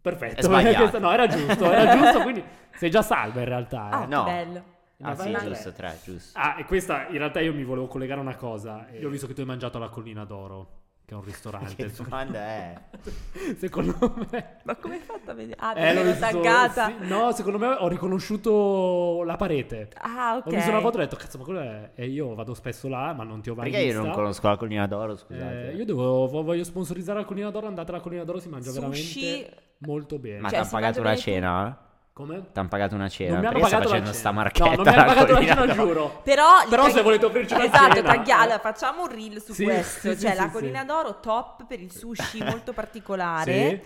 Perfetto. 0.00 0.48
Questa- 0.48 0.98
no, 0.98 1.12
era 1.12 1.26
giusto, 1.26 1.70
era 1.70 1.94
giusto, 1.96 2.22
quindi 2.22 2.42
sei 2.74 2.90
già 2.90 3.02
salva 3.02 3.40
in 3.40 3.46
realtà. 3.46 3.88
Ah, 3.90 4.02
eh. 4.02 4.04
che 4.04 4.14
No. 4.14 4.24
bello. 4.24 4.74
Ah, 5.02 5.14
sì, 5.14 5.36
giusto, 5.42 5.72
tre, 5.72 5.98
giusto. 6.02 6.38
Ah, 6.38 6.56
e 6.58 6.64
questa 6.64 7.08
in 7.08 7.18
realtà 7.18 7.40
io 7.40 7.52
mi 7.52 7.64
volevo 7.64 7.86
collegare 7.86 8.18
a 8.18 8.22
una 8.22 8.36
cosa. 8.36 8.86
Io 8.98 9.08
ho 9.08 9.10
visto 9.10 9.26
che 9.26 9.34
tu 9.34 9.40
hai 9.40 9.46
mangiato 9.46 9.76
alla 9.76 9.90
Collina 9.90 10.24
d'Oro, 10.24 10.70
che 11.06 11.14
è 11.14 11.16
un 11.16 11.22
ristorante. 11.24 11.74
Che 11.76 11.92
domanda 12.02 12.38
è? 12.40 12.74
Secondo 13.58 13.96
me. 14.30 14.56
Ma 14.64 14.74
come 14.74 14.94
hai 14.96 15.00
fatto 15.00 15.30
a 15.30 15.34
vedere? 15.34 15.56
Ah, 15.60 15.72
Eh, 15.78 15.94
l'ho 15.94 16.16
taggata. 16.18 16.86
sì, 16.86 17.06
no, 17.06 17.30
secondo 17.32 17.58
me 17.58 17.66
ho 17.68 17.86
riconosciuto 17.86 19.22
la 19.24 19.36
parete. 19.36 19.88
Ah, 20.00 20.36
ok. 20.38 20.46
Ho 20.46 20.50
visto 20.50 20.70
una 20.70 20.80
foto 20.80 20.98
e 20.98 21.02
ho 21.02 21.04
detto, 21.04 21.16
cazzo, 21.16 21.38
ma 21.38 21.44
quello 21.44 21.60
è... 21.60 21.90
E 21.94 22.06
io 22.08 22.34
vado 22.34 22.54
spesso 22.54 22.88
là, 22.88 23.12
ma 23.12 23.22
non 23.22 23.40
ti 23.40 23.50
ho 23.50 23.54
mai 23.54 23.70
Perché 23.70 23.86
io 23.86 23.92
vista. 23.92 24.02
non 24.06 24.12
conosco 24.12 24.48
la 24.48 24.56
collina 24.56 24.86
d'oro, 24.88 25.16
scusate. 25.16 25.70
Eh, 25.70 25.74
io 25.76 25.84
devo, 25.84 26.26
vo- 26.26 26.42
voglio 26.42 26.64
sponsorizzare 26.64 27.20
la 27.20 27.24
Collina 27.24 27.50
d'Oro, 27.50 27.68
andate 27.68 27.92
alla 27.92 28.00
Collina 28.00 28.24
d'Oro, 28.24 28.40
si 28.40 28.48
mangia 28.48 28.70
Sushi. 28.72 29.20
veramente 29.20 29.56
molto 29.78 30.18
bene. 30.18 30.38
Ma 30.40 30.48
cioè, 30.48 30.56
t'hanno 30.58 30.64
si 30.68 30.74
pagato 30.74 31.00
una 31.00 31.08
bene 31.10 31.20
cena? 31.20 31.85
Come? 32.16 32.46
T'hanno 32.50 32.68
pagato 32.68 32.94
una 32.94 33.10
cena? 33.10 33.32
Non 33.32 33.40
mi 33.40 33.46
hanno 33.46 33.58
Perché 33.58 33.68
sta 33.68 33.76
pagato 33.76 33.92
la 33.92 34.00
facendo 34.00 34.10
cena. 34.10 34.18
sta 34.18 34.32
marchetta? 34.32 34.64
No, 34.70 34.74
non 34.76 34.84
mi 34.84 34.88
hanno 34.88 35.02
alla 35.02 35.12
pagato 35.12 35.32
la 35.32 35.36
Collina 35.36 35.54
cena, 35.54 35.66
d'Oro? 35.74 35.84
giuro. 35.86 36.20
Però, 36.24 36.44
Però 36.70 36.86
gli 36.86 36.90
se 36.90 37.02
volete 37.02 37.26
offrirci 37.26 37.54
una 37.54 37.64
esatto, 37.64 37.94
cena, 37.96 38.22
eh. 38.24 38.30
allora, 38.32 38.58
facciamo 38.58 39.02
un 39.02 39.08
reel 39.10 39.42
su 39.42 39.52
Sì, 39.52 39.64
questo. 39.64 39.98
sì, 40.14 40.18
cioè, 40.20 40.30
sì, 40.30 40.36
la 40.36 40.42
sì, 40.44 40.50
collina 40.50 40.80
sì. 40.80 40.86
d'oro 40.86 41.20
top 41.20 41.66
per 41.66 41.80
il 41.80 41.92
sushi 41.92 42.40
molto 42.48 42.72
particolare. 42.72 43.52
Sì, 43.68 43.80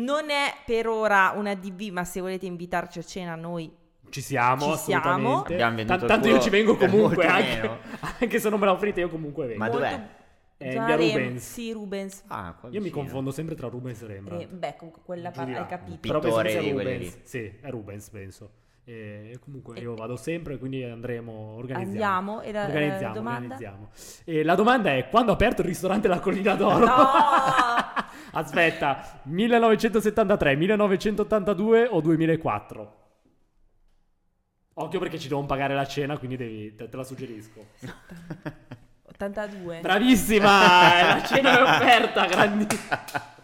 Non 0.00 0.30
è 0.30 0.54
per 0.64 0.88
ora 0.88 1.34
una 1.36 1.54
DV, 1.54 1.90
ma 1.92 2.04
se 2.04 2.22
volete 2.22 2.46
invitarci 2.46 3.00
a 3.00 3.02
cena, 3.02 3.34
noi 3.34 3.70
ci 4.08 4.22
siamo, 4.22 4.72
Ci 4.72 4.78
siamo. 4.78 5.02
assolutamente. 5.02 5.52
Abbiamo 5.62 5.80
il 5.80 6.04
tanto 6.06 6.28
io 6.28 6.40
ci 6.40 6.48
vengo 6.48 6.76
comunque, 6.80 7.26
anche, 7.26 7.78
anche 8.18 8.38
se 8.38 8.48
non 8.48 8.60
me 8.60 8.64
la 8.64 8.72
offrite, 8.72 9.00
io 9.00 9.10
comunque 9.10 9.44
vengo. 9.46 9.62
Ma 9.62 9.68
molto- 9.70 10.22
È 10.56 10.64
in 10.66 10.84
via 10.84 10.96
Rem- 10.96 11.10
Rubens. 11.12 11.52
Sì, 11.52 11.72
Rubens. 11.72 12.22
Ah, 12.28 12.54
qua 12.58 12.68
Io 12.70 12.78
mi 12.78 12.84
vicino. 12.84 13.02
confondo 13.02 13.30
sempre 13.32 13.54
tra 13.54 13.68
Rubens 13.68 14.00
e 14.02 14.06
Rembrandt. 14.06 14.42
Eh, 14.42 14.46
beh, 14.54 14.74
comunque 14.76 15.02
quella 15.04 15.30
parte 15.30 15.56
hai 15.56 15.66
capito. 15.66 15.98
Pi- 15.98 16.08
Però 16.08 16.20
penso 16.20 16.36
Pittore 16.36 16.50
sia 16.50 16.60
di 16.62 16.72
quelli 16.72 16.92
Rubens. 16.92 17.20
Sì, 17.24 17.52
è 17.60 17.70
Rubens, 17.70 18.08
penso. 18.10 18.50
E 18.86 19.38
comunque 19.40 19.80
io 19.80 19.94
vado 19.94 20.14
sempre, 20.16 20.58
quindi 20.58 20.84
andremo, 20.84 21.32
organizziamo. 21.56 22.36
Andiamo, 22.36 22.40
e 22.42 22.52
la- 22.52 22.60
la 22.60 22.66
organizziamo, 22.68 23.14
domanda? 23.14 23.40
organizziamo. 23.54 23.88
E 24.24 24.42
la 24.44 24.54
domanda 24.54 24.94
è, 24.94 25.08
quando 25.08 25.30
ha 25.30 25.34
aperto 25.34 25.62
il 25.62 25.68
ristorante 25.68 26.06
La 26.06 26.20
Collina 26.20 26.54
d'Oro? 26.54 26.84
No! 26.84 26.94
Aspetta, 28.36 29.20
1973, 29.24 30.56
1982 30.56 31.86
o 31.90 32.00
2004? 32.00 33.02
Occhio 34.74 34.98
perché 34.98 35.18
ci 35.18 35.28
devono 35.28 35.46
pagare 35.46 35.72
la 35.74 35.86
cena, 35.86 36.18
quindi 36.18 36.36
devi, 36.36 36.74
te, 36.74 36.88
te 36.88 36.96
la 36.96 37.04
suggerisco. 37.04 37.64
82. 39.24 39.80
Bravissima! 39.80 40.98
eh, 40.98 41.06
la 41.06 41.22
cena 41.22 41.58
è 41.58 41.62
offerta, 41.62 42.26
grandi. 42.26 42.66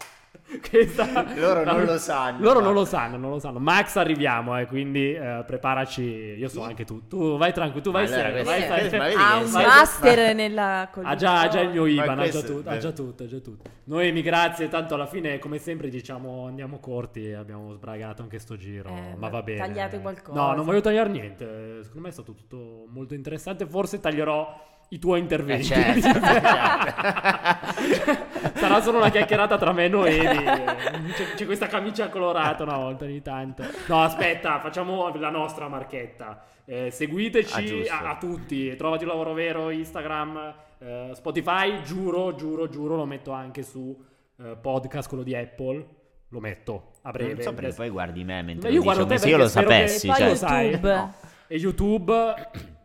Questa- 0.59 1.33
Loro 1.35 1.63
non 1.63 1.85
lo 1.85 1.97
sanno, 1.97 2.43
Loro 2.43 2.59
ma- 2.59 2.65
non 2.65 2.73
lo 2.73 2.85
sanno, 2.85 3.17
non 3.17 3.29
lo 3.29 3.39
sanno. 3.39 3.59
Max 3.59 3.95
arriviamo, 3.95 4.57
eh, 4.59 4.65
quindi 4.65 5.13
eh, 5.13 5.43
preparaci. 5.45 6.01
Io 6.01 6.49
so 6.49 6.63
anche 6.63 6.83
tu. 6.83 7.07
Tu 7.07 7.37
vai 7.37 7.53
tranquillo, 7.53 7.83
tu 7.83 7.91
vai 7.91 8.05
Allora, 8.05 8.21
serio. 8.21 8.43
Vai 8.43 8.67
ma 8.67 8.75
vedi 9.05 9.15
Ha 9.17 9.37
un 9.37 9.51
master 9.51 10.35
nella 10.35 10.89
collina 10.91 11.11
Ha 11.11 11.15
già, 11.15 11.39
ha 11.41 11.47
già 11.47 11.61
il 11.61 11.69
mio 11.69 11.83
Ma 11.83 11.89
IBAN, 11.89 12.19
ha 12.19 12.29
già, 12.29 12.41
tutto, 12.41 12.69
ha 12.69 12.77
già 12.77 12.91
tutto, 12.91 13.23
ha 13.23 13.27
già 13.27 13.39
tutto. 13.39 13.69
Noemi, 13.85 14.21
grazie. 14.21 14.67
Tanto 14.67 14.95
alla 14.95 15.07
fine, 15.07 15.39
come 15.39 15.57
sempre, 15.57 15.89
diciamo 15.89 16.47
andiamo 16.47 16.79
corti. 16.79 17.31
Abbiamo 17.31 17.71
sbragato 17.73 18.21
anche 18.21 18.39
sto 18.39 18.57
giro. 18.57 18.89
Eh, 18.89 19.15
ma 19.17 19.29
va 19.29 19.41
bene. 19.41 19.59
tagliate 19.59 20.01
qualcosa. 20.01 20.39
No, 20.39 20.53
non 20.53 20.65
voglio 20.65 20.81
tagliare 20.81 21.09
niente. 21.09 21.79
Secondo 21.83 22.01
me 22.01 22.09
è 22.09 22.13
stato 22.13 22.33
tutto 22.33 22.85
molto 22.89 23.13
interessante. 23.13 23.65
Forse 23.65 23.99
taglierò 23.99 24.69
i 24.93 24.99
tuoi 24.99 25.19
interventi. 25.19 25.71
Eh, 25.73 26.01
certo, 26.01 26.19
Sarà 28.55 28.81
solo 28.81 28.97
una 28.97 29.09
chiacchierata 29.09 29.57
tra 29.57 29.71
me 29.71 29.85
e 29.85 29.89
Noemi. 29.89 30.43
C'è, 31.13 31.33
c'è 31.35 31.45
questa 31.45 31.67
camicia 31.67 32.09
colorata 32.09 32.63
una 32.63 32.77
volta 32.77 33.05
ogni 33.05 33.21
tanto. 33.21 33.63
No, 33.87 34.03
aspetta, 34.03 34.59
facciamo 34.59 35.13
la 35.15 35.29
nostra 35.29 35.67
marchetta. 35.67 36.43
Eh, 36.65 36.87
Ah, 36.87 36.91
seguiteci 36.91 37.65
giusto. 37.65 37.93
a, 37.93 38.09
a 38.11 38.17
tutti. 38.17 38.75
Trovati 38.75 39.03
un 39.03 39.09
lavoro 39.09 39.33
vero, 39.33 39.69
Instagram, 39.71 40.53
eh, 40.79 41.11
Spotify. 41.13 41.81
Giuro, 41.83 42.33
giuro, 42.35 42.69
giuro, 42.69 42.95
lo 42.95 43.05
metto 43.05 43.31
anche 43.31 43.63
su 43.63 43.97
eh, 44.39 44.57
podcast, 44.61 45.07
quello 45.09 45.23
di 45.23 45.35
Apple. 45.35 45.85
Lo 46.29 46.39
metto 46.39 46.91
a 47.01 47.11
breve. 47.11 47.33
Non 47.33 47.41
so 47.43 47.53
perché 47.53 47.73
poi 47.75 47.89
guardi 47.89 48.23
me 48.23 48.41
mentre 48.41 48.69
Io 48.69 48.77
lo 48.77 48.83
guardo 48.83 49.03
dici, 49.03 49.25
te 49.25 49.31
come 49.31 49.31
se 49.31 49.31
io 49.35 49.37
lo 49.37 49.43
che- 49.43 49.49
sapessi. 49.49 50.07
E 50.07 50.09
poi 50.09 50.37
cioè. 50.37 50.61
YouTube. 50.61 50.93
No. 50.93 51.13
E 51.47 51.57
YouTube, 51.57 52.33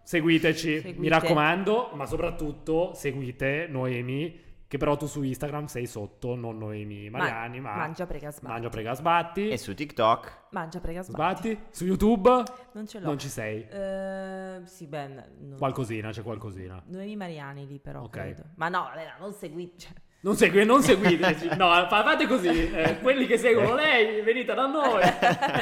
seguiteci, 0.07 0.80
Seguite. 0.80 1.00
mi 1.00 1.09
raccomando, 1.09 1.90
ma 1.94 2.07
soprattutto 2.07 2.92
seguite 2.94 3.66
Noemi, 3.68 4.44
che 4.68 4.78
però 4.78 4.96
tu 4.96 5.07
su 5.07 5.22
Instagram 5.22 5.66
sei 5.66 5.86
sotto, 5.86 6.36
non 6.36 6.59
Noemi 6.59 7.11
Ma- 7.11 7.18
Mariani, 7.18 7.61
ma, 7.61 7.74
Mangia, 7.74 8.07
prega, 8.07 8.30
sbatti. 8.30 8.52
Mangia, 8.52 8.68
prega, 8.68 8.94
sbatti. 8.94 9.48
E 9.48 9.59
su 9.59 9.74
TikTok 9.74 10.44
Mangia, 10.50 10.78
prega, 10.80 11.02
sbatti. 11.02 11.48
Sbatti. 11.50 11.66
Su 11.70 11.84
YouTube 11.84 12.42
Non 12.72 12.86
ce 12.86 13.00
l'ho. 13.00 13.07
non 13.07 13.18
ci 13.18 13.28
sei. 13.28 13.66
Eh, 13.68 14.61
sì, 14.64 14.86
beh, 14.86 15.07
non... 15.40 15.57
Qualcosina, 15.59 16.11
c'è 16.11 16.22
qualcosina. 16.22 16.80
Noemi 16.86 17.16
Mariani 17.16 17.66
lì 17.66 17.78
però, 17.80 18.02
Ok. 18.02 18.11
credo. 18.11 18.42
Ma 18.57 18.68
no, 18.68 18.88
non 19.18 19.32
seguite. 19.32 19.86
Non, 20.27 20.35
segui, 20.35 20.64
non 20.64 20.83
seguiteci, 20.83 21.51
no, 21.57 21.68
fa- 21.89 22.03
fate 22.03 22.27
così, 22.27 22.72
eh, 22.72 22.99
quelli 23.01 23.27
che 23.29 23.39
seguono 23.39 23.77
lei, 23.77 24.22
venite 24.22 24.55
da 24.55 24.66
noi, 24.66 25.01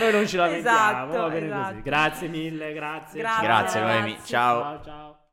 noi 0.01 0.11
non 0.11 0.27
ci 0.27 0.37
lamentiamo, 0.37 0.79
Esatto, 0.79 1.21
va 1.21 1.29
bene 1.29 1.47
esatto. 1.47 1.69
così. 1.69 1.83
Grazie 1.83 2.29
mille, 2.29 2.73
grazie. 2.73 3.21
Grazie, 3.21 3.47
Grazie 3.47 3.81
Noemi, 3.81 4.17
ciao 4.25 4.61
ciao. 4.63 4.81
ciao. 4.83 5.24